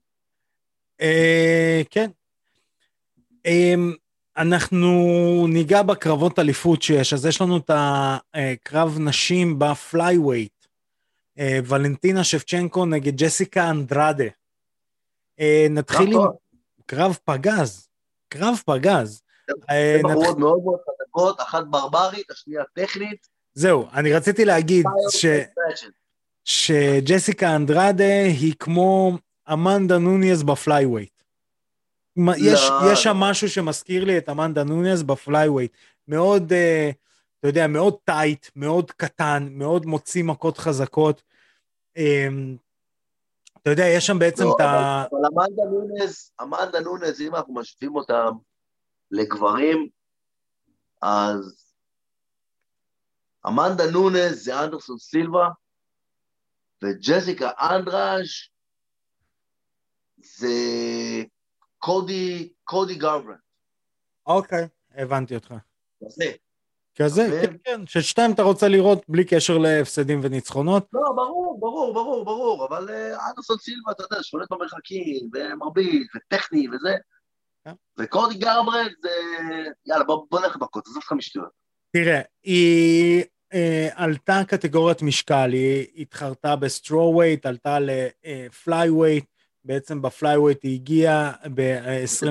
אה, 1.01 1.83
כן. 1.91 2.11
אמ, 3.47 3.93
אנחנו 4.37 4.89
ניגע 5.49 5.83
בקרבות 5.83 6.39
אליפות 6.39 6.83
שיש, 6.83 7.13
אז 7.13 7.27
יש 7.27 7.41
לנו 7.41 7.57
את 7.57 7.71
הקרב 8.35 8.99
נשים 9.01 9.59
ב 9.59 9.69
flyweight, 9.69 10.67
אה, 11.39 11.59
ולנטינה 11.67 12.25
שבצ'נקו 12.25 12.87
נגד 12.87 13.17
ג'סיקה 13.17 13.71
אנדרדה. 13.71 14.25
אה, 15.41 15.67
נתחיל 15.71 16.13
עם 16.13 16.21
קרב 16.87 17.19
פגז, 17.25 17.89
קרב 18.29 18.55
פגז. 18.67 19.23
אה, 19.71 20.01
בחורות 20.05 20.39
מאוד 20.39 20.65
מאוד 20.65 20.81
חזקות, 20.81 21.41
אחת 21.41 21.63
ברברית, 21.71 22.31
השנייה 22.31 22.63
טכנית. 22.75 23.32
זהו, 23.55 23.87
אני 23.93 24.13
רציתי 24.13 24.45
להגיד 24.45 24.87
ש... 25.11 25.27
שג'סיקה 26.45 27.57
אנדרדה 27.57 28.23
היא 28.25 28.55
כמו 28.59 29.19
אמנדה 29.53 29.99
נוניאז 29.99 30.43
ב 30.43 30.50
flyweight. 30.50 31.23
יש, 32.17 32.71
לא. 32.71 32.93
יש 32.93 33.03
שם 33.03 33.17
משהו 33.17 33.49
שמזכיר 33.49 34.05
לי 34.05 34.19
את 34.19 34.29
אמנדה 34.29 34.65
נוניאז 34.65 35.03
ב 35.03 35.09
flyweight. 35.09 35.73
מאוד, 36.09 36.53
uh, 36.53 36.95
אתה 37.41 37.49
יודע, 37.49 37.67
מאוד 37.67 37.97
טייט, 38.05 38.47
מאוד 38.57 38.91
קטן, 38.91 39.49
מאוד 39.51 39.87
מוציא 39.87 40.25
מכות 40.25 40.59
חזקות. 40.59 41.23
Um, 41.99 42.03
אתה 43.63 43.71
יודע, 43.71 43.85
יש 43.87 44.07
שם 44.07 44.19
בעצם 44.19 44.45
לא, 44.45 44.55
את 44.57 44.61
ה... 44.61 45.05
אבל 45.11 45.21
אמנדה 45.33 45.63
נונז, 45.65 46.31
אמנדה 46.43 46.81
נונז, 46.81 47.21
אם 47.21 47.35
אנחנו 47.35 47.55
משווים 47.55 47.97
אותם 47.97 48.31
לגברים, 49.11 49.89
אז 51.03 51.72
אמנדה 53.47 53.91
נונז 53.91 54.45
זה 54.45 54.65
אנדרסון 54.65 54.99
סילבה, 54.99 55.49
וג'סיקה 56.85 57.51
אנדראז' 57.61 58.29
זה 60.17 60.49
קודי, 61.79 62.53
קודי 62.65 62.95
גרברנט. 62.95 63.39
אוקיי, 64.27 64.69
הבנתי 64.95 65.35
אותך. 65.35 65.55
כזה. 66.05 66.33
כזה, 66.95 67.41
כן, 67.43 67.57
כן, 67.65 67.87
ששתיים 67.87 68.33
אתה 68.33 68.43
רוצה 68.43 68.69
לראות 68.69 69.03
בלי 69.09 69.25
קשר 69.25 69.59
להפסדים 69.59 70.21
וניצחונות. 70.23 70.87
לא, 70.93 71.01
ברור, 71.17 71.61
ברור, 71.61 71.95
ברור, 71.95 72.25
ברור, 72.25 72.67
אבל 72.67 72.91
אה, 72.91 73.29
אנדרסון 73.29 73.57
סילבה, 73.59 73.93
אתה 73.93 74.03
יודע, 74.03 74.23
שולט 74.23 74.53
במרחקים, 74.53 75.31
ומרביץ, 75.33 76.07
וטכני, 76.17 76.69
וזה. 76.69 76.97
כן. 77.65 77.73
וקודי 77.99 78.35
גרברנט 78.35 78.93
זה... 79.03 79.11
יאללה, 79.87 80.05
בוא, 80.05 80.41
נלך 80.41 80.57
מכות, 80.57 80.87
עזוב 80.87 81.03
לך 81.03 81.13
משטויות. 81.13 81.62
תראה, 81.93 82.21
היא 82.43 83.25
אה, 83.55 83.89
עלתה 83.95 84.43
קטגוריית 84.47 85.03
משקל, 85.03 85.51
היא 85.53 85.87
התחרתה 85.99 86.57
ב 86.57 86.64
strawweight, 86.64 87.47
עלתה 87.47 87.79
ל 87.81 87.94
flyweight, 87.94 89.25
בעצם 89.65 90.03
ב 90.03 90.09
flyweight 90.09 90.63
היא 90.63 90.75
הגיעה 90.75 91.33
ב-2020. 91.55 92.27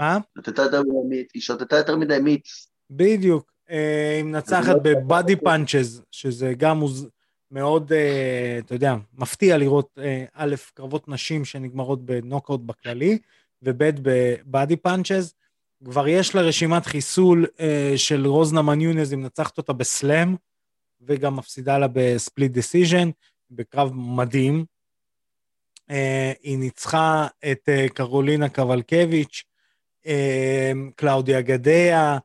מה? 0.00 0.18
היא 1.34 1.42
שוטטה 1.42 1.76
יותר 1.76 1.96
מדי 1.96 2.18
מיץ. 2.18 2.68
בדיוק. 2.90 3.52
אה, 3.70 4.14
היא 4.16 4.24
מנצחת 4.24 4.76
ב 4.82 4.93
body 4.93 5.36
punches, 5.36 6.02
שזה 6.10 6.54
גם 6.56 6.82
מאוד, 7.50 7.92
אה, 7.92 8.58
אתה 8.58 8.74
יודע, 8.74 8.94
מפתיע 9.14 9.58
לראות, 9.58 9.98
אה, 9.98 10.24
א', 10.34 10.54
קרבות 10.74 11.08
נשים 11.08 11.44
שנגמרות 11.44 12.04
בנוקאוט 12.04 12.60
בכללי, 12.60 13.18
וב' 13.62 13.90
ב 14.02 14.17
body 14.17 14.76
punches. 14.76 15.34
כבר 15.84 16.08
יש 16.08 16.34
לה 16.34 16.40
רשימת 16.40 16.86
חיסול 16.86 17.46
אה, 17.60 17.92
של 17.96 18.26
רוז 18.26 18.62
נמיונז, 18.62 19.12
היא 19.12 19.18
מנצחת 19.18 19.58
אותה 19.58 19.72
ב 19.72 19.83
slam, 19.83 20.36
וגם 21.00 21.36
מפסידה 21.36 21.78
לה 21.78 21.86
ב 21.92 22.02
split 22.02 22.52
decision, 22.52 23.10
בקרב 23.50 23.92
מדהים. 23.94 24.64
אה, 25.90 26.32
היא 26.42 26.58
ניצחה 26.58 27.26
את 27.52 27.68
אה, 27.68 27.86
קרולינה 27.88 28.48
קבלקביץ', 28.48 29.44
אה, 30.06 30.72
קלאודיה 30.96 31.40
גדיה, 31.40 32.18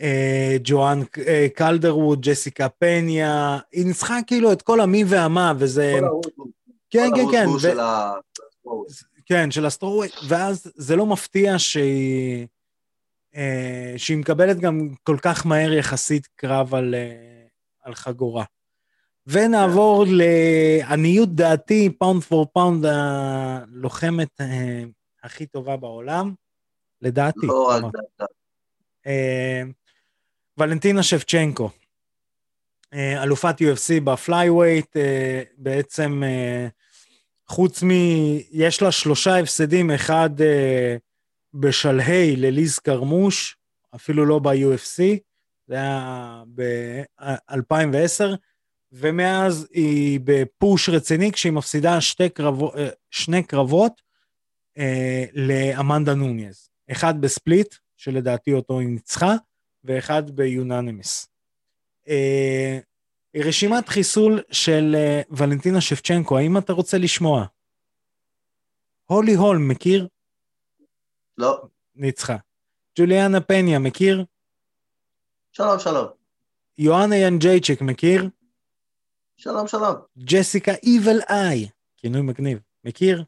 אה, 0.00 0.56
ג'ואן 0.64 1.00
אה, 1.26 1.46
קלדרווד, 1.54 2.20
ג'סיקה 2.20 2.68
פניה, 2.68 3.58
היא 3.72 3.86
ניצחה 3.86 4.18
כאילו 4.26 4.52
את 4.52 4.62
כל 4.62 4.80
המי 4.80 5.04
והמה, 5.06 5.52
וזה... 5.58 5.98
כל. 6.36 6.44
כן, 6.90 7.08
כל 7.10 7.16
כן, 7.16 7.30
כן. 7.30 7.42
הרוסבורג 7.48 7.56
ו- 7.56 7.60
של 7.60 7.80
ה... 7.80 8.12
כן, 9.26 9.50
של 9.50 9.66
ה 9.66 9.69
strawweight, 9.69 10.08
ואז 10.28 10.72
זה 10.74 10.96
לא 10.96 11.06
מפתיע 11.06 11.58
שהיא, 11.58 12.40
אה, 12.40 12.44
שהיא 13.96 14.16
מקבלת 14.16 14.58
גם 14.58 14.88
כל 15.02 15.16
כך 15.22 15.46
מהר 15.46 15.72
יחסית 15.72 16.26
קרב 16.36 16.74
על, 16.74 16.94
אה, 16.94 17.46
על 17.82 17.94
חגורה. 17.94 18.44
ונעבור 19.26 20.04
לעניות 20.08 21.34
דעתי, 21.34 21.90
pound 21.98 22.22
for 22.22 22.46
pound, 22.52 22.84
הלוחמת 22.84 24.40
אה, 24.40 24.84
הכי 25.22 25.46
טובה 25.46 25.76
בעולם, 25.76 26.34
לדעתי. 27.02 27.46
לא 27.46 27.68
רק. 27.68 27.82
דעתה. 27.82 28.32
אה, 29.06 29.62
ולנטינה 30.58 31.02
שבצ'נקו, 31.02 31.70
אה, 32.94 33.22
אלופת 33.22 33.54
UFC 33.60 34.00
ב 34.04 34.12
flyweight, 34.12 34.96
אה, 34.96 35.42
בעצם 35.56 36.22
אה, 36.26 36.68
חוץ 37.46 37.82
מ... 37.82 37.90
יש 38.50 38.82
לה 38.82 38.92
שלושה 38.92 39.38
הפסדים, 39.38 39.90
אחד 39.90 40.40
אה, 40.40 40.96
בשלהי 41.54 42.36
לליז 42.36 42.78
קרמוש, 42.78 43.56
אפילו 43.94 44.26
לא 44.26 44.38
ב-UFC, 44.38 45.02
זה 45.66 45.74
היה 45.74 46.42
ב-2010, 46.54 48.24
ומאז 48.92 49.66
היא 49.70 50.20
בפוש 50.24 50.88
רציני 50.88 51.32
כשהיא 51.32 51.52
מפסידה 51.52 52.00
שתי 52.00 52.28
קרבות, 52.28 52.74
אה, 52.76 52.88
שני 53.10 53.42
קרבות 53.42 54.02
אה, 54.78 55.24
לאמנדה 55.34 56.14
נוניז. 56.14 56.68
אחד 56.90 57.20
בספליט, 57.20 57.74
שלדעתי 57.96 58.52
אותו 58.52 58.80
היא 58.80 58.88
ניצחה, 58.88 59.34
ואחד 59.84 60.30
ביוננימיס. 60.30 61.28
אה, 62.08 62.78
רשימת 63.36 63.88
חיסול 63.88 64.42
של 64.50 64.94
אה, 64.98 65.22
ולנטינה 65.30 65.80
שבצ'נקו, 65.80 66.38
האם 66.38 66.58
אתה 66.58 66.72
רוצה 66.72 66.98
לשמוע? 66.98 67.46
הולי 69.04 69.34
הול, 69.34 69.58
מכיר? 69.58 70.08
לא. 71.38 71.62
ניצחה. 71.96 72.36
ג'וליאנה 72.98 73.40
פניה, 73.40 73.78
מכיר? 73.78 74.24
שלום, 75.52 75.78
שלום. 75.78 76.06
יואנה 76.78 77.16
ינג'ייצ'יק, 77.16 77.80
מכיר? 77.82 78.28
שלום, 79.36 79.68
שלום. 79.68 79.94
ג'סיקה 80.18 80.72
איבל 80.82 81.20
איי, 81.28 81.68
כינוי 81.96 82.22
מגניב, 82.22 82.58
מכיר? 82.84 83.24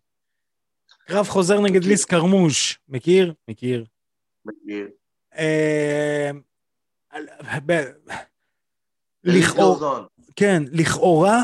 קרב 1.06 1.26
חוזר 1.28 1.60
נגד 1.60 1.84
ליס 1.84 2.04
קרמוש, 2.04 2.78
מכיר? 2.88 3.34
מכיר. 3.48 3.84
מכיר. 4.44 4.88
אה, 5.38 6.30
לכאורה. 9.24 10.04
כן, 10.36 10.62
לכאורה, 10.72 11.42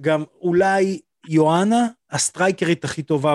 גם 0.00 0.24
אולי 0.40 1.00
יואנה 1.28 1.86
הסטרייקרית 2.10 2.84
הכי 2.84 3.02
טובה 3.02 3.34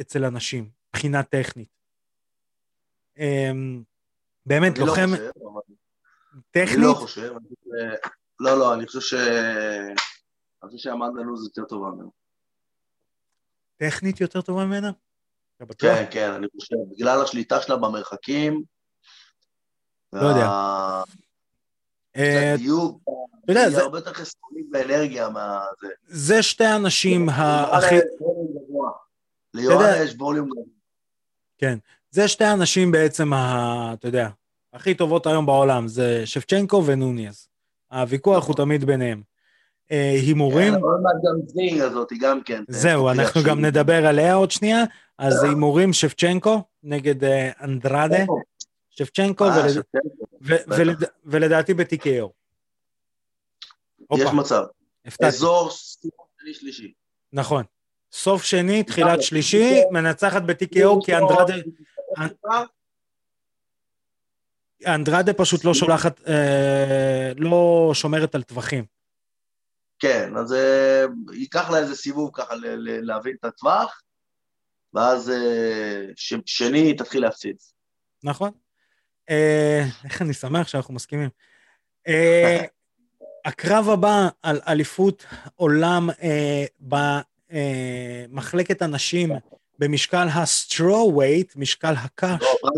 אצל 0.00 0.24
אנשים, 0.24 0.79
מבחינה 1.00 1.22
טכנית. 1.22 1.68
אמ, 3.18 3.82
באמת, 4.46 4.72
אני 4.72 4.80
לא 4.80 4.86
לוחם 4.86 5.06
חושב, 5.10 5.30
אבל- 5.42 5.60
אני 6.34 6.42
טכנית, 6.50 6.78
לא 6.86 6.94
חושב. 6.94 7.32
לא, 8.40 8.58
לא, 8.58 8.74
אני 8.74 8.86
חושב 8.86 9.00
ש... 9.00 9.14
אני 9.14 10.70
חושב 10.70 10.78
שאמנדה 10.78 11.20
לוז 11.22 11.44
יותר 11.46 11.64
טובה 11.64 11.88
ממנו. 11.90 12.10
טכנית 13.76 14.20
יותר 14.20 14.40
טובה 14.40 14.64
ממנה? 14.64 14.90
כן, 15.78 16.04
כן, 16.10 16.30
אני 16.32 16.46
חושב. 16.56 16.76
בגלל 16.90 17.22
השליטה 17.22 17.62
שלה 17.62 17.76
במרחקים. 17.76 18.62
לא 20.12 20.20
יודע. 20.20 20.46
אה, 22.16 22.54
הדיוק, 22.54 23.00
אתה 23.44 23.52
יודע, 23.52 23.70
זה- 23.70 23.82
הרבה 23.82 23.98
יותר 23.98 24.12
חסכונית 24.12 24.66
באנרגיה 24.70 25.28
מה... 25.28 25.64
זה. 26.06 26.42
שתי 26.42 26.64
האנשים 26.64 27.28
ה- 27.28 27.76
הכי... 27.78 27.94
ליואנה 27.94 28.06
יש 28.06 28.20
ווליום 28.20 28.64
גבוה. 28.64 28.90
ליואנה 29.54 29.88
יודע- 29.88 30.04
יש 30.04 30.14
ווליום 30.18 30.48
גבוה. 30.48 30.64
כן. 31.60 31.78
זה 32.10 32.28
שתי 32.28 32.44
האנשים 32.44 32.90
בעצם, 32.90 33.32
ה, 33.32 33.90
אתה 33.92 34.08
יודע, 34.08 34.28
הכי 34.72 34.94
טובות 34.94 35.26
היום 35.26 35.46
בעולם, 35.46 35.88
זה 35.88 36.26
שבצ'נקו 36.26 36.86
ונוניאז. 36.86 37.48
הוויכוח 37.92 38.46
הוא 38.46 38.56
תמיד 38.56 38.84
ביניהם. 38.84 39.22
אה, 39.92 40.10
הימורים, 40.10 40.74
כן, 40.74 40.80
עוד 40.80 41.00
מעט 41.02 41.14
גם 41.24 41.46
זינג 41.46 41.80
הזאת, 41.80 42.12
גם 42.20 42.42
כן. 42.42 42.62
זהו, 42.68 43.10
אנחנו 43.10 43.42
גם 43.42 43.64
נדבר 43.64 44.06
עליה 44.06 44.34
עוד 44.34 44.50
שנייה. 44.50 44.84
אז 45.18 45.42
הימורים 45.42 45.92
שבצ'נקו 45.92 46.62
נגד 46.82 47.24
אה, 47.24 47.50
אנדרדה, 47.62 48.16
אה, 48.16 48.24
שפצ'נקו. 48.90 49.44
ולדעתי 51.24 51.74
ב-TKO. 51.74 52.06
יש 52.06 52.26
הופה, 54.06 54.32
מצב. 54.32 54.64
אזור 55.22 55.70
שני 55.70 56.54
שלישי. 56.54 56.92
נכון. 57.32 57.64
סוף 58.12 58.44
שני, 58.44 58.82
תחילת 58.82 59.22
שלישי, 59.22 59.80
מנצחת 59.90 60.42
ב-TKO, 60.42 61.04
כי 61.04 61.16
אנדרדה... 61.16 61.54
אנדרדה 64.86 65.32
פשוט 65.32 65.64
לא 65.64 65.74
שולחת, 65.74 66.20
אה, 66.28 67.32
לא 67.36 67.90
שומרת 67.94 68.34
על 68.34 68.42
טווחים. 68.42 68.84
כן, 69.98 70.36
אז 70.36 70.52
אה, 70.52 71.04
ייקח 71.32 71.70
לה 71.70 71.78
איזה 71.78 71.96
סיבוב 71.96 72.30
ככה 72.32 72.54
ל- 72.54 72.66
ל- 72.66 73.06
להבין 73.06 73.36
את 73.40 73.44
הטווח, 73.44 74.02
ואז 74.94 75.30
אה, 75.30 76.04
ש- 76.16 76.34
שני 76.46 76.94
תתחיל 76.94 77.22
להפציץ. 77.22 77.72
נכון? 78.24 78.50
אה, 79.30 79.84
איך 80.04 80.22
אני 80.22 80.32
שמח 80.34 80.68
שאנחנו 80.68 80.94
מסכימים. 80.94 81.28
אה, 82.08 82.62
הקרב 83.44 83.88
הבא 83.88 84.28
על 84.42 84.60
אליפות 84.68 85.26
עולם 85.56 86.10
אה, 86.22 86.64
במחלקת 87.52 88.82
הנשים 88.82 89.30
במשקל 89.78 90.26
ה 90.34 90.43
strawweight, 90.43 91.56
משקל 91.56 91.94
הקש. 92.04 92.42
לא, 92.42 92.70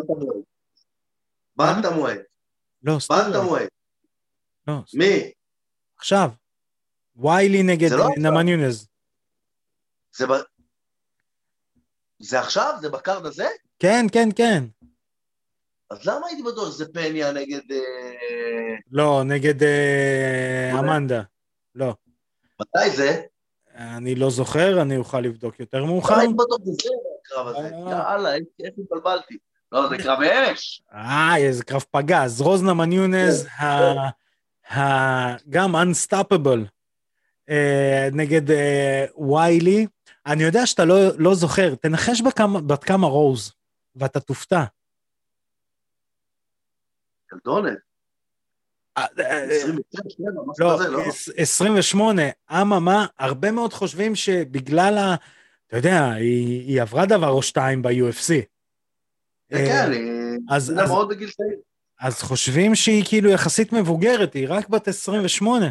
bantamweight. 1.57 2.21
לא. 2.83 2.99
bantamweight. 3.11 3.71
לא, 4.69 4.75
מי? 4.95 5.33
עכשיו. 5.99 6.31
ויילי 7.17 7.63
נגד 7.63 7.91
לא 7.91 8.03
אה, 8.03 8.09
עכשיו. 8.09 8.31
נמיונז. 8.31 8.89
זה 10.17 10.27
ב... 10.27 10.33
זה 12.19 12.41
עכשיו? 12.41 12.75
זה 12.81 12.89
בקארד 12.89 13.27
הזה? 13.27 13.49
כן, 13.79 14.07
כן, 14.13 14.29
כן. 14.37 14.65
אז 15.91 16.07
למה 16.07 16.27
הייתי 16.27 16.43
בטוח 16.43 16.71
שזה 16.71 16.93
פניה 16.93 17.33
נגד... 17.33 17.73
אה, 17.73 18.75
לא, 18.91 19.23
נגד 19.25 19.63
אה. 19.63 20.71
אמנדה. 20.79 21.23
לא. 21.75 21.95
מתי 22.61 22.91
זה? 22.97 23.23
אני 23.83 24.15
לא 24.15 24.31
זוכר, 24.31 24.83
אני 24.83 24.97
אוכל 24.97 25.21
לבדוק 25.21 25.61
יותר 25.61 25.85
מאוחר. 25.85 26.15
הייתי 26.19 26.35
בטוח 26.35 26.59
שזה 26.65 26.89
הקרב 27.27 27.47
הזה. 27.47 27.59
אה. 27.59 27.91
יאללה, 27.91 28.35
איך 28.35 28.75
התבלבלתי. 28.79 29.39
לא, 29.73 29.89
זה 29.89 29.97
קרב 29.99 30.19
אמש. 30.23 30.83
אה, 30.93 31.37
איזה 31.37 31.65
קרב 31.65 31.85
פגז. 31.91 32.41
רוזנה 32.41 32.75
מניונז, 32.75 33.47
ה- 33.47 35.37
גם 35.51 35.77
Unstoppable, 35.77 36.67
אה, 37.51 38.09
נגד 38.13 38.51
אה, 38.51 39.05
ויילי. 39.29 39.87
אני 40.27 40.43
יודע 40.43 40.67
שאתה 40.67 40.85
לא, 40.85 40.95
לא 41.19 41.35
זוכר, 41.35 41.75
תנחש 41.75 42.23
בת 42.67 42.85
כמה 42.85 43.07
רוז, 43.07 43.53
ואתה 43.97 44.21
תופתע. 44.21 44.65
ילדונת. 47.33 47.73
אה, 47.73 47.79
אה, 47.79 47.81
27, 47.81 47.81
משהו 47.81 47.81
לא, 47.81 47.81
כזה, 48.53 48.73
לא? 48.73 48.82
28. 51.37 52.23
אממה, 52.51 53.07
הרבה 53.19 53.51
מאוד 53.51 53.73
חושבים 53.73 54.15
שבגלל 54.15 54.99
ה... 54.99 55.15
אתה 55.67 55.77
יודע, 55.77 56.11
היא, 56.11 56.83
עברה 56.83 57.07
דבר 57.07 57.29
או 57.29 57.43
שתיים 57.43 57.83
ב-UFC. 57.83 58.29
כן, 59.51 59.67
כן, 59.67 59.93
היא 59.93 60.39
אז, 60.51 60.71
מאוד 60.71 61.09
בגיל 61.09 61.31
צעיר. 61.31 61.59
אז 62.01 62.23
חושבים 62.23 62.75
שהיא 62.75 63.05
כאילו 63.07 63.31
יחסית 63.31 63.73
מבוגרת, 63.73 64.35
היא 64.35 64.47
רק 64.49 64.69
בת 64.69 64.89
28. 64.89 65.67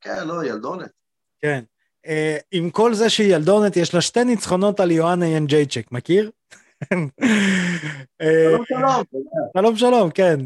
כן, 0.00 0.26
לא, 0.26 0.44
ילדונת. 0.44 0.90
כן. 1.40 1.64
אה, 2.06 2.36
עם 2.52 2.70
כל 2.70 2.94
זה 2.94 3.10
שהיא 3.10 3.34
ילדונת, 3.34 3.76
יש 3.76 3.94
לה 3.94 4.00
שתי 4.00 4.24
ניצחונות 4.24 4.80
על 4.80 4.90
יואנה 4.90 5.26
ינג'ייצ'ק, 5.26 5.92
מכיר? 5.92 6.30
אה, 8.20 8.56
שלום, 8.64 8.64
שלום. 8.68 9.04
שלום 9.56 9.76
שלום, 9.76 10.10
כן. 10.10 10.40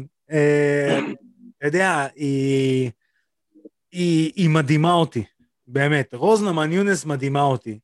אתה 1.59 1.67
יודע, 1.67 2.07
היא, 2.15 2.91
היא, 3.91 4.31
היא 4.35 4.49
מדהימה 4.49 4.93
אותי, 4.93 5.23
באמת. 5.67 6.13
רוז 6.13 6.71
נמיונס 6.71 7.05
מדהימה 7.05 7.41
אותי. 7.41 7.79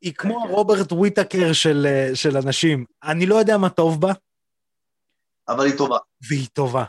היא 0.00 0.12
כמו 0.12 0.46
רוברט 0.48 0.92
וויטקר 0.92 1.52
של, 1.52 1.86
של 2.14 2.36
הנשים. 2.36 2.84
אני 3.02 3.26
לא 3.26 3.34
יודע 3.34 3.58
מה 3.58 3.68
טוב 3.68 4.00
בה, 4.00 4.12
אבל 5.48 5.66
היא 5.66 5.76
טובה. 5.78 5.98
והיא 6.28 6.48
טובה. 6.52 6.84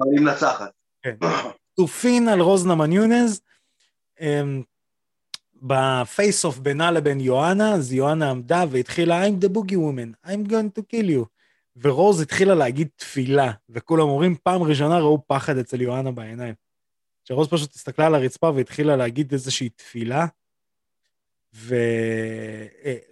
אבל 0.00 0.10
היא 0.12 0.20
מנצחת. 0.20 0.70
כן. 1.02 1.16
תופין 1.76 2.28
על 2.28 2.40
רוזנה 2.40 2.74
מניונז. 2.74 3.40
אמ, 4.20 4.62
בפייס 5.62 6.44
אוף 6.44 6.58
בינה 6.58 6.90
לבין 6.90 7.20
יואנה, 7.20 7.74
אז 7.74 7.92
יואנה 7.92 8.30
עמדה 8.30 8.64
והתחילה 8.70 9.26
I'm 9.26 9.44
the 9.44 9.48
boogie 9.48 9.76
woman, 9.76 10.28
I'm 10.28 10.50
going 10.50 10.78
to 10.78 10.82
kill 10.82 11.10
you. 11.10 11.24
ורוז 11.76 12.20
התחילה 12.20 12.54
להגיד 12.54 12.88
תפילה, 12.96 13.52
וכולם 13.68 14.08
אומרים 14.08 14.36
פעם 14.42 14.62
ראשונה 14.62 14.98
ראו 14.98 15.22
פחד 15.26 15.58
אצל 15.58 15.80
יואנה 15.80 16.10
בעיניים. 16.10 16.54
שרוז 17.24 17.48
פשוט 17.48 17.74
הסתכלה 17.74 18.06
על 18.06 18.14
הרצפה 18.14 18.50
והתחילה 18.54 18.96
להגיד 18.96 19.32
איזושהי 19.32 19.68
תפילה. 19.68 20.26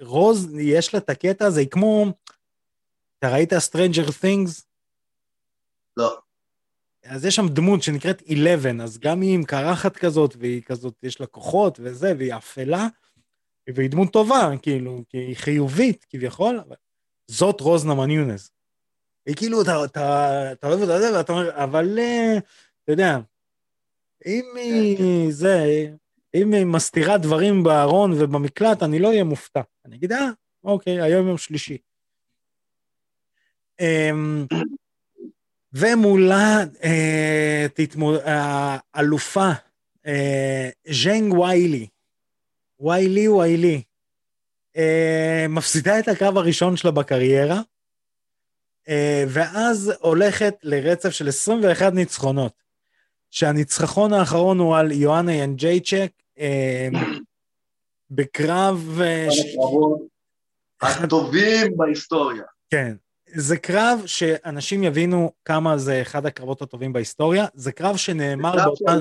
ורוז, 0.01 0.55
יש 0.59 0.95
לה 0.95 1.01
את 1.01 1.11
הקטע 1.11 1.47
הזה, 1.47 1.61
היא 1.61 1.69
כמו... 1.69 2.07
אתה 3.19 3.33
ראית 3.33 3.53
Stranger 3.53 4.09
Things? 4.23 4.65
לא. 5.97 6.19
אז 7.05 7.25
יש 7.25 7.37
שם 7.37 7.49
דמות 7.49 7.83
שנקראת 7.83 8.23
11, 8.33 8.73
אז 8.85 8.99
גם 8.99 9.21
היא 9.21 9.35
עם 9.35 9.45
קרחת 9.45 9.97
כזאת, 9.97 10.37
והיא 10.39 10.63
כזאת, 10.63 10.95
יש 11.03 11.21
לה 11.21 11.27
כוחות 11.27 11.81
וזה, 11.83 12.13
והיא 12.19 12.35
אפלה, 12.35 12.87
והיא 13.75 13.91
דמות 13.91 14.13
טובה, 14.13 14.51
כאילו, 14.63 15.03
כי 15.09 15.19
היא 15.19 15.37
חיובית 15.37 16.07
כביכול, 16.11 16.61
אבל 16.69 16.77
זאת 17.31 17.61
רוזנה 17.61 17.95
מניונז. 17.95 18.51
היא 19.27 19.37
כאילו, 19.37 19.63
אתה, 19.63 19.85
אתה, 19.85 20.53
אתה 20.53 20.67
אוהב 20.67 20.81
אותה, 20.81 21.17
ואתה 21.17 21.33
אומר, 21.33 21.65
אבל, 21.65 21.99
אה, 21.99 22.39
אתה 22.85 22.93
יודע, 22.93 23.19
אם 24.27 24.45
היא, 24.57 25.33
זה, 25.33 25.87
אם 26.35 26.53
היא 26.53 26.65
מסתירה 26.65 27.19
דברים 27.19 27.63
בארון 27.63 28.13
ובמקלט, 28.13 28.83
אני 28.83 28.99
לא 28.99 29.09
אהיה 29.09 29.25
מופתע. 29.25 29.61
אני 29.85 29.97
אגיד, 29.97 30.13
אה, 30.13 30.29
אוקיי, 30.65 31.03
היום 31.03 31.29
יום 31.29 31.39
שלישי. 31.39 31.79
אמ, 33.81 34.47
ומולה 35.73 36.65
אה, 36.85 37.67
תתמו... 37.75 38.13
האלופה 38.25 39.51
אה, 40.07 40.71
ז'נג 40.91 41.33
ויילי, 41.33 41.87
ויילי 42.81 43.29
ויילי, 43.29 43.83
אה, 44.77 45.47
מפסידה 45.49 45.99
את 45.99 46.09
הקרב 46.09 46.37
הראשון 46.37 46.77
שלה 46.77 46.91
בקריירה, 46.91 47.61
אה, 48.89 49.25
ואז 49.29 49.93
הולכת 50.01 50.55
לרצף 50.63 51.11
של 51.11 51.29
21 51.29 51.93
ניצחונות, 51.93 52.53
שהניצחון 53.31 54.13
האחרון 54.13 54.59
הוא 54.59 54.77
על 54.77 54.93
יואנה 54.93 55.33
ינג'ייצ'ק, 55.33 56.13
אה, 56.39 56.89
בקרב... 58.11 59.01
אה, 59.01 59.29
הטובים 60.83 61.77
בהיסטוריה. 61.77 62.43
כן, 62.71 62.95
זה 63.35 63.57
קרב 63.57 64.03
שאנשים 64.07 64.85
יבינו 64.85 65.33
כמה 65.45 65.79
זה 65.79 66.03
אחד 66.03 66.27
הקרבות 66.27 66.63
הטובים 66.63 66.93
בהיסטוריה, 66.93 67.47
זה 67.55 67.73
קרב 67.73 67.97
שנאמר 67.97 68.53
באותה... 68.65 68.93
זה 68.93 69.01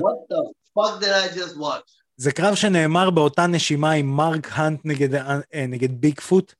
שנאמר 2.54 3.10
באותה 3.10 3.46
נשימה 3.46 3.92
עם 3.92 4.16
מרק 4.16 4.48
האנט 4.52 4.80
נגד, 4.84 5.14
אה, 5.14 5.66
נגד 5.68 6.00
ביג 6.00 6.20
פוט. 6.20 6.54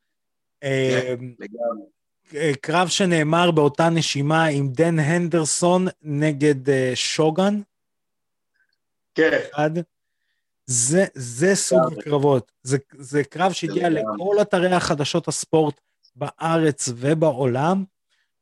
אה, 0.63 1.15
כן, 2.31 2.53
קרב 2.61 2.89
שנאמר 2.89 3.51
באותה 3.51 3.89
נשימה 3.89 4.45
עם 4.45 4.69
דן 4.73 4.99
הנדרסון 4.99 5.87
נגד 6.03 6.71
אה, 6.71 6.93
שוגן. 6.95 7.61
כן. 9.15 9.39
זה, 10.67 11.05
זה 11.15 11.55
סוג 11.55 11.81
הקרבות. 11.99 12.53
זה, 12.63 12.79
זה 12.99 13.25
קרב 13.25 13.53
שהגיע 13.53 13.89
לכל 13.89 14.37
אתרי 14.43 14.73
החדשות 14.73 15.29
הספורט 15.29 15.81
בארץ 16.17 16.89
ובעולם, 16.97 17.85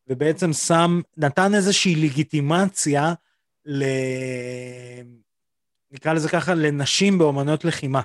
ובעצם 0.09 0.53
שם, 0.53 1.01
נתן 1.17 1.55
איזושהי 1.55 1.95
לגיטימציה 1.95 3.15
ל... 3.67 3.85
נקרא 5.91 6.13
לזה 6.13 6.29
ככה, 6.29 6.55
לנשים 6.55 7.19
באמנות 7.19 7.65
לחימה. 7.65 8.01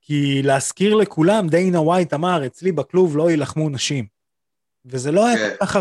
כי 0.00 0.42
להזכיר 0.42 0.94
לכולם, 0.94 1.48
דיינה 1.48 1.80
ווייט 1.80 2.14
אמר, 2.14 2.46
אצלי 2.46 2.72
בכלוב 2.72 3.16
לא 3.16 3.30
יילחמו 3.30 3.68
נשים. 3.68 4.06
וזה 4.84 5.12
לא 5.12 5.26
היה 5.26 5.36
כן. 5.36 5.56
כל 5.58 5.66
כך, 5.66 5.76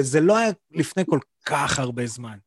זה 0.00 0.20
לא 0.20 0.38
היה 0.38 0.50
לפני 0.70 1.02
כל 1.06 1.18
כך 1.44 1.78
הרבה 1.78 2.06
זמן. 2.06 2.38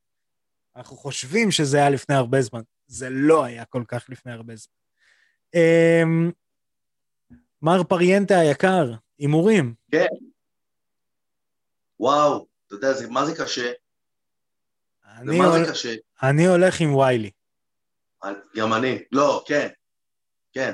אנחנו 0.76 0.98
חושבים 0.98 1.52
שזה 1.52 1.78
היה 1.78 1.90
לפני 1.90 2.16
הרבה 2.16 2.42
זמן, 2.42 2.62
זה 2.88 3.10
לא 3.10 3.44
היה 3.44 3.66
כל 3.66 3.84
כך 3.88 4.06
לפני 4.10 4.32
הרבה 4.32 4.54
זמן. 4.56 4.74
אמ, 5.56 6.32
מר 7.62 7.84
פריאנטה 7.84 8.40
היקר, 8.40 8.94
הימורים. 9.20 9.74
כן. 9.92 10.06
וואו, 12.00 12.46
אתה 12.68 12.76
יודע, 12.76 12.94
זה, 12.94 13.10
מה 13.10 13.26
זה 13.26 13.36
קשה? 13.44 13.72
אני, 15.18 15.38
הול... 15.38 15.66
זה 15.66 15.72
קשה? 15.72 15.96
אני 16.24 16.48
הולך 16.48 16.82
עם 16.82 16.96
ויילי. 16.96 17.32
גם 18.56 18.74
אני. 18.74 19.00
לא, 19.12 19.44
כן. 19.48 19.68
כן. 20.54 20.74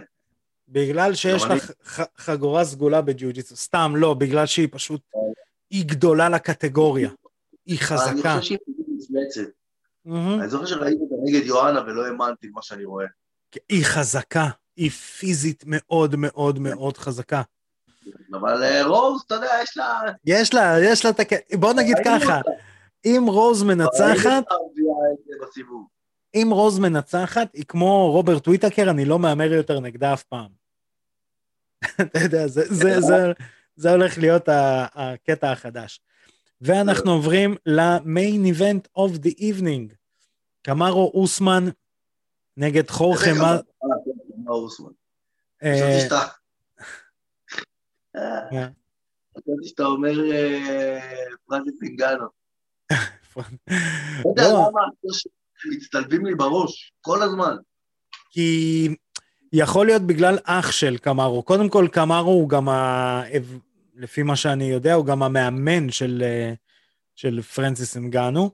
בגלל 0.69 1.13
שיש 1.13 1.43
לך 1.43 1.71
ח... 1.85 1.99
חגורה 2.17 2.65
סגולה 2.65 3.01
בג'יוג'יטסו. 3.01 3.55
סתם, 3.55 3.93
לא, 3.95 4.13
בגלל 4.13 4.45
שהיא 4.45 4.67
פשוט... 4.71 5.01
היא 5.69 5.85
גדולה 5.85 6.29
לקטגוריה. 6.29 7.09
היא 7.65 7.79
חזקה. 7.79 8.33
אני 8.33 8.39
חושב 8.39 8.41
שהיא 8.41 8.57
מפלצת. 8.87 9.51
אני 10.39 10.49
זוכר 10.49 10.65
שראיתי 10.65 11.01
אותה 11.01 11.15
נגד 11.23 11.45
יואנה 11.45 11.81
ולא 11.81 12.05
האמנתי 12.05 12.47
מה 12.47 12.61
שאני 12.61 12.85
רואה. 12.85 13.05
היא 13.69 13.85
חזקה. 13.85 14.47
היא 14.75 14.91
פיזית 14.91 15.63
מאוד 15.67 16.15
מאוד 16.15 16.59
מאוד 16.59 16.97
חזקה. 16.97 17.41
אבל 18.33 18.63
אה, 18.63 18.85
רוז, 18.85 19.21
אתה 19.27 19.35
יודע, 19.35 19.49
יש 19.63 19.77
לה... 19.77 20.01
יש 20.25 20.53
לה, 20.53 20.75
יש 20.83 21.05
לה 21.05 21.11
את 21.11 21.19
הכ... 21.19 21.33
בוא 21.59 21.73
נגיד 21.73 21.97
ככה, 22.05 22.41
אם 23.05 23.23
רוז 23.27 23.63
מנצחת... 23.63 24.43
אם 26.35 26.49
רוז 26.51 26.79
מנצחת, 26.79 27.53
היא 27.53 27.65
כמו 27.67 28.11
רוברט 28.11 28.47
וויטקר, 28.47 28.89
אני 28.89 29.05
לא 29.05 29.19
מהמר 29.19 29.53
יותר 29.53 29.79
נגדה 29.79 30.13
אף 30.13 30.23
פעם. 30.23 30.51
אתה 32.01 32.19
יודע, 32.23 32.47
זה, 32.47 32.61
זה, 32.67 33.01
זה, 33.01 33.31
זה 33.75 33.91
הולך 33.91 34.17
להיות 34.17 34.49
הקטע 34.95 35.51
החדש. 35.51 36.01
ואנחנו 36.61 37.11
עוברים 37.11 37.55
ל 37.65 37.81
main 37.81 38.45
event 38.45 38.87
of 38.95 39.11
the 39.11 39.29
evening. 39.29 39.93
קמרו 40.61 41.11
אוסמן 41.13 41.63
נגד 42.57 42.89
חורחה... 42.89 43.31
חשבתי 49.37 49.67
שאתה 49.67 49.85
אומר 49.85 50.13
פרנסיס 51.45 51.73
אינגנו. 51.83 52.25
לא 53.35 53.43
יודע. 54.25 54.43
למה 54.43 54.81
מצטלבים 55.69 56.25
לי 56.25 56.35
בראש, 56.35 56.93
כל 57.01 57.21
הזמן. 57.21 57.55
כי 58.31 58.87
יכול 59.53 59.85
להיות 59.85 60.01
בגלל 60.01 60.37
אח 60.43 60.71
של 60.71 60.97
קמרו. 60.97 61.43
קודם 61.43 61.69
כל, 61.69 61.87
קמרו 61.91 62.31
הוא 62.31 62.49
גם, 62.49 62.69
ה... 62.69 63.23
לפי 63.95 64.23
מה 64.23 64.35
שאני 64.35 64.63
יודע, 64.63 64.93
הוא 64.93 65.05
גם 65.05 65.23
המאמן 65.23 65.91
של, 65.91 66.23
של 67.15 67.41
פרנסיס 67.41 67.95
אינגנו. 67.95 68.51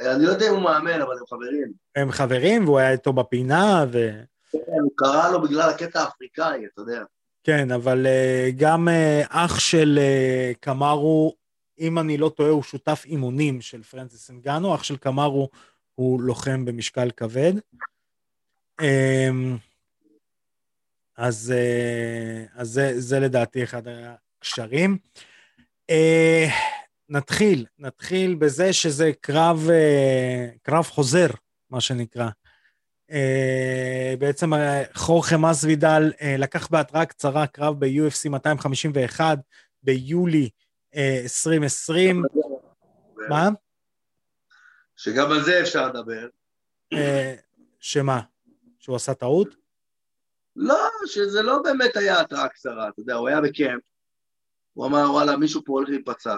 אני 0.00 0.24
לא 0.24 0.30
יודע 0.30 0.48
אם 0.48 0.54
הוא 0.54 0.62
מאמן, 0.62 1.00
אבל 1.00 1.12
הם 1.18 1.26
חברים. 1.26 1.72
הם 1.96 2.12
חברים, 2.12 2.64
והוא 2.64 2.78
היה 2.78 2.92
איתו 2.92 3.12
בפינה, 3.12 3.84
ו... 3.92 4.10
כן, 4.52 4.58
הוא 4.82 4.92
קרא 4.96 5.30
לו 5.30 5.42
בגלל 5.42 5.70
הקטע 5.70 6.00
האפריקאי, 6.00 6.66
אתה 6.72 6.80
יודע. 6.80 7.02
כן, 7.44 7.70
אבל 7.70 8.06
uh, 8.06 8.54
גם 8.56 8.88
אח 9.28 9.58
של 9.58 9.98
קמרו, 10.60 11.34
אם 11.78 11.98
אני 11.98 12.18
לא 12.18 12.28
טועה, 12.28 12.50
הוא 12.50 12.62
שותף 12.62 13.02
אימונים 13.06 13.60
של 13.60 13.82
פרנסיס 13.82 14.30
אנגנו, 14.30 14.74
אח 14.74 14.82
של 14.82 14.96
קמרו 14.96 15.48
הוא 16.00 16.22
לוחם 16.22 16.64
במשקל 16.64 17.10
כבד. 17.16 17.52
Um, 18.80 18.84
אז, 21.16 21.52
uh, 21.56 22.50
אז 22.60 22.68
זה, 22.68 23.00
זה 23.00 23.20
לדעתי 23.20 23.64
אחד 23.64 23.82
הקשרים. 23.88 24.98
Uh, 25.90 25.94
נתחיל, 27.08 27.66
נתחיל 27.78 28.34
בזה 28.34 28.72
שזה 28.72 29.10
קרב, 29.20 29.68
uh, 29.68 30.58
קרב 30.62 30.84
חוזר, 30.84 31.26
מה 31.70 31.80
שנקרא. 31.80 32.28
בעצם 34.18 34.54
אה, 34.54 34.82
חורכה 34.94 35.36
מסוידל 35.36 36.12
לקח 36.38 36.68
בהתראה 36.68 37.06
קצרה 37.06 37.46
קרב 37.46 37.74
ב-UFC 37.78 38.28
251 38.28 39.38
ביולי 39.82 40.48
uh, 40.94 40.98
2020. 41.22 42.22
מה? 43.28 43.48
שגם 45.02 45.32
על 45.32 45.42
זה 45.42 45.60
אפשר 45.60 45.88
לדבר. 45.88 46.28
Uh, 46.94 46.98
שמה? 47.80 48.20
שהוא 48.78 48.96
עשה 48.96 49.14
טעות? 49.14 49.48
לא, 50.56 50.88
שזה 51.06 51.42
לא 51.42 51.62
באמת 51.62 51.96
היה 51.96 52.20
התראה 52.20 52.48
קצרה, 52.48 52.88
אתה 52.88 53.00
יודע, 53.00 53.14
הוא 53.14 53.28
היה 53.28 53.40
בקמפ, 53.40 53.82
הוא 54.74 54.86
אמר, 54.86 55.10
וואלה, 55.10 55.36
מישהו 55.36 55.62
פה 55.64 55.72
הולך 55.72 55.88
להיפצע. 55.88 56.36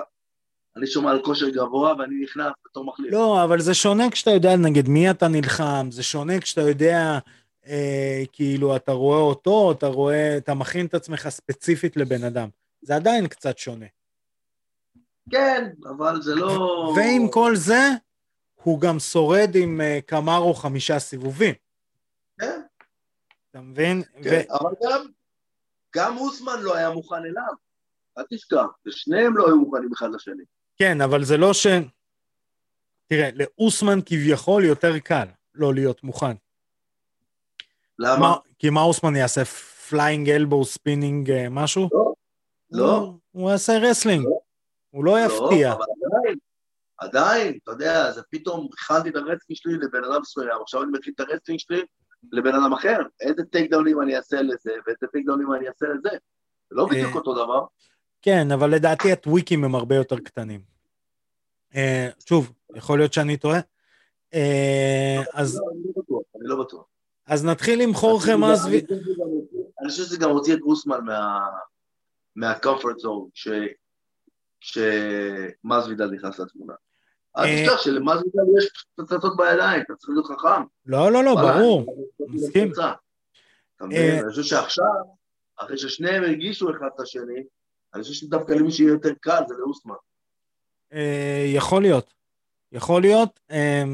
אני 0.76 0.86
שומע 0.86 1.10
על 1.10 1.22
כושר 1.24 1.48
גבוה 1.48 1.94
ואני 1.98 2.22
נכנס 2.22 2.52
בתור 2.66 2.84
מחליף. 2.84 3.12
לא, 3.12 3.44
אבל 3.44 3.60
זה 3.60 3.74
שונה 3.74 4.10
כשאתה 4.10 4.30
יודע 4.30 4.56
נגד 4.56 4.88
מי 4.88 5.10
אתה 5.10 5.28
נלחם, 5.28 5.88
זה 5.90 6.02
שונה 6.02 6.40
כשאתה 6.40 6.60
יודע 6.60 7.18
אה, 7.66 8.22
כאילו 8.32 8.76
אתה 8.76 8.92
רואה 8.92 9.20
אותו, 9.20 9.72
אתה 9.72 9.86
רואה, 9.86 10.36
אתה 10.36 10.54
מכין 10.54 10.86
את 10.86 10.94
עצמך 10.94 11.28
ספציפית 11.28 11.96
לבן 11.96 12.24
אדם. 12.24 12.48
זה 12.82 12.96
עדיין 12.96 13.26
קצת 13.26 13.58
שונה. 13.58 13.86
כן, 15.30 15.70
אבל 15.84 16.22
זה 16.22 16.34
לא... 16.34 16.92
ועם 16.96 17.28
כל 17.28 17.56
זה, 17.56 17.90
הוא 18.62 18.80
גם 18.80 18.98
שורד 18.98 19.50
עם 19.54 19.80
אה, 19.80 19.98
קמארו 20.06 20.54
חמישה 20.54 20.98
סיבובים. 20.98 21.54
כן, 22.40 22.60
אתה 23.50 23.60
מבין? 23.60 24.02
כן, 24.22 24.42
אבל 24.50 24.70
גם, 24.82 25.06
גם 25.96 26.18
אוסמן 26.18 26.62
לא 26.62 26.76
היה 26.76 26.90
מוכן 26.90 27.16
אליו. 27.16 27.52
אל 28.18 28.24
תשכח, 28.30 28.66
ושניהם 28.86 29.36
לא 29.36 29.46
היו 29.46 29.56
מוכנים 29.56 29.90
אחד 29.92 30.08
לשני. 30.14 30.42
כן, 30.76 31.00
אבל 31.00 31.24
זה 31.24 31.36
לא 31.36 31.54
ש... 31.54 31.66
תראה, 33.06 33.30
לאוסמן 33.34 33.98
כביכול 34.06 34.64
יותר 34.64 34.98
קל 34.98 35.26
לא 35.54 35.74
להיות 35.74 36.04
מוכן. 36.04 36.32
למה? 37.98 38.18
מה, 38.18 38.36
כי 38.58 38.70
מה 38.70 38.82
אוסמן 38.82 39.16
יעשה? 39.16 39.44
flying 39.88 40.30
elbow 40.30 40.64
spinning 40.64 41.32
משהו? 41.50 41.88
לא, 41.92 42.12
לא. 42.70 42.96
הוא, 42.96 43.18
הוא 43.30 43.50
יעשה 43.50 43.72
wrestling. 43.78 44.24
לא. 44.24 44.40
הוא 44.90 45.04
לא 45.04 45.20
יפתיע. 45.20 45.68
לא, 45.68 45.74
אבל 45.74 45.84
עדיין, 46.18 46.38
עדיין, 47.02 47.58
אתה 47.62 47.70
יודע, 47.72 48.12
זה 48.12 48.22
פתאום 48.30 48.68
הכנתי 48.72 49.08
את 49.08 49.16
ה 49.16 49.20
wrestling 49.20 49.58
שלי 49.58 49.72
לבן 49.78 50.04
אדם 50.04 50.20
מסוים, 50.20 50.62
עכשיו 50.62 50.82
אני 50.82 50.90
מכין 50.92 51.12
את 51.16 51.20
ה 51.20 51.24
wrestling 51.24 51.58
שלי 51.58 51.82
לבן 52.32 52.54
אדם 52.54 52.72
אחר. 52.72 52.98
איזה 53.20 53.42
takedown 53.50 53.70
ים 53.70 54.02
אני 54.02 54.16
אעשה 54.16 54.42
לזה, 54.42 54.70
ואיזה 54.86 55.06
takedown 55.12 55.26
ים 55.26 55.52
אני 55.54 55.68
אעשה 55.68 55.86
לזה. 55.86 56.10
זה 56.70 56.76
לא 56.76 56.86
בדיוק 56.86 57.12
אה, 57.12 57.16
אותו 57.18 57.34
דבר. 57.34 57.64
כן, 58.22 58.50
אבל 58.52 58.70
לדעתי 58.74 59.12
ה 59.12 59.19
tweak 59.19 59.51
ים 59.51 59.64
הם 59.64 59.74
הרבה 59.74 59.94
יותר 59.96 60.18
קטנים. 60.18 60.60
אה, 61.74 62.08
שוב, 62.28 62.52
יכול 62.74 62.98
להיות 62.98 63.12
שאני 63.12 63.36
טועה. 63.36 63.60
אה, 64.34 65.22
אז, 65.32 65.56
לא, 65.58 65.62
אני 65.72 65.82
לא 65.96 66.02
בטוח, 66.02 66.22
אני 66.40 66.48
לא 66.48 66.64
בטוח. 66.64 66.84
אז 67.26 67.44
נתחיל 67.44 67.80
עם 67.80 67.94
חורכה 67.94 68.36
מזווי. 68.36 68.84
אני 69.80 69.88
חושב 69.88 70.02
שזה 70.02 70.16
גם 70.16 70.30
הוציא 70.30 70.54
את 70.54 70.58
גוסמן 70.58 71.04
מה- 71.04 71.48
מהקומפורט 72.36 72.98
זון, 72.98 73.28
כשמזוידל 74.60 76.10
נכנס 76.10 76.38
לתמונה. 76.38 76.74
אל 77.36 77.44
אה, 77.44 77.64
תשכח 77.64 77.82
שלמזוידל 77.82 78.42
יש 78.58 78.86
פצצות 78.96 79.36
בידיים, 79.36 79.82
אתה 79.82 79.94
צריך 79.94 80.10
להיות 80.10 80.26
חכם. 80.26 80.62
לא, 80.86 81.12
לא, 81.12 81.24
לא, 81.24 81.34
ברור. 81.34 81.96
מסכים. 82.20 82.72
אתה 82.72 82.82
אה, 83.80 83.86
מבין? 83.86 84.18
אני 84.18 84.28
חושב 84.30 84.42
שעכשיו, 84.42 84.84
אחרי 85.56 85.78
ששניהם 85.78 86.22
הרגישו 86.22 86.70
אחד 86.70 86.88
את 86.94 87.00
השני, 87.00 87.42
אני 87.94 88.02
חושב 88.02 88.14
שדווקא 88.14 88.52
למי 88.52 88.72
שיהיה 88.72 88.90
יותר 88.90 89.12
קל 89.20 89.42
זה 89.48 89.54
לאוסמן. 89.58 89.94
אה, 90.92 91.44
יכול 91.46 91.82
להיות. 91.82 92.14
יכול 92.72 93.00
להיות. 93.00 93.40
אה, 93.50 93.84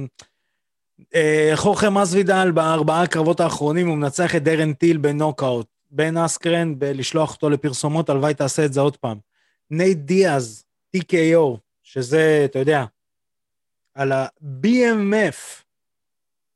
אה, 1.14 1.52
חורחה 1.54 1.90
מסווידל 1.90 2.50
בארבעה 2.50 3.02
הקרבות 3.02 3.40
האחרונים 3.40 3.88
הוא 3.88 3.96
מנצח 3.96 4.36
את 4.36 4.42
דרן 4.42 4.72
טיל 4.72 4.96
בנוקאוט. 4.96 5.66
בן 5.90 6.16
אסקרן 6.16 6.78
בלשלוח 6.78 7.34
אותו 7.34 7.50
לפרסומות, 7.50 8.10
הלוואי 8.10 8.34
תעשה 8.34 8.64
את 8.64 8.72
זה 8.72 8.80
עוד 8.80 8.96
פעם. 8.96 9.18
נייט 9.70 9.98
דיאז, 9.98 10.64
TKO, 10.96 11.56
שזה, 11.82 12.42
אתה 12.44 12.58
יודע, 12.58 12.84
על 13.98 14.12
ה-BMF. 14.12 15.62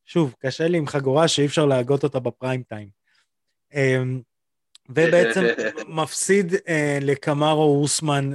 שוב, 0.04 0.34
קשה 0.38 0.68
לי 0.68 0.78
עם 0.78 0.86
חגורה 0.86 1.28
שאי 1.28 1.46
אפשר 1.46 1.66
להגות 1.66 2.04
אותה 2.04 2.20
בפריים 2.20 2.62
טיים. 2.62 2.88
אה, 3.74 4.02
ובעצם 4.88 5.44
מפסיד 6.02 6.54
אה, 6.68 6.98
לקמארו 7.00 7.82
אוסמן 7.82 8.32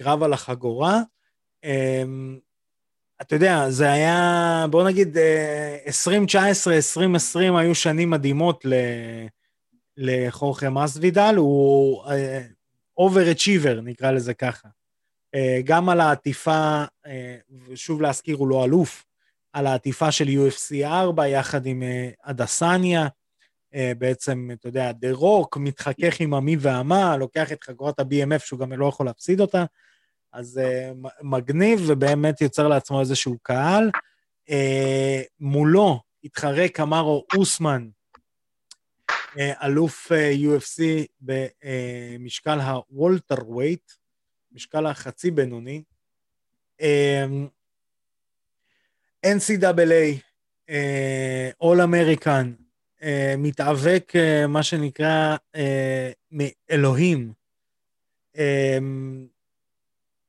בקרב 0.00 0.22
על 0.22 0.32
החגורה. 0.32 1.00
אה, 1.64 2.02
אתה 3.20 3.34
יודע, 3.34 3.70
זה 3.70 3.92
היה, 3.92 4.66
בוא 4.70 4.88
נגיד, 4.88 5.18
אה, 5.18 5.78
2019, 5.86 6.74
2020 6.74 7.56
היו 7.56 7.74
שנים 7.74 8.10
מדהימות 8.10 8.64
ל, 8.64 8.74
לחורכה 9.96 10.70
מסוידל, 10.70 11.34
הוא 11.36 12.02
אובר-אצ'יבר, 12.96 13.80
נקרא 13.80 14.10
לזה 14.10 14.34
ככה. 14.34 14.68
אה, 15.34 15.60
גם 15.64 15.88
על 15.88 16.00
העטיפה, 16.00 16.84
אה, 17.06 17.36
ושוב 17.68 18.02
להזכיר, 18.02 18.36
הוא 18.36 18.48
לא 18.48 18.64
אלוף, 18.64 19.04
על 19.52 19.66
העטיפה 19.66 20.12
של 20.12 20.24
UFC 20.28 20.84
4 20.84 21.28
יחד 21.28 21.66
עם 21.66 21.82
אה, 21.82 22.10
אדסניה. 22.22 23.08
בעצם, 23.98 24.50
אתה 24.52 24.68
יודע, 24.68 24.92
The 24.92 25.12
Rock 25.12 25.56
מתחכך 25.56 26.20
עם 26.20 26.34
המי 26.34 26.56
והמה, 26.60 27.16
לוקח 27.16 27.52
את 27.52 27.64
חגורת 27.64 28.00
ה-BMF 28.00 28.38
שהוא 28.38 28.60
גם 28.60 28.72
לא 28.72 28.86
יכול 28.86 29.06
להפסיד 29.06 29.40
אותה, 29.40 29.64
אז 30.32 30.60
מגניב 31.22 31.80
ובאמת 31.86 32.40
יוצר 32.40 32.68
לעצמו 32.68 33.00
איזשהו 33.00 33.38
קהל. 33.42 33.90
מולו 35.40 36.00
התחרה 36.24 36.68
קמארו 36.68 37.24
אוסמן, 37.36 37.88
אלוף 39.38 40.12
UFC 40.12 40.82
במשקל 41.20 42.60
ה 42.60 43.48
welterweight, 43.48 43.92
משקל 44.52 44.86
החצי 44.86 45.30
בינוני. 45.30 45.82
אה, 46.80 46.84
NCAA, 49.26 50.20
uh, 50.68 50.72
All 51.62 51.78
American, 51.80 52.46
uh, 53.00 53.04
מתאבק, 53.38 54.12
uh, 54.14 54.46
מה 54.46 54.62
שנקרא, 54.62 55.36
מאלוהים. 56.30 57.32
Uh, 58.34 58.38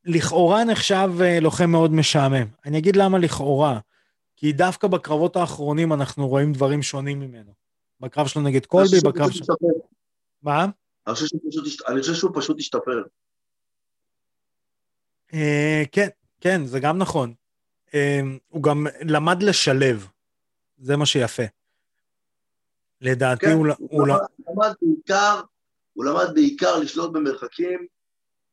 לכאורה 0.06 0.64
נחשב 0.64 1.10
לוחם 1.41 1.70
מאוד 1.70 1.94
משעמם. 1.94 2.48
אני 2.66 2.78
אגיד 2.78 2.96
למה 2.96 3.18
לכאורה. 3.18 3.80
כי 4.36 4.54
דווקא 4.54 4.88
בקרבות 4.88 5.36
האחרונים 5.36 5.94
אנחנו 5.94 6.28
רואים 6.28 6.54
דברים 6.54 6.82
שונים 6.82 7.20
ממנו. 7.20 7.52
בקרב 8.00 8.28
שלו 8.28 8.41
נגד 8.41 8.66
קולבי, 8.66 8.98
בקרב 9.06 9.32
שלו... 9.32 9.56
מה? 10.44 10.66
אני 11.88 12.02
חושב 12.02 12.14
שהוא 12.14 12.32
פשוט 12.36 12.60
השתפר. 12.60 13.04
Uh, 15.31 15.35
כן, 15.91 16.07
כן, 16.41 16.65
זה 16.65 16.80
גם 16.80 16.97
נכון. 16.97 17.34
Uh, 17.88 17.91
הוא 18.47 18.64
גם 18.64 18.88
למד 19.01 19.43
לשלב. 19.43 20.07
זה 20.77 20.97
מה 20.97 21.06
שיפה. 21.06 21.43
לדעתי 23.01 23.45
כן, 23.45 23.51
הוא... 23.51 23.68
הוא 23.77 23.88
הוא 23.91 24.07
ל- 24.07 24.11
למד- 24.11 24.19
למד 24.49 24.73
בעיקר, 24.81 25.41
הוא 25.93 26.06
למד 26.06 26.34
בעיקר 26.34 26.77
לשלוט 26.80 27.11
במרחקים, 27.14 27.88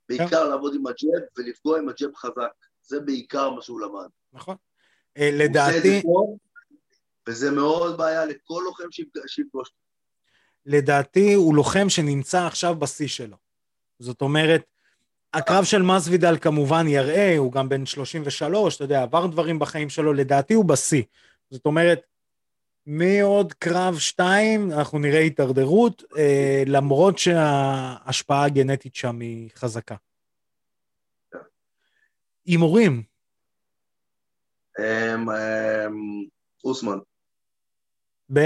בעיקר 0.08 0.26
כן. 0.44 0.48
לעבוד 0.50 0.74
עם 0.74 0.86
הג'אב 0.86 1.22
ולפגוע 1.36 1.78
עם 1.78 1.88
הג'אב 1.88 2.14
חזק. 2.16 2.52
זה 2.82 3.00
בעיקר 3.00 3.50
מה 3.50 3.62
שהוא 3.62 3.80
למד. 3.80 4.08
נכון. 4.32 4.56
הוא 5.18 5.24
זה 5.24 5.30
לדעתי, 5.32 6.02
טוב, 6.02 6.38
וזה 7.28 7.50
מאוד 7.50 7.98
בעיה 7.98 8.24
לכל 8.24 8.62
לוחם 8.64 8.90
שיפג- 8.90 9.26
שיפגוש. 9.26 9.70
לדעתי 10.66 11.34
הוא 11.34 11.54
לוחם 11.56 11.88
שנמצא 11.88 12.46
עכשיו 12.46 12.74
בשיא 12.76 13.08
שלו. 13.08 13.36
זאת 13.98 14.20
אומרת, 14.22 14.62
הקרב 15.34 15.64
של 15.64 15.82
מסוידל 15.82 16.36
כמובן 16.40 16.88
יראה, 16.88 17.36
הוא 17.38 17.52
גם 17.52 17.68
בן 17.68 17.86
33, 17.86 18.76
אתה 18.76 18.84
יודע, 18.84 19.02
עבר 19.02 19.26
דברים 19.26 19.58
בחיים 19.58 19.90
שלו, 19.90 20.12
לדעתי 20.12 20.54
הוא 20.54 20.64
בשיא. 20.64 21.02
זאת 21.50 21.66
אומרת, 21.66 22.00
מעוד 22.86 23.52
קרב 23.52 23.98
שתיים 23.98 24.72
אנחנו 24.72 24.98
נראה 24.98 25.18
הידרדרות, 25.18 26.02
אה, 26.18 26.62
למרות 26.66 27.18
שההשפעה 27.18 28.44
הגנטית 28.44 28.94
שם 28.94 29.20
היא 29.20 29.50
חזקה. 29.54 29.94
הימורים, 32.46 33.02
אמ, 34.78 35.30
אמ, 35.30 36.24
אוסמן, 36.64 36.98
ב... 38.32 38.38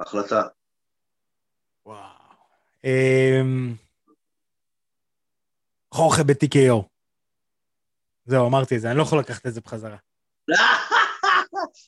החלטה. 0.00 0.42
וואו. 1.86 2.22
חורכה 5.92 6.22
ב-TKO. 6.22 6.82
זהו, 8.26 8.46
אמרתי 8.46 8.76
את 8.76 8.80
זה, 8.80 8.90
אני 8.90 8.98
לא 8.98 9.02
יכול 9.02 9.18
לקחת 9.18 9.46
את 9.46 9.54
זה 9.54 9.60
בחזרה. 9.60 9.96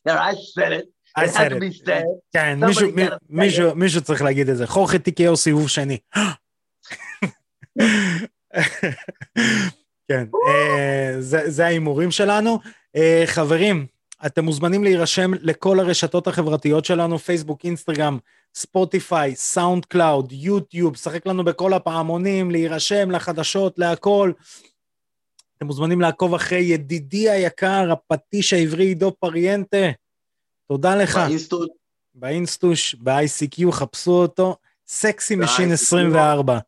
I 0.08 0.34
said 0.56 0.72
it. 0.72 0.84
I 1.18 1.22
It 1.22 1.26
had 1.26 1.34
said 1.34 1.50
to 1.50 1.56
it. 1.56 1.60
be 1.60 1.86
said. 1.86 2.04
כן, 2.32 2.58
מישהו- 3.74 4.02
צריך 4.02 4.22
להגיד 4.22 4.48
את 4.48 4.56
זה. 4.56 4.66
חורכה 4.66 4.96
TKO 4.96 5.36
סיבוב 5.36 5.68
שני. 5.68 5.98
כן, 10.08 10.26
אה, 10.48 11.14
זה 11.20 11.50
זה 11.50 11.66
ההימורים 11.66 12.10
שלנו. 12.10 12.58
אה, 12.96 13.22
חברים, 13.26 13.86
אתם 14.26 14.44
מוזמנים 14.44 14.84
להירשם 14.84 15.30
לכל 15.34 15.80
הרשתות 15.80 16.26
החברתיות 16.26 16.84
שלנו, 16.84 17.18
פייסבוק, 17.18 17.64
אינסטגרם, 17.64 18.18
ספוטיפיי, 18.54 19.36
סאונד 19.36 19.84
קלאוד, 19.84 20.32
יוטיוב, 20.32 20.96
שחק 20.96 21.26
לנו 21.26 21.44
בכל 21.44 21.72
הפעמונים, 21.72 22.50
להירשם 22.50 23.10
לחדשות, 23.10 23.78
להכל. 23.78 24.32
אתם 25.56 25.66
מוזמנים 25.66 26.00
לעקוב 26.00 26.34
אחרי 26.34 26.60
ידידי 26.60 27.30
היקר, 27.30 27.92
הפטיש 27.92 28.52
העברי 28.52 28.84
עידו 28.84 29.12
פריאנטה. 29.18 29.86
תודה 30.68 30.96
לך. 30.96 31.16
באינסטוט, 31.16 31.70
באינסטוש, 32.14 32.94
ב-ICQ, 32.94 33.72
חפשו 33.72 34.12
אותו, 34.12 34.56
sexy 34.86 35.36
machine 35.36 35.68
ב-ICQ. 35.68 35.72
24. 35.72 36.58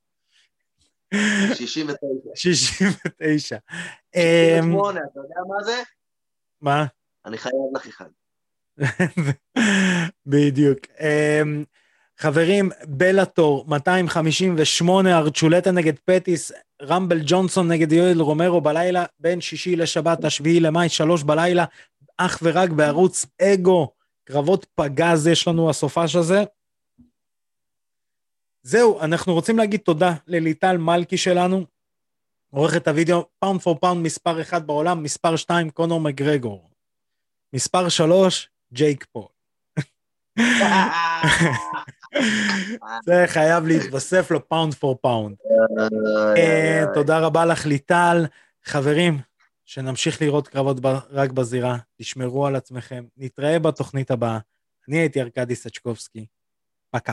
69. 1.54 2.30
69. 2.34 3.56
אמ, 4.14 4.20
68, 4.22 5.00
אתה 5.12 5.20
יודע 5.20 5.40
מה 5.48 5.64
זה? 5.64 5.82
מה? 6.60 6.86
אני 7.26 7.38
חייב 7.38 7.54
לך 7.74 7.86
אחד. 7.86 8.08
בדיוק. 10.26 10.78
אמ, 11.00 11.64
חברים, 12.18 12.70
בלאטור, 12.88 13.64
258, 13.68 15.18
ארצ'ולטה 15.18 15.70
נגד 15.70 15.98
פטיס, 16.04 16.52
רמבל 16.82 17.20
ג'ונסון 17.26 17.72
נגד 17.72 17.92
יואל 17.92 18.20
רומרו 18.20 18.60
בלילה, 18.60 19.04
בין 19.18 19.40
שישי 19.40 19.76
לשבת, 19.76 20.24
השביעי 20.24 20.60
למאי, 20.60 20.88
שלוש 20.88 21.22
בלילה, 21.22 21.64
אך 22.16 22.38
ורק 22.42 22.70
בערוץ 22.70 23.26
אגו, 23.42 23.92
קרבות 24.24 24.66
פגז 24.74 25.26
יש 25.26 25.48
לנו 25.48 25.70
הסופש 25.70 26.16
הזה. 26.16 26.44
זהו, 28.62 29.00
אנחנו 29.00 29.34
רוצים 29.34 29.58
להגיד 29.58 29.80
תודה 29.80 30.14
לליטל 30.26 30.76
מלכי 30.76 31.16
שלנו, 31.16 31.64
עורכת 32.50 32.88
הוידאו, 32.88 33.26
pound 33.38 33.60
for 33.60 33.78
pound 33.78 34.02
מספר 34.02 34.40
1 34.40 34.62
בעולם, 34.62 35.02
מספר 35.02 35.36
2 35.36 35.70
קונור 35.70 36.00
מגרגור, 36.00 36.70
מספר 37.52 37.88
3 37.88 38.48
ג'ייק 38.72 39.06
פול. 39.12 39.26
זה 43.04 43.24
חייב 43.26 43.66
להתווסף 43.66 44.30
ל 44.30 44.38
pound 44.38 44.74
for 44.74 44.98
pound. 45.00 45.36
תודה 46.94 47.18
רבה 47.18 47.44
לך 47.44 47.66
ליטל. 47.66 48.26
חברים, 48.64 49.18
שנמשיך 49.64 50.22
לראות 50.22 50.48
קרבות 50.48 50.76
רק 51.10 51.30
בזירה, 51.30 51.76
תשמרו 51.96 52.46
על 52.46 52.56
עצמכם, 52.56 53.04
נתראה 53.16 53.58
בתוכנית 53.58 54.10
הבאה. 54.10 54.38
אני 54.88 54.98
הייתי 54.98 55.20
ארכדי 55.20 55.54
סצ'קובסקי, 55.54 56.26
פקה. 56.90 57.12